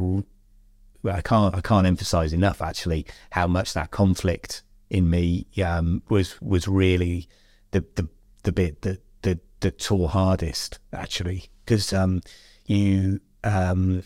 I 1.05 1.21
can't 1.21 1.55
I 1.55 1.61
can't 1.61 1.87
emphasize 1.87 2.31
enough 2.31 2.61
actually 2.61 3.05
how 3.31 3.47
much 3.47 3.73
that 3.73 3.91
conflict 3.91 4.63
in 4.89 5.09
me 5.09 5.47
um, 5.63 6.01
was 6.09 6.41
was 6.41 6.67
really 6.67 7.27
the 7.71 7.85
the, 7.95 8.07
the 8.43 8.51
bit 8.51 8.81
that 8.81 9.01
that 9.21 9.39
that 9.61 9.79
tore 9.79 10.09
hardest 10.09 10.79
actually. 10.93 11.45
Because 11.65 11.91
um, 11.93 12.21
you 12.65 13.19
um, 13.43 14.03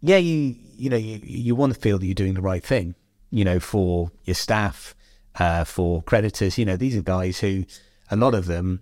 yeah 0.00 0.16
you 0.16 0.56
you 0.76 0.88
know 0.90 0.96
you, 0.96 1.20
you 1.22 1.54
want 1.54 1.74
to 1.74 1.80
feel 1.80 1.98
that 1.98 2.06
you're 2.06 2.14
doing 2.14 2.34
the 2.34 2.40
right 2.40 2.64
thing 2.64 2.94
you 3.30 3.44
know 3.44 3.60
for 3.60 4.10
your 4.24 4.34
staff 4.34 4.94
uh, 5.36 5.64
for 5.64 6.02
creditors. 6.02 6.58
You 6.58 6.64
know 6.64 6.76
these 6.76 6.96
are 6.96 7.02
guys 7.02 7.40
who 7.40 7.64
a 8.10 8.16
lot 8.16 8.34
of 8.34 8.46
them 8.46 8.80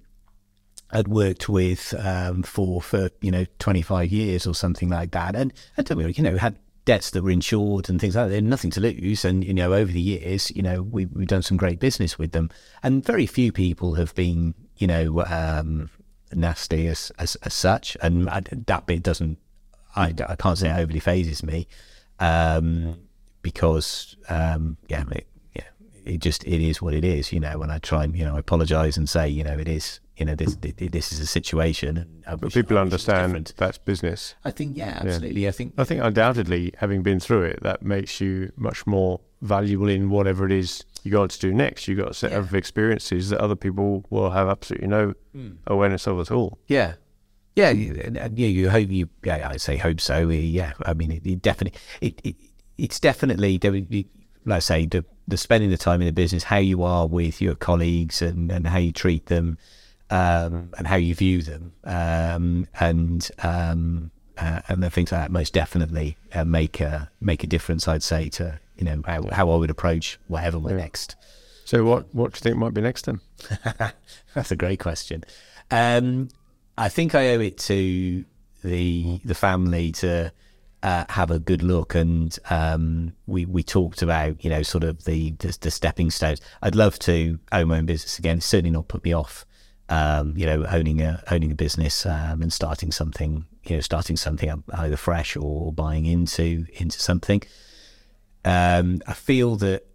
had 0.93 1.09
worked 1.09 1.49
with 1.49 1.95
um, 1.99 2.43
for 2.43 2.81
for 2.81 3.11
you 3.20 3.31
know 3.31 3.45
25 3.59 4.11
years 4.12 4.47
or 4.47 4.55
something 4.55 4.89
like 4.89 5.11
that, 5.12 5.35
and 5.35 5.53
and 5.77 6.16
you 6.16 6.22
know 6.22 6.37
had 6.37 6.59
debts 6.87 7.11
that 7.11 7.22
were 7.22 7.30
insured 7.30 7.91
and 7.91 8.01
things 8.01 8.16
like 8.16 8.28
that. 8.28 8.30
They 8.30 8.41
nothing 8.41 8.70
to 8.70 8.80
lose, 8.80 9.26
and 9.26 9.45
you 9.45 9.53
know 9.53 9.74
over 9.74 9.93
the 9.93 10.01
years, 10.01 10.51
you 10.57 10.62
know 10.62 10.82
we, 10.82 11.05
we've 11.05 11.28
done 11.28 11.43
some 11.43 11.59
great 11.59 11.78
business 11.78 12.18
with 12.18 12.32
them, 12.32 12.49
and 12.82 13.05
very 13.05 13.26
few 13.26 13.53
people 13.53 13.95
have 13.95 14.14
been 14.14 14.55
you 14.78 14.87
know 14.87 15.22
um, 15.26 15.91
nasty 16.32 16.87
as, 16.87 17.12
as 17.18 17.37
as 17.43 17.53
such, 17.53 17.97
and 18.01 18.30
I, 18.30 18.41
that 18.41 18.87
bit 18.87 19.03
doesn't 19.03 19.39
I, 19.95 20.14
I 20.28 20.37
can't 20.37 20.57
say 20.57 20.70
it 20.70 20.78
overly 20.78 21.01
phases 21.01 21.43
me 21.43 21.68
um, 22.20 22.97
because 23.43 24.16
um, 24.28 24.76
yeah 24.89 25.05
it, 25.11 25.26
yeah 25.55 25.64
it 26.05 26.18
just 26.18 26.45
it 26.45 26.62
is 26.62 26.80
what 26.80 26.95
it 26.95 27.05
is, 27.05 27.32
you 27.32 27.41
know. 27.41 27.59
When 27.59 27.70
I 27.70 27.78
try 27.78 28.05
and 28.05 28.16
you 28.16 28.24
know 28.24 28.37
I 28.37 28.39
apologise 28.39 28.97
and 28.97 29.09
say 29.09 29.28
you 29.28 29.45
know 29.45 29.59
it 29.59 29.68
is 29.68 30.01
you 30.16 30.24
know 30.24 30.34
this 30.34 30.56
this 30.56 31.12
is 31.12 31.20
a 31.20 31.26
situation 31.26 32.22
and 32.26 32.40
But 32.40 32.52
people 32.52 32.78
I 32.78 32.82
wish 32.84 32.92
it 32.92 32.94
was 32.94 33.08
understand 33.08 33.52
that's 33.56 33.78
business. 33.78 34.34
I 34.44 34.50
think 34.50 34.76
yeah, 34.76 35.02
absolutely. 35.02 35.46
I 35.46 35.50
think 35.50 35.74
I 35.76 35.84
think 35.84 36.02
undoubtedly, 36.02 36.72
having 36.78 37.02
been 37.02 37.20
through 37.20 37.42
it, 37.42 37.62
that 37.62 37.82
makes 37.82 38.20
you 38.20 38.52
much 38.56 38.86
more 38.86 39.20
valuable 39.42 39.88
in 39.88 40.08
whatever 40.08 40.46
it 40.46 40.52
is 40.52 40.84
you 41.02 41.10
go 41.10 41.22
on 41.22 41.28
to 41.28 41.38
do 41.38 41.52
next. 41.52 41.86
You've 41.86 41.98
got 41.98 42.10
a 42.10 42.14
set 42.14 42.32
of 42.32 42.54
experiences 42.54 43.28
that 43.28 43.40
other 43.40 43.54
people 43.54 44.04
will 44.10 44.30
have 44.30 44.48
absolutely 44.48 44.88
no 44.88 45.14
hmm. 45.32 45.52
awareness 45.66 46.06
of 46.06 46.18
at 46.20 46.30
all. 46.30 46.58
yeah, 46.68 46.94
yeah, 47.54 47.68
and- 47.70 48.16
and, 48.16 48.38
yeah. 48.38 48.48
You 48.48 48.70
hope 48.70 48.90
you 48.90 49.08
yeah, 49.22 49.48
I 49.50 49.58
say 49.58 49.76
hope 49.76 50.00
so. 50.00 50.28
Yeah, 50.28 50.72
I 50.84 50.94
mean 50.94 51.12
it, 51.12 51.26
it 51.26 51.42
definitely 51.42 51.78
it, 52.00 52.20
it 52.24 52.36
it's 52.78 53.00
definitely 53.00 53.58
there 53.58 53.72
would 53.72 53.88
be- 53.90 54.08
like 54.46 54.56
I 54.56 54.60
say 54.60 54.86
the 54.86 55.04
the 55.28 55.36
spending 55.36 55.70
the 55.70 55.76
time 55.76 56.00
in 56.00 56.06
the 56.06 56.12
business, 56.12 56.44
how 56.44 56.58
you 56.58 56.82
are 56.84 57.06
with 57.06 57.42
your 57.42 57.54
colleagues 57.54 58.22
and 58.22 58.50
and 58.50 58.66
how 58.66 58.78
you 58.78 58.92
treat 58.92 59.26
them. 59.26 59.58
Um, 60.09 60.70
and 60.78 60.86
how 60.86 60.94
you 60.94 61.16
view 61.16 61.42
them, 61.42 61.72
um, 61.82 62.68
and 62.78 63.28
um, 63.42 64.12
uh, 64.38 64.61
and 64.68 64.82
the 64.82 64.88
things 64.88 65.11
like 65.11 65.22
that 65.22 65.30
most 65.32 65.52
definitely 65.52 66.16
uh, 66.32 66.44
make 66.44 66.80
a 66.80 67.11
make 67.20 67.42
a 67.42 67.46
difference. 67.48 67.88
I'd 67.88 68.04
say 68.04 68.28
to 68.30 68.61
you 68.76 68.84
know 68.84 69.02
how, 69.04 69.22
how 69.32 69.50
I 69.50 69.57
would 69.57 69.70
approach 69.70 70.18
whatever 70.28 70.61
my 70.61 70.72
next 70.72 71.16
So, 71.64 71.84
what 71.84 72.14
what 72.14 72.32
do 72.32 72.36
you 72.36 72.40
think 72.42 72.57
might 72.57 72.74
be 72.74 72.82
next 72.82 73.07
then? 73.07 73.20
That's 74.34 74.52
a 74.52 74.57
great 74.57 74.78
question. 74.78 75.24
Um, 75.70 76.28
I 76.78 76.88
think 76.88 77.14
I 77.14 77.34
owe 77.34 77.40
it 77.40 77.59
to 77.59 78.24
the 78.62 79.20
the 79.24 79.34
family 79.34 79.92
to 79.92 80.32
uh, 80.82 81.04
have 81.09 81.30
a 81.30 81.38
good 81.38 81.62
look, 81.62 81.94
and 81.94 82.38
um, 82.50 83.12
we 83.26 83.44
we 83.44 83.62
talked 83.62 84.02
about 84.02 84.44
you 84.44 84.50
know 84.50 84.62
sort 84.62 84.84
of 84.84 85.04
the, 85.04 85.30
the 85.38 85.57
the 85.61 85.70
stepping 85.70 86.11
stones. 86.11 86.40
I'd 86.62 86.76
love 86.76 86.98
to 87.00 87.38
own 87.50 87.68
my 87.68 87.78
own 87.78 87.86
business 87.86 88.18
again. 88.18 88.38
It's 88.38 88.46
certainly 88.46 88.70
not 88.70 88.88
put 88.88 89.02
me 89.02 89.12
off. 89.12 89.46
Um, 89.89 90.37
you 90.37 90.47
know, 90.47 90.66
owning 90.68 91.01
a 91.01 91.22
owning 91.30 91.53
a 91.53 91.55
business 91.55 92.05
um, 92.07 92.43
and 92.43 92.53
starting 92.53 92.91
something, 92.91 93.47
you 93.64 93.76
know, 93.76 93.80
starting 93.80 94.16
something 94.16 94.64
either 94.74 94.97
fresh 94.97 95.37
or 95.37 95.72
buying 95.72 96.07
into 96.07 96.66
into 96.74 96.99
something. 96.99 97.43
Um, 98.45 99.01
I 99.07 99.12
feel 99.12 99.57
that 99.57 99.87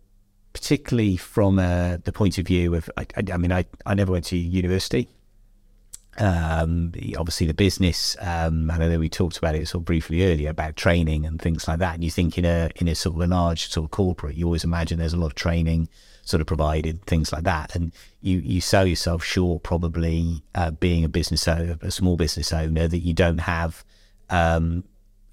particularly 0.53 1.17
from 1.17 1.59
uh, 1.59 1.97
the 2.03 2.11
point 2.11 2.37
of 2.37 2.45
view 2.47 2.75
of, 2.75 2.89
I, 2.97 3.05
I, 3.15 3.33
I 3.33 3.37
mean, 3.37 3.51
I, 3.51 3.65
I 3.85 3.93
never 3.93 4.11
went 4.11 4.25
to 4.25 4.37
university. 4.37 5.07
Um, 6.17 6.91
obviously, 7.17 7.47
the 7.47 7.53
business. 7.53 8.17
Um, 8.19 8.69
I 8.69 8.77
know 8.77 8.99
we 8.99 9.09
talked 9.09 9.37
about 9.37 9.55
it 9.55 9.67
sort 9.67 9.81
of 9.81 9.85
briefly 9.85 10.29
earlier 10.29 10.49
about 10.49 10.75
training 10.75 11.25
and 11.25 11.41
things 11.41 11.67
like 11.67 11.79
that. 11.79 11.95
And 11.95 12.03
you 12.03 12.11
think 12.11 12.37
in 12.37 12.43
a 12.43 12.69
in 12.75 12.87
a 12.89 12.95
sort 12.95 13.15
of 13.15 13.21
a 13.21 13.27
large 13.27 13.69
sort 13.69 13.85
of 13.85 13.91
corporate, 13.91 14.35
you 14.35 14.45
always 14.45 14.65
imagine 14.65 14.99
there's 14.99 15.13
a 15.13 15.17
lot 15.17 15.27
of 15.27 15.35
training 15.35 15.87
sort 16.23 16.41
of 16.41 16.47
provided, 16.47 17.05
things 17.05 17.31
like 17.31 17.43
that, 17.43 17.75
and 17.75 17.91
you 18.21 18.39
you 18.39 18.61
sell 18.61 18.85
yourself 18.85 19.23
short 19.23 19.63
probably 19.63 20.43
uh, 20.55 20.71
being 20.71 21.03
a 21.03 21.09
business 21.09 21.47
owner, 21.47 21.77
a 21.81 21.91
small 21.91 22.15
business 22.15 22.53
owner 22.53 22.87
that 22.87 22.99
you 22.99 23.13
don't 23.13 23.39
have. 23.39 23.83
Um, 24.29 24.83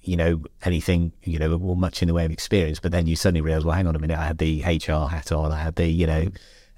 you 0.03 0.17
know 0.17 0.43
anything 0.63 1.13
you 1.23 1.39
know 1.39 1.53
or 1.59 1.77
much 1.77 2.03
in 2.03 2.09
the 2.09 2.15
way 2.15 2.25
of 2.25 2.31
experience. 2.31 2.81
But 2.81 2.93
then 2.93 3.07
you 3.07 3.15
suddenly 3.17 3.43
realize 3.43 3.65
well 3.65 3.77
hang 3.77 3.87
on 3.87 3.95
a 3.95 3.99
minute 3.99 4.19
i 4.19 4.27
had 4.27 4.39
the 4.39 4.63
hr 4.63 5.09
hat 5.09 5.31
on 5.33 5.53
i 5.53 5.61
had 5.61 5.75
the 5.75 5.87
you 5.87 6.07
know 6.07 6.29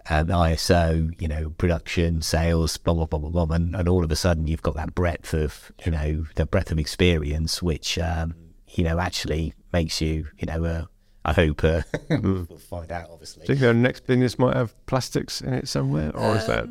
um, 0.09 0.27
iso 0.27 1.21
you 1.21 1.29
know 1.29 1.51
production 1.51 2.23
sales 2.23 2.77
blah 2.77 2.95
blah 2.95 3.07
blah 3.07 3.19
blah 3.19 3.47
blah. 3.47 3.55
And, 3.55 3.77
and 3.77 3.89
all 3.89 4.03
of 4.05 4.11
a 4.11 4.17
sudden 4.17 4.47
you've 4.47 4.63
got 4.63 4.75
that 4.75 4.95
breadth 4.95 5.33
of 5.33 5.71
you 5.85 5.93
know 5.93 6.25
the 6.35 6.47
breadth 6.47 6.73
of 6.73 6.79
experience 6.79 7.63
which 7.63 7.99
um, 7.99 8.35
you 8.69 8.85
know 8.85 8.99
actually 8.99 9.55
makes 9.73 10.01
you 10.01 10.27
you 10.39 10.47
know 10.47 10.65
uh, 10.65 10.85
i 11.25 11.33
hope 11.33 11.63
uh, 11.65 11.83
we'll 12.11 12.45
find 12.45 12.91
out 12.91 13.09
obviously 13.11 13.47
Do 13.47 13.53
you 13.53 13.59
think 13.59 13.69
the 13.69 13.75
next 13.75 14.07
business 14.07 14.39
might 14.39 14.57
have 14.57 14.75
plastics 14.87 15.41
in 15.41 15.53
it 15.53 15.69
somewhere, 15.69 16.15
or 16.17 16.37
is 16.37 16.47
that 16.47 16.69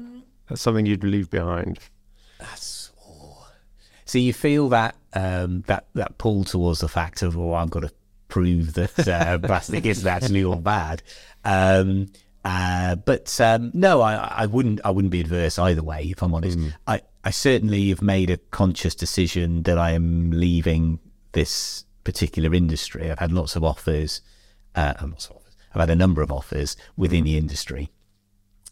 that's 0.47 0.61
something 0.61 0.85
you'd 0.85 1.03
leave 1.03 1.29
behind? 1.29 1.79
That's 2.39 2.91
oh. 3.05 3.47
so 4.05 4.17
you 4.17 4.33
feel 4.33 4.69
that 4.69 4.95
um, 5.13 5.63
that 5.67 5.85
that 5.93 6.17
pull 6.17 6.43
towards 6.43 6.79
the 6.79 6.87
fact 6.87 7.21
of 7.21 7.37
oh 7.37 7.53
I've 7.53 7.69
got 7.69 7.81
to 7.81 7.91
prove 8.29 8.73
that 8.73 9.07
uh, 9.07 9.37
plastic 9.47 9.85
isn't 9.85 10.07
actually 10.07 10.43
all 10.43 10.55
bad. 10.55 11.03
Um, 11.43 12.07
uh, 12.45 12.95
but 12.95 13.39
um, 13.41 13.71
no, 13.73 14.01
I, 14.01 14.15
I 14.15 14.45
wouldn't 14.45 14.79
I 14.85 14.91
wouldn't 14.91 15.11
be 15.11 15.19
adverse 15.19 15.59
either 15.59 15.83
way 15.83 16.03
if 16.09 16.23
I'm 16.23 16.33
honest. 16.33 16.57
I, 16.87 17.01
I 17.23 17.31
certainly 17.31 17.89
have 17.89 18.01
made 18.01 18.29
a 18.29 18.37
conscious 18.37 18.95
decision 18.95 19.63
that 19.63 19.77
I 19.77 19.91
am 19.91 20.31
leaving 20.31 20.99
this 21.33 21.85
particular 22.03 22.53
industry. 22.53 23.11
I've 23.11 23.19
had 23.19 23.31
lots 23.33 23.55
of 23.55 23.63
offers, 23.63 24.21
uh, 24.79 24.93
lots 25.01 25.25
of 25.25 25.35
offers. 25.37 25.55
I've 25.73 25.81
had 25.81 25.89
a 25.89 25.95
number 25.95 26.21
of 26.21 26.31
offers 26.31 26.77
within 26.95 27.25
the 27.25 27.37
industry. 27.37 27.89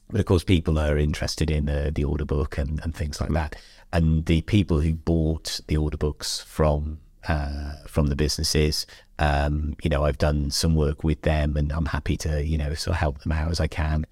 But 0.09 0.21
of 0.21 0.25
course, 0.25 0.43
people 0.43 0.79
are 0.79 0.97
interested 0.97 1.51
in 1.51 1.67
uh, 1.67 1.91
the 1.93 2.05
order 2.05 2.23
book 2.23 2.57
and, 2.57 2.79
and 2.81 2.95
things 2.95 3.19
like 3.19 3.31
that. 3.31 3.55
And 3.91 4.25
the 4.25 4.41
people 4.41 4.79
who 4.79 4.93
bought 4.93 5.59
the 5.67 5.77
order 5.77 5.97
books 5.97 6.39
from 6.39 6.99
uh, 7.27 7.73
from 7.87 8.07
the 8.07 8.15
businesses, 8.15 8.85
um, 9.19 9.75
you 9.83 9.89
know, 9.89 10.05
I've 10.05 10.17
done 10.17 10.49
some 10.49 10.75
work 10.75 11.03
with 11.03 11.23
them, 11.23 11.57
and 11.57 11.73
I'm 11.73 11.87
happy 11.87 12.15
to 12.17 12.45
you 12.45 12.57
know 12.57 12.73
sort 12.73 12.95
of 12.95 12.99
help 12.99 13.19
them 13.19 13.33
out 13.33 13.51
as 13.51 13.59
I 13.59 13.67
can, 13.67 14.05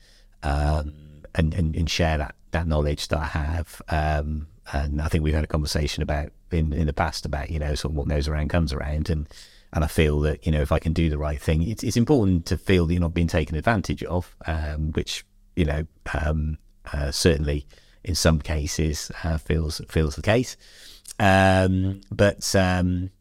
um, 0.44 0.94
and, 1.34 1.54
and 1.54 1.76
and 1.76 1.90
share 1.90 2.18
that 2.18 2.36
that 2.52 2.68
knowledge 2.68 3.08
that 3.10 3.20
I 3.20 3.26
have. 3.26 3.82
Um, 3.88 4.48
and 4.74 5.02
I 5.02 5.08
think 5.08 5.24
we've 5.24 5.34
had 5.34 5.44
a 5.44 5.48
conversation 5.48 6.04
about 6.04 6.32
in 6.52 6.74
in 6.74 6.88
the 6.88 6.94
past 6.94 7.26
about 7.26 7.50
you 7.50 7.60
know 7.60 7.74
sort 7.76 7.94
of 7.94 7.98
what 7.98 8.10
goes 8.10 8.28
around 8.28 8.50
comes 8.50 8.74
around, 8.74 9.10
and 9.10 9.28
and 9.76 9.84
I 9.84 9.88
feel 9.88 10.22
that 10.22 10.46
you 10.46 10.52
know 10.52 10.62
if 10.62 10.72
I 10.72 10.80
can 10.80 10.94
do 10.94 11.10
the 11.10 11.18
right 11.18 11.40
thing, 11.40 11.62
it's 11.62 11.84
it's 11.84 11.98
important 11.98 12.46
to 12.48 12.58
feel 12.58 12.88
that 12.88 12.94
you're 12.94 13.02
not 13.02 13.14
being 13.14 13.28
taken 13.28 13.58
advantage 13.58 14.04
of, 14.06 14.36
um, 14.48 14.94
which 14.94 15.26
you 15.56 15.66
know 15.66 15.86
um, 16.14 16.58
uh, 16.92 17.12
certainly 17.12 17.68
in 18.04 18.16
some 18.16 18.40
cases 18.40 19.12
uh, 19.24 19.38
feels 19.38 19.82
feels 19.90 20.16
the 20.16 20.22
case. 20.22 20.56
Um, 21.20 22.02
but 22.10 22.56
um, 22.56 23.12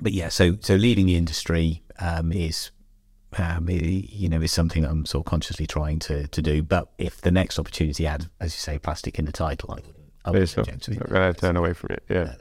but 0.00 0.12
yeah, 0.12 0.30
so 0.30 0.56
so 0.60 0.74
leaving 0.74 1.04
the 1.06 1.16
industry 1.16 1.82
um, 1.98 2.32
is 2.32 2.70
um, 3.36 3.68
you 3.68 4.28
know 4.30 4.40
is 4.40 4.52
something 4.52 4.86
I'm 4.86 5.04
sort 5.04 5.26
of 5.26 5.30
consciously 5.30 5.66
trying 5.66 5.98
to 6.00 6.26
to 6.28 6.42
do. 6.42 6.62
But 6.62 6.88
if 6.96 7.20
the 7.20 7.30
next 7.30 7.58
opportunity 7.58 8.04
had, 8.04 8.30
as 8.40 8.54
you 8.54 8.58
say, 8.58 8.78
plastic 8.78 9.18
in 9.18 9.26
the 9.26 9.32
title, 9.32 9.70
I 9.72 9.74
wouldn't. 9.74 9.96
I 10.24 10.30
wouldn't 10.30 10.56
not, 10.56 10.82
to 10.82 10.92
it. 10.92 11.00
not 11.00 11.10
going 11.10 11.34
to 11.34 11.38
turn 11.38 11.56
away 11.58 11.74
from 11.74 11.90
it. 11.90 12.02
Yeah. 12.08 12.36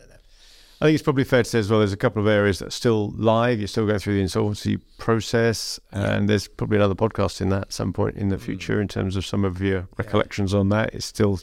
I 0.83 0.87
think 0.87 0.95
it's 0.95 1.03
probably 1.03 1.23
fair 1.23 1.43
to 1.43 1.49
say 1.49 1.59
as 1.59 1.71
well. 1.71 1.79
There's 1.79 1.93
a 1.93 1.97
couple 1.97 2.21
of 2.21 2.27
areas 2.27 2.59
that 2.59 2.67
are 2.67 2.71
still 2.71 3.11
live. 3.11 3.57
You're 3.57 3.69
still 3.69 3.87
going 3.87 3.99
through 3.99 4.15
the 4.15 4.21
insolvency 4.21 4.75
process, 4.97 5.79
and 5.93 6.27
there's 6.27 6.49
probably 6.49 6.75
another 6.75 6.93
podcast 6.93 7.39
in 7.39 7.47
that 7.49 7.61
at 7.61 7.71
some 7.71 7.93
point 7.93 8.17
in 8.17 8.27
the 8.27 8.37
future 8.37 8.81
in 8.81 8.89
terms 8.89 9.15
of 9.15 9.25
some 9.25 9.45
of 9.45 9.61
your 9.61 9.87
recollections 9.95 10.53
on 10.53 10.67
that. 10.69 10.93
It's 10.93 11.05
still 11.05 11.39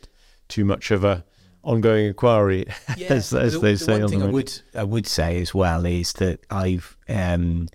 too 0.49 0.67
much 0.67 0.91
of 0.91 1.05
a 1.05 1.25
ongoing 1.65 2.05
inquiry, 2.05 2.67
as, 3.09 3.33
as 3.33 3.55
the, 3.55 3.61
they 3.61 3.73
the 3.73 3.79
say 3.79 3.93
one 3.93 4.03
on 4.03 4.09
thing 4.11 4.19
the 4.19 4.27
I 4.27 4.31
would 4.31 4.61
I 4.75 4.85
would 4.85 5.07
say 5.07 5.41
as 5.41 5.55
well 5.55 5.87
is 5.87 6.13
that 6.15 6.41
I've 6.51 6.99
um, 7.09 7.69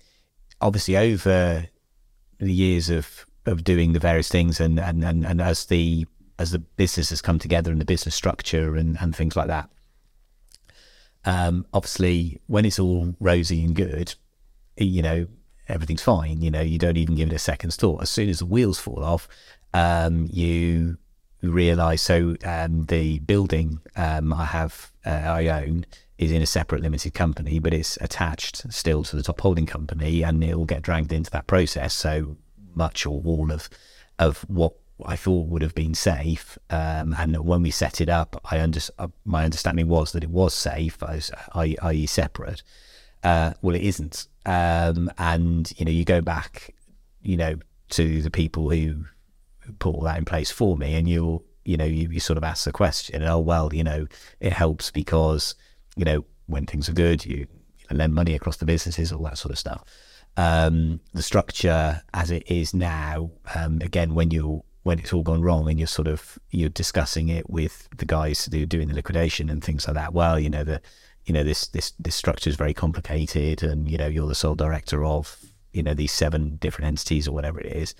obviously 0.61 0.95
over 0.95 1.66
the 2.38 2.53
years 2.53 2.91
of 2.91 3.26
of 3.47 3.63
doing 3.63 3.93
the 3.93 3.99
various 3.99 4.30
things, 4.30 4.59
and 4.59 4.80
and 4.80 5.03
and, 5.03 5.26
and 5.26 5.41
as 5.41 5.66
the 5.66 6.05
as 6.38 6.51
the 6.51 6.59
business 6.59 7.09
has 7.09 7.24
come 7.24 7.39
together 7.39 7.72
and 7.72 7.82
the 7.82 7.86
business 7.86 8.13
structure 8.13 8.76
and, 8.76 8.99
and 9.01 9.16
things 9.16 9.36
like 9.36 9.47
that. 9.47 9.68
Um, 11.26 11.65
obviously, 11.73 12.39
when 12.47 12.65
it's 12.65 12.80
all 12.80 13.15
rosy 13.19 13.63
and 13.63 13.76
good, 13.76 14.15
you 14.78 15.01
know, 15.01 15.28
everything's 15.67 16.01
fine. 16.01 16.41
You 16.41 16.51
know, 16.51 16.61
you 16.61 16.78
don't 16.78 16.97
even 16.97 17.15
give 17.15 17.30
it 17.30 17.36
a 17.36 17.39
second's 17.39 17.76
thought. 17.76 18.01
As 18.01 18.09
soon 18.09 18.30
as 18.30 18.39
the 18.39 18.45
wheels 18.45 18.80
fall 18.80 19.03
off, 19.03 19.28
um, 19.73 20.28
you 20.32 20.97
realize. 21.41 22.01
So 22.01 22.36
um, 22.43 22.86
the 22.86 23.19
building 23.19 23.80
um, 23.95 24.34
I 24.34 24.45
have, 24.45 24.91
uh, 25.05 25.09
I 25.09 25.47
own, 25.47 25.86
is 26.17 26.32
in 26.32 26.41
a 26.41 26.45
separate 26.45 26.82
limited 26.82 27.13
company, 27.13 27.59
but 27.59 27.73
it's 27.73 27.97
attached 27.97 28.71
still 28.71 29.03
to 29.03 29.15
the 29.15 29.23
top 29.23 29.41
holding 29.41 29.65
company, 29.65 30.23
and 30.23 30.43
it 30.43 30.55
will 30.55 30.65
get 30.65 30.82
dragged 30.82 31.11
into 31.11 31.32
that 31.32 31.47
process. 31.47 31.93
So 31.93 32.38
much 32.73 33.05
or 33.05 33.21
all 33.26 33.51
of 33.51 33.69
of 34.17 34.39
what 34.47 34.73
I 35.03 35.15
thought 35.15 35.47
would 35.47 35.61
have 35.61 35.75
been 35.75 35.93
safe. 35.93 36.57
Um, 36.69 37.15
and 37.17 37.37
when 37.45 37.61
we 37.61 37.71
set 37.71 37.99
it 37.99 38.09
up, 38.09 38.39
I 38.45 38.61
under, 38.61 38.79
uh, 38.97 39.07
my 39.25 39.43
understanding 39.43 39.87
was 39.87 40.11
that 40.13 40.23
it 40.23 40.29
was 40.29 40.53
safe, 40.53 41.01
as, 41.03 41.31
i.e., 41.53 42.05
separate. 42.05 42.63
Uh, 43.23 43.53
well, 43.61 43.75
it 43.75 43.81
isn't. 43.81 44.27
Um, 44.45 45.11
and 45.17 45.71
you 45.77 45.85
know, 45.85 45.91
you 45.91 46.05
go 46.05 46.21
back, 46.21 46.73
you 47.21 47.35
know, 47.35 47.55
to 47.89 48.21
the 48.21 48.31
people 48.31 48.69
who 48.69 49.05
put 49.79 49.95
all 49.95 50.01
that 50.01 50.17
in 50.17 50.25
place 50.25 50.51
for 50.51 50.77
me, 50.77 50.95
and 50.95 51.09
you'll, 51.09 51.43
you 51.65 51.75
know, 51.75 51.85
you, 51.85 52.09
you 52.09 52.19
sort 52.19 52.37
of 52.37 52.43
ask 52.43 52.65
the 52.65 52.71
question, 52.71 53.23
oh 53.23 53.39
well, 53.39 53.73
you 53.73 53.83
know, 53.83 54.07
it 54.39 54.53
helps 54.53 54.91
because 54.91 55.55
you 55.95 56.05
know 56.05 56.23
when 56.45 56.65
things 56.65 56.87
are 56.87 56.93
good, 56.93 57.25
you, 57.25 57.47
you 57.89 57.97
lend 57.97 58.13
money 58.13 58.35
across 58.35 58.57
the 58.57 58.65
businesses, 58.65 59.11
all 59.11 59.23
that 59.23 59.37
sort 59.37 59.51
of 59.51 59.57
stuff. 59.57 59.83
Um, 60.37 60.99
the 61.13 61.23
structure 61.23 62.01
as 62.13 62.29
it 62.29 62.43
is 62.45 62.73
now, 62.73 63.31
um, 63.55 63.81
again, 63.81 64.13
when 64.13 64.29
you 64.31 64.63
when 64.86 64.99
it's 64.99 65.11
all 65.11 65.23
gone 65.23 65.41
wrong 65.41 65.67
and 65.67 65.79
you're 65.79 65.88
sort 65.88 66.07
of 66.07 66.38
you're 66.51 66.69
discussing 66.69 67.27
it 67.27 67.49
with 67.49 67.89
the 67.97 68.05
guys 68.05 68.45
who 68.45 68.61
are 68.61 68.67
doing 68.67 68.88
the 68.88 68.93
liquidation 68.93 69.49
and 69.49 69.63
things 69.63 69.88
like 69.88 69.95
that. 69.95 70.13
Well, 70.13 70.39
you 70.39 70.47
know 70.47 70.63
the 70.63 70.79
you 71.25 71.33
know 71.33 71.43
this 71.43 71.65
this 71.69 71.93
this 71.97 72.13
structure 72.13 72.51
is 72.51 72.55
very 72.55 72.75
complicated, 72.75 73.63
and 73.63 73.89
you 73.89 73.97
know 73.97 74.05
you're 74.05 74.27
the 74.27 74.36
sole 74.36 74.53
director 74.53 75.03
of 75.03 75.43
you 75.73 75.81
know 75.81 75.95
these 75.95 76.11
seven 76.11 76.57
different 76.57 76.86
entities 76.86 77.27
or 77.27 77.31
whatever 77.31 77.59
it 77.59 77.75
is. 77.75 77.95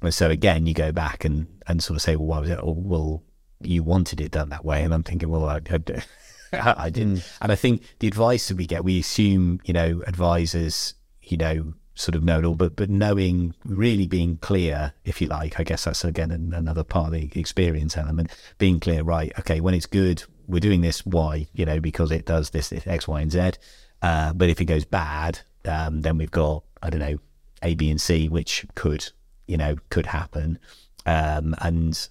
And 0.00 0.14
so 0.14 0.30
again, 0.30 0.64
you 0.64 0.72
go 0.72 0.90
back 0.90 1.26
and 1.26 1.46
and 1.66 1.82
sort 1.82 1.96
of 1.96 2.02
say, 2.02 2.16
well, 2.16 2.28
why 2.28 2.38
was 2.40 2.48
it? 2.48 2.58
Oh, 2.62 2.76
well, 2.78 3.22
you 3.60 3.82
wanted 3.82 4.18
it 4.18 4.30
done 4.30 4.48
that 4.48 4.64
way, 4.64 4.82
and 4.82 4.94
I'm 4.94 5.02
thinking, 5.02 5.28
well, 5.28 5.44
I, 5.44 5.60
I, 5.70 6.74
I 6.78 6.88
didn't. 6.88 7.30
And 7.42 7.52
I 7.52 7.56
think 7.56 7.82
the 7.98 8.08
advice 8.08 8.48
that 8.48 8.56
we 8.56 8.66
get, 8.66 8.84
we 8.84 9.00
assume, 9.00 9.60
you 9.64 9.74
know, 9.74 10.02
advisors, 10.06 10.94
you 11.20 11.36
know, 11.36 11.74
sort 11.94 12.14
of 12.14 12.24
know 12.24 12.38
it 12.38 12.44
all, 12.44 12.54
but 12.54 12.76
but 12.76 12.90
knowing, 12.90 13.54
really 13.64 14.06
being 14.06 14.38
clear, 14.38 14.94
if 15.04 15.20
you 15.20 15.28
like, 15.28 15.60
I 15.60 15.64
guess 15.64 15.84
that's 15.84 16.04
again 16.04 16.30
another 16.30 16.84
part 16.84 17.06
of 17.06 17.12
the 17.12 17.30
experience 17.38 17.96
element. 17.96 18.30
Being 18.58 18.80
clear, 18.80 19.02
right? 19.02 19.32
Okay, 19.40 19.60
when 19.60 19.74
it's 19.74 19.86
good, 19.86 20.24
we're 20.46 20.60
doing 20.60 20.80
this. 20.80 21.04
Why? 21.04 21.46
You 21.52 21.64
know, 21.64 21.80
because 21.80 22.10
it 22.10 22.26
does 22.26 22.50
this, 22.50 22.70
this 22.70 22.86
X, 22.86 23.06
Y, 23.06 23.20
and 23.20 23.32
Z. 23.32 23.52
Uh, 24.00 24.32
but 24.32 24.48
if 24.48 24.60
it 24.60 24.64
goes 24.64 24.84
bad, 24.84 25.40
um, 25.66 26.02
then 26.02 26.18
we've 26.18 26.30
got 26.30 26.64
I 26.82 26.90
don't 26.90 27.00
know 27.00 27.18
A, 27.62 27.74
B, 27.74 27.90
and 27.90 28.00
C, 28.00 28.28
which 28.28 28.66
could 28.74 29.10
you 29.46 29.56
know 29.56 29.76
could 29.90 30.06
happen. 30.06 30.58
Um, 31.06 31.54
and 31.58 32.08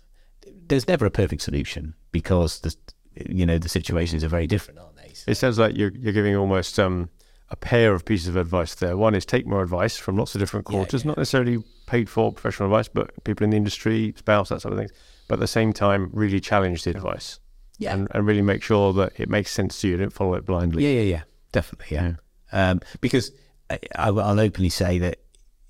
there's 0.68 0.88
never 0.88 1.06
a 1.06 1.12
perfect 1.12 1.42
solution 1.42 1.96
because 2.12 2.60
the 2.60 2.76
you 3.30 3.46
know 3.46 3.58
the 3.58 3.70
situations 3.70 4.24
are 4.24 4.30
very 4.30 4.48
different, 4.48 4.80
aren't 4.80 4.98
they? 4.98 5.14
So. 5.14 5.32
It 5.32 5.36
sounds 5.36 5.60
like 5.60 5.76
you're 5.76 5.92
you're 5.92 6.14
giving 6.14 6.36
almost 6.36 6.80
um, 6.80 7.10
a 7.52 7.56
pair 7.58 7.94
of 7.94 8.06
pieces 8.06 8.30
of 8.30 8.38
advice 8.38 8.76
there. 8.76 8.96
One 8.96 9.14
is 9.14 9.26
take 9.26 9.46
more 9.46 9.62
advice 9.62 9.98
from 9.98 10.18
lots 10.18 10.34
of 10.34 10.40
different 10.40 10.66
quarters, 10.66 11.02
yeah, 11.02 11.08
yeah. 11.08 11.10
not 11.10 11.18
necessarily 11.18 11.64
paid 11.86 12.10
for 12.10 12.32
professional 12.32 12.70
advice, 12.70 12.88
but 12.88 13.24
people 13.26 13.44
in 13.44 13.50
the 13.50 13.58
industry, 13.58 14.14
spouse, 14.18 14.50
that 14.50 14.62
sort 14.62 14.74
of 14.74 14.80
thing. 14.80 14.90
But 15.28 15.36
at 15.36 15.40
the 15.42 15.48
same 15.48 15.74
time, 15.74 16.10
really 16.14 16.40
challenge 16.40 16.84
the 16.84 16.92
advice. 16.92 17.40
Yeah. 17.78 17.94
And, 17.94 18.08
and 18.12 18.26
really 18.26 18.42
make 18.42 18.64
sure 18.64 18.94
that 18.94 19.20
it 19.20 19.28
makes 19.28 19.52
sense 19.52 19.82
to 19.82 19.90
you. 19.90 19.98
Don't 19.98 20.14
follow 20.14 20.36
it 20.36 20.46
blindly. 20.46 20.84
Yeah, 20.84 21.02
yeah, 21.02 21.16
yeah. 21.16 21.22
Definitely, 21.52 21.98
yeah. 21.98 22.14
yeah. 22.54 22.70
Um, 22.72 22.82
because 23.02 23.32
I, 23.70 23.80
I'll 23.96 24.40
openly 24.40 24.70
say 24.70 25.00
that 25.00 25.18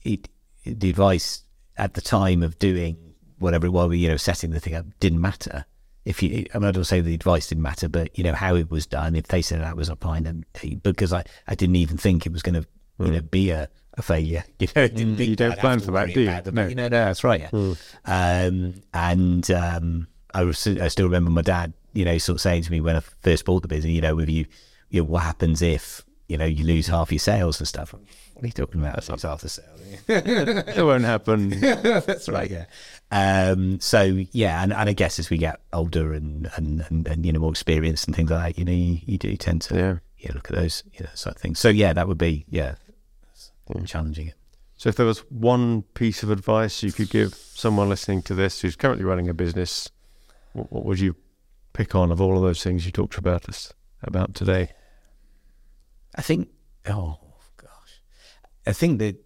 it, 0.04 0.30
the 0.64 0.90
advice 0.90 1.44
at 1.78 1.96
the 1.96 2.02
time 2.02 2.44
of 2.44 2.60
doing 2.60 2.98
whatever 3.40 3.66
it 3.66 3.72
was, 3.72 3.96
you 3.96 4.08
know, 4.08 4.18
setting 4.18 4.52
the 4.52 4.60
thing 4.60 4.76
up 4.76 4.86
didn't 5.00 5.22
matter 5.22 5.66
if 6.06 6.24
you, 6.24 6.46
I, 6.54 6.58
mean, 6.58 6.68
I 6.68 6.72
don't 6.72 6.84
say 6.84 7.02
the 7.02 7.14
advice 7.14 7.48
didn't 7.48 7.62
matter, 7.62 7.88
but 7.88 8.18
you 8.18 8.24
know 8.24 8.34
how 8.34 8.56
it 8.56 8.72
was 8.72 8.86
done. 8.86 9.16
If 9.16 9.28
they 9.28 9.42
said 9.42 9.62
that 9.62 9.76
was 9.76 9.90
a 9.90 9.96
fine, 9.96 10.26
and 10.26 10.46
because 10.84 11.14
I, 11.14 11.24
I 11.48 11.56
didn't 11.56 11.76
even 11.76 11.98
think 11.98 12.26
it 12.26 12.32
was 12.32 12.42
going 12.42 12.56
to, 12.56 12.68
you 13.00 13.06
mm. 13.06 13.14
know, 13.14 13.22
be 13.22 13.52
a, 13.52 13.70
a 13.96 14.02
failure. 14.02 14.44
You 14.60 14.68
know, 14.76 14.88
mm, 14.88 15.28
you 15.28 15.36
don't 15.36 15.58
plan 15.60 15.80
for 15.80 15.92
that, 15.92 16.14
do 16.14 16.22
you? 16.22 16.42
Them, 16.42 16.56
no. 16.56 16.68
You 16.68 16.76
know, 16.76 16.84
no, 16.84 16.90
that's 16.90 17.24
right. 17.24 17.42
Yeah. 17.42 17.50
Mm. 17.50 17.78
Um, 18.06 18.74
and 18.94 19.52
um, 19.52 20.08
I, 20.34 20.44
was, 20.44 20.66
I 20.66 20.88
still 20.88 21.06
remember 21.06 21.30
my 21.30 21.42
dad, 21.42 21.74
you 21.94 22.06
know, 22.06 22.18
sort 22.18 22.38
of 22.38 22.42
saying 22.42 22.64
to 22.64 22.72
me 22.72 22.82
when 22.82 22.96
I 22.96 23.00
first 23.00 23.46
bought 23.46 23.62
the 23.62 23.68
business, 23.68 23.94
you 23.94 24.02
know, 24.02 24.16
with 24.16 24.30
you, 24.30 24.46
you 24.90 25.02
know, 25.02 25.06
what 25.06 25.24
happens 25.24 25.62
if 25.62 26.04
you 26.32 26.38
know 26.38 26.46
you 26.46 26.66
lose 26.66 26.88
half 26.88 27.12
your 27.12 27.20
sales 27.20 27.60
and 27.60 27.68
stuff. 27.68 27.94
What 27.94 28.02
are 28.42 28.48
you 28.48 28.54
talking 28.54 28.80
about? 28.80 29.06
That's 29.06 29.24
half 29.24 29.42
the 29.42 29.50
sales. 29.50 29.82
it 30.08 30.84
won't 30.84 31.04
happen. 31.04 31.50
That's 31.60 32.30
right. 32.30 32.50
Yeah. 32.50 32.66
Um, 33.12 33.82
so 33.82 34.04
yeah, 34.32 34.64
and, 34.64 34.72
and 34.72 34.90
I 34.90 34.94
guess 34.94 35.20
as 35.20 35.30
we 35.30 35.38
get 35.38 35.60
older 35.74 36.14
and, 36.14 36.50
and, 36.56 36.86
and, 36.90 37.06
and, 37.06 37.26
you 37.26 37.34
know 37.34 37.42
more 37.42 37.52
experienced 37.52 38.08
and 38.08 38.16
things 38.16 38.32
like 38.32 38.56
that, 38.56 38.58
you 38.58 38.64
know, 38.64 38.72
you, 38.72 39.00
you 39.06 39.18
do 39.18 39.36
tend 39.36 39.64
to 39.64 39.76
yeah. 39.76 39.98
yeah 40.18 40.32
look 40.34 40.50
at 40.50 40.56
those 40.56 40.84
you 40.94 41.04
know 41.04 41.10
sort 41.14 41.36
of 41.36 41.42
things. 41.42 41.60
So 41.60 41.68
yeah, 41.68 41.92
that 41.92 42.08
would 42.08 42.18
be 42.18 42.46
yeah, 42.50 42.76
mm. 43.70 43.86
challenging 43.86 44.28
it. 44.28 44.36
So 44.78 44.88
if 44.88 44.96
there 44.96 45.06
was 45.06 45.20
one 45.30 45.82
piece 45.94 46.24
of 46.24 46.32
advice 46.32 46.82
you 46.84 46.94
could 46.94 47.10
give 47.10 47.34
someone 47.36 47.90
listening 47.90 48.22
to 48.24 48.34
this 48.34 48.62
who's 48.62 48.78
currently 48.78 49.04
running 49.04 49.28
a 49.28 49.34
business, 49.34 49.92
what, 50.54 50.72
what 50.72 50.86
would 50.86 51.00
you 51.02 51.18
pick 51.74 51.94
on 51.94 52.12
of 52.12 52.22
all 52.22 52.38
of 52.38 52.44
those 52.44 52.64
things 52.64 52.86
you 52.86 52.94
talked 52.94 53.18
about 53.18 53.50
us 53.50 53.74
about 54.02 54.34
today? 54.34 54.72
I 56.16 56.22
think 56.22 56.48
oh 56.88 57.18
gosh, 57.58 58.02
I 58.66 58.72
think 58.72 59.00
that 59.00 59.18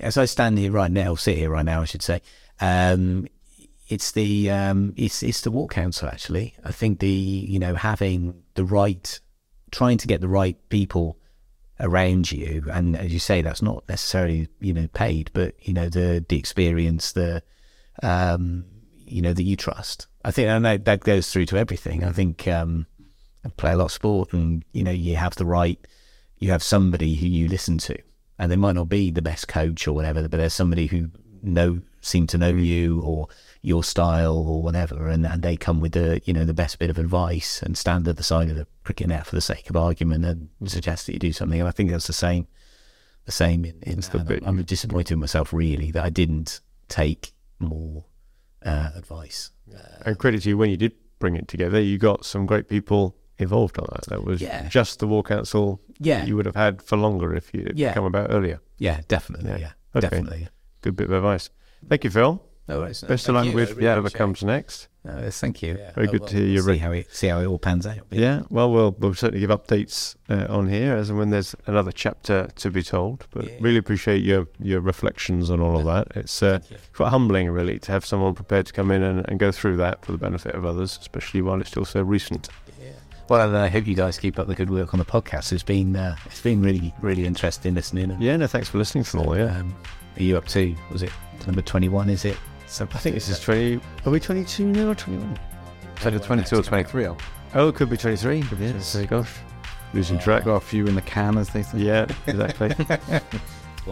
as 0.00 0.16
I 0.16 0.24
stand 0.24 0.58
here 0.58 0.72
right 0.72 0.90
now, 0.90 1.14
sit 1.14 1.38
here 1.38 1.50
right 1.50 1.64
now, 1.64 1.82
I 1.82 1.84
should 1.84 2.02
say 2.02 2.20
um, 2.60 3.26
it's 3.88 4.12
the 4.12 4.50
um, 4.50 4.94
it's 4.96 5.22
it's 5.22 5.42
the 5.42 5.50
War 5.50 5.68
Council 5.68 6.08
actually. 6.08 6.54
I 6.64 6.72
think 6.72 7.00
the 7.00 7.08
you 7.08 7.58
know 7.58 7.74
having 7.74 8.42
the 8.54 8.64
right, 8.64 9.20
trying 9.70 9.98
to 9.98 10.06
get 10.06 10.20
the 10.20 10.28
right 10.28 10.56
people 10.68 11.18
around 11.78 12.32
you, 12.32 12.64
and 12.72 12.96
as 12.96 13.12
you 13.12 13.18
say, 13.18 13.42
that's 13.42 13.62
not 13.62 13.84
necessarily 13.88 14.48
you 14.60 14.72
know 14.72 14.88
paid, 14.88 15.30
but 15.32 15.54
you 15.62 15.72
know 15.72 15.88
the 15.88 16.24
the 16.28 16.38
experience, 16.38 17.12
the 17.12 17.42
um, 18.02 18.64
you 19.06 19.22
know 19.22 19.32
that 19.32 19.44
you 19.44 19.56
trust. 19.56 20.08
I 20.24 20.32
think 20.32 20.48
I 20.48 20.58
know 20.58 20.76
that 20.78 21.00
goes 21.00 21.32
through 21.32 21.46
to 21.46 21.56
everything. 21.56 22.02
I 22.02 22.10
think 22.10 22.48
um, 22.48 22.86
I 23.44 23.50
play 23.50 23.72
a 23.72 23.76
lot 23.76 23.86
of 23.86 23.92
sport, 23.92 24.32
and 24.32 24.64
you 24.72 24.82
know 24.82 24.90
you 24.90 25.16
have 25.16 25.36
the 25.36 25.46
right, 25.46 25.78
you 26.38 26.50
have 26.50 26.62
somebody 26.62 27.14
who 27.14 27.26
you 27.26 27.46
listen 27.46 27.78
to, 27.78 27.96
and 28.38 28.50
they 28.50 28.56
might 28.56 28.74
not 28.74 28.88
be 28.88 29.12
the 29.12 29.22
best 29.22 29.46
coach 29.46 29.86
or 29.86 29.92
whatever, 29.92 30.22
but 30.28 30.38
there's 30.38 30.54
somebody 30.54 30.86
who 30.86 31.10
know 31.42 31.80
seem 32.06 32.26
to 32.28 32.38
know 32.38 32.48
you 32.48 33.00
or 33.02 33.28
your 33.62 33.82
style 33.82 34.36
or 34.36 34.62
whatever, 34.62 35.08
and, 35.08 35.26
and 35.26 35.42
they 35.42 35.56
come 35.56 35.80
with 35.80 35.92
the 35.92 36.20
you 36.24 36.32
know 36.32 36.44
the 36.44 36.54
best 36.54 36.78
bit 36.78 36.90
of 36.90 36.98
advice 36.98 37.62
and 37.62 37.76
stand 37.76 38.06
at 38.08 38.16
the 38.16 38.22
side 38.22 38.48
of 38.48 38.56
the 38.56 38.66
cricket 38.84 39.08
net 39.08 39.26
for 39.26 39.34
the 39.34 39.40
sake 39.40 39.68
of 39.68 39.76
argument 39.76 40.24
and 40.24 40.48
suggest 40.66 41.06
that 41.06 41.12
you 41.12 41.18
do 41.18 41.32
something. 41.32 41.60
And 41.60 41.68
I 41.68 41.72
think 41.72 41.90
that's 41.90 42.06
the 42.06 42.12
same, 42.12 42.46
the 43.24 43.32
same 43.32 43.64
in. 43.64 43.78
in 43.82 44.00
I'm, 44.12 44.42
I'm 44.46 44.62
disappointed 44.62 45.14
in 45.14 45.20
myself 45.20 45.52
really 45.52 45.90
that 45.90 46.04
I 46.04 46.10
didn't 46.10 46.60
take 46.88 47.32
more 47.58 48.04
uh, 48.64 48.90
advice. 48.94 49.50
Uh, 49.74 49.80
and 50.06 50.18
credit 50.18 50.42
to 50.42 50.50
you 50.50 50.56
when 50.56 50.70
you 50.70 50.76
did 50.76 50.92
bring 51.18 51.34
it 51.36 51.48
together, 51.48 51.80
you 51.80 51.98
got 51.98 52.24
some 52.24 52.46
great 52.46 52.68
people 52.68 53.16
involved 53.38 53.78
on 53.78 53.86
that. 53.92 54.06
That 54.06 54.24
was 54.24 54.40
yeah. 54.40 54.68
just 54.68 55.00
the 55.00 55.06
War 55.06 55.22
Council 55.22 55.80
yeah. 55.98 56.24
you 56.24 56.36
would 56.36 56.46
have 56.46 56.54
had 56.54 56.80
for 56.82 56.96
longer 56.96 57.34
if 57.34 57.52
you 57.52 57.70
yeah. 57.74 57.92
come 57.92 58.04
about 58.04 58.30
earlier. 58.30 58.60
Yeah, 58.78 59.00
definitely. 59.08 59.50
Yeah, 59.50 59.58
yeah. 59.58 59.72
Okay. 59.94 60.08
definitely 60.08 60.48
good 60.86 60.96
bit 60.96 61.06
of 61.06 61.12
advice. 61.12 61.50
Thank 61.88 62.04
you, 62.04 62.10
Phil. 62.10 62.42
No 62.68 62.80
worries. 62.80 63.02
No, 63.02 63.08
Best 63.08 63.28
of 63.28 63.36
luck 63.36 63.54
with 63.54 63.70
really 63.70 63.86
whatever 63.86 64.10
comes 64.10 64.42
next. 64.42 64.88
No, 65.04 65.30
thank 65.30 65.62
you. 65.62 65.76
Yeah. 65.78 65.92
Very 65.92 66.08
good 66.08 66.22
well, 66.22 66.30
to 66.30 66.36
hear 66.36 66.46
you. 66.46 66.62
See 66.62 66.78
how 66.78 66.90
it 66.90 67.14
see 67.14 67.26
how 67.28 67.38
it 67.38 67.46
all 67.46 67.60
pans 67.60 67.86
out. 67.86 67.98
Yeah. 68.10 68.20
yeah. 68.20 68.42
Well, 68.50 68.72
we'll 68.72 68.90
we'll 68.98 69.14
certainly 69.14 69.38
give 69.38 69.50
updates 69.50 70.16
uh, 70.28 70.46
on 70.48 70.68
here 70.68 70.96
as 70.96 71.08
and 71.08 71.18
when 71.18 71.30
there's 71.30 71.54
another 71.66 71.92
chapter 71.92 72.48
to 72.56 72.70
be 72.70 72.82
told. 72.82 73.24
But 73.30 73.44
yeah. 73.44 73.56
really 73.60 73.76
appreciate 73.76 74.24
your 74.24 74.48
your 74.58 74.80
reflections 74.80 75.48
on 75.48 75.60
all 75.60 75.78
of 75.78 75.84
that. 75.84 76.08
It's 76.16 76.42
uh, 76.42 76.58
quite 76.92 77.10
humbling, 77.10 77.50
really, 77.50 77.78
to 77.78 77.92
have 77.92 78.04
someone 78.04 78.34
prepared 78.34 78.66
to 78.66 78.72
come 78.72 78.90
in 78.90 79.02
and, 79.04 79.24
and 79.28 79.38
go 79.38 79.52
through 79.52 79.76
that 79.76 80.04
for 80.04 80.10
the 80.10 80.18
benefit 80.18 80.56
of 80.56 80.64
others, 80.64 80.98
especially 81.00 81.42
while 81.42 81.60
it's 81.60 81.70
still 81.70 81.84
so 81.84 82.02
recent. 82.02 82.48
Well, 83.28 83.48
and 83.48 83.56
I 83.56 83.68
hope 83.68 83.88
you 83.88 83.96
guys 83.96 84.18
keep 84.18 84.38
up 84.38 84.46
the 84.46 84.54
good 84.54 84.70
work 84.70 84.94
on 84.94 84.98
the 84.98 85.04
podcast. 85.04 85.52
It's 85.52 85.64
been 85.64 85.94
uh, 85.94 86.16
it's 86.26 86.42
been 86.42 86.62
really 86.62 86.92
really 87.00 87.26
interesting 87.26 87.74
listening. 87.74 88.10
And, 88.10 88.20
yeah, 88.20 88.36
no, 88.36 88.48
thanks 88.48 88.68
for 88.68 88.78
listening 88.78 89.04
to 89.04 89.18
all. 89.18 89.36
Yeah. 89.36 89.58
Um, 89.58 89.76
are 90.16 90.22
you 90.22 90.36
up 90.36 90.46
to? 90.48 90.74
Was 90.90 91.02
it 91.02 91.10
number 91.46 91.62
twenty-one? 91.62 92.08
Is 92.10 92.24
it? 92.24 92.36
So 92.66 92.88
I 92.92 92.98
think 92.98 93.14
this 93.14 93.28
is 93.28 93.40
twenty. 93.40 93.80
Are 94.04 94.10
we 94.10 94.20
twenty-two 94.20 94.66
now 94.66 94.90
or 94.90 94.94
twenty-one? 94.94 95.38
So 96.00 96.08
either 96.08 96.18
twenty-two 96.18 96.58
or 96.58 96.62
twenty-three. 96.62 97.06
Oh, 97.54 97.68
it 97.68 97.74
could 97.74 97.90
be 97.90 97.96
twenty-three. 97.96 98.44
Yes. 98.60 98.92
There 98.92 99.02
you 99.02 99.08
go. 99.08 99.24
Losing 99.94 100.18
track. 100.18 100.44
Got 100.44 100.56
a 100.56 100.60
few 100.60 100.86
in 100.86 100.94
the 100.94 101.02
can, 101.02 101.38
as 101.38 101.50
they 101.50 101.62
say. 101.62 101.78
Yeah, 101.78 102.06
exactly. 102.26 102.74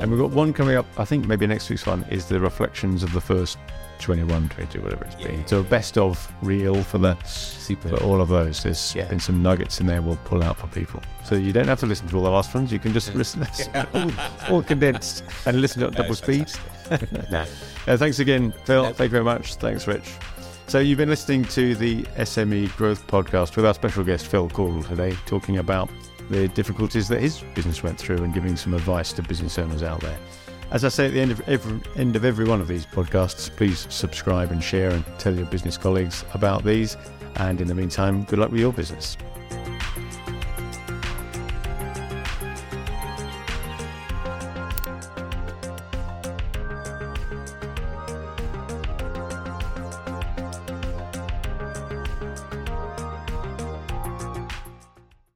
And 0.01 0.11
we've 0.11 0.21
got 0.21 0.31
one 0.31 0.53
coming 0.53 0.77
up, 0.77 0.87
I 0.99 1.05
think 1.05 1.27
maybe 1.27 1.47
next 1.47 1.69
week's 1.71 1.87
one 1.87 2.05
is 2.11 2.27
the 2.27 2.41
reflections 2.41 3.03
of 3.03 3.13
the 3.13 3.21
first 3.21 3.59
21, 4.01 4.49
22, 4.49 4.81
whatever 4.83 5.05
it's 5.05 5.15
been. 5.15 5.47
So 5.47 5.63
best 5.63 5.97
of 5.97 6.31
reel 6.43 6.83
for 6.83 6.99
the 6.99 7.15
Super. 7.25 7.89
for 7.91 8.03
all 8.03 8.21
of 8.21 8.29
those. 8.29 8.63
There's 8.63 8.95
Yeah. 8.95 9.07
been 9.07 9.21
some 9.21 9.43
nuggets 9.43 9.81
in 9.81 9.87
there 9.87 10.03
we'll 10.03 10.17
pull 10.25 10.43
out 10.43 10.59
for 10.59 10.67
people. 10.67 11.01
So 11.25 11.37
you 11.37 11.53
don't 11.53 11.69
have 11.69 11.81
to 11.81 11.87
listen 11.87 12.09
to 12.09 12.17
all 12.17 12.25
the 12.25 12.31
last 12.31 12.53
ones. 12.55 12.73
You 12.73 12.79
can 12.81 12.93
just 12.93 13.15
listen 13.15 13.47
all, 13.95 14.11
all 14.51 14.63
condensed 14.63 15.23
and 15.47 15.61
listen 15.61 15.83
at 15.85 15.93
double 15.93 16.15
speed. 16.15 16.51
No. 17.31 17.47
Uh, 17.87 17.97
thanks 17.97 18.19
again, 18.19 18.53
Phil. 18.67 18.85
Thank 18.93 19.01
you 19.01 19.09
very 19.09 19.25
much. 19.25 19.55
Thanks, 19.55 19.87
Rich. 19.87 20.11
So 20.67 20.81
you've 20.81 20.99
been 20.99 21.09
listening 21.09 21.45
to 21.47 21.75
the 21.75 22.03
SME 22.19 22.75
Growth 22.77 23.07
Podcast 23.07 23.57
with 23.57 23.65
our 23.65 23.73
special 23.73 24.05
guest 24.05 24.27
Phil 24.27 24.51
Caudle 24.51 24.83
today, 24.83 25.17
talking 25.25 25.57
about 25.59 25.89
the 26.31 26.49
difficulties 26.49 27.09
that 27.09 27.21
his 27.21 27.43
business 27.55 27.83
went 27.83 27.99
through 27.99 28.19
and 28.19 28.33
giving 28.33 28.57
some 28.57 28.75
advice 28.75 29.13
to 29.15 29.23
business 29.23 29.59
owners 29.59 29.83
out 29.83 30.01
there. 30.01 30.19
As 30.71 30.85
I 30.85 30.89
say 30.89 31.07
at 31.07 31.13
the 31.13 31.21
end 31.21 31.31
of 31.31 31.47
every 31.49 31.81
end 31.97 32.17
of 32.17 32.25
every 32.25 32.47
one 32.47 32.61
of 32.61 32.69
these 32.69 32.87
podcasts, 32.87 33.55
please 33.55 33.87
subscribe 33.91 34.51
and 34.51 34.63
share 34.63 34.91
and 34.91 35.05
tell 35.19 35.35
your 35.35 35.47
business 35.47 35.77
colleagues 35.77 36.25
about 36.35 36.65
these. 36.65 36.97
And 37.37 37.61
in 37.61 37.69
the 37.69 37.75
meantime, 37.75 38.25
good 38.25 38.39
luck 38.39 38.51
with 38.51 38.61
your 38.61 38.73
business. 38.73 39.17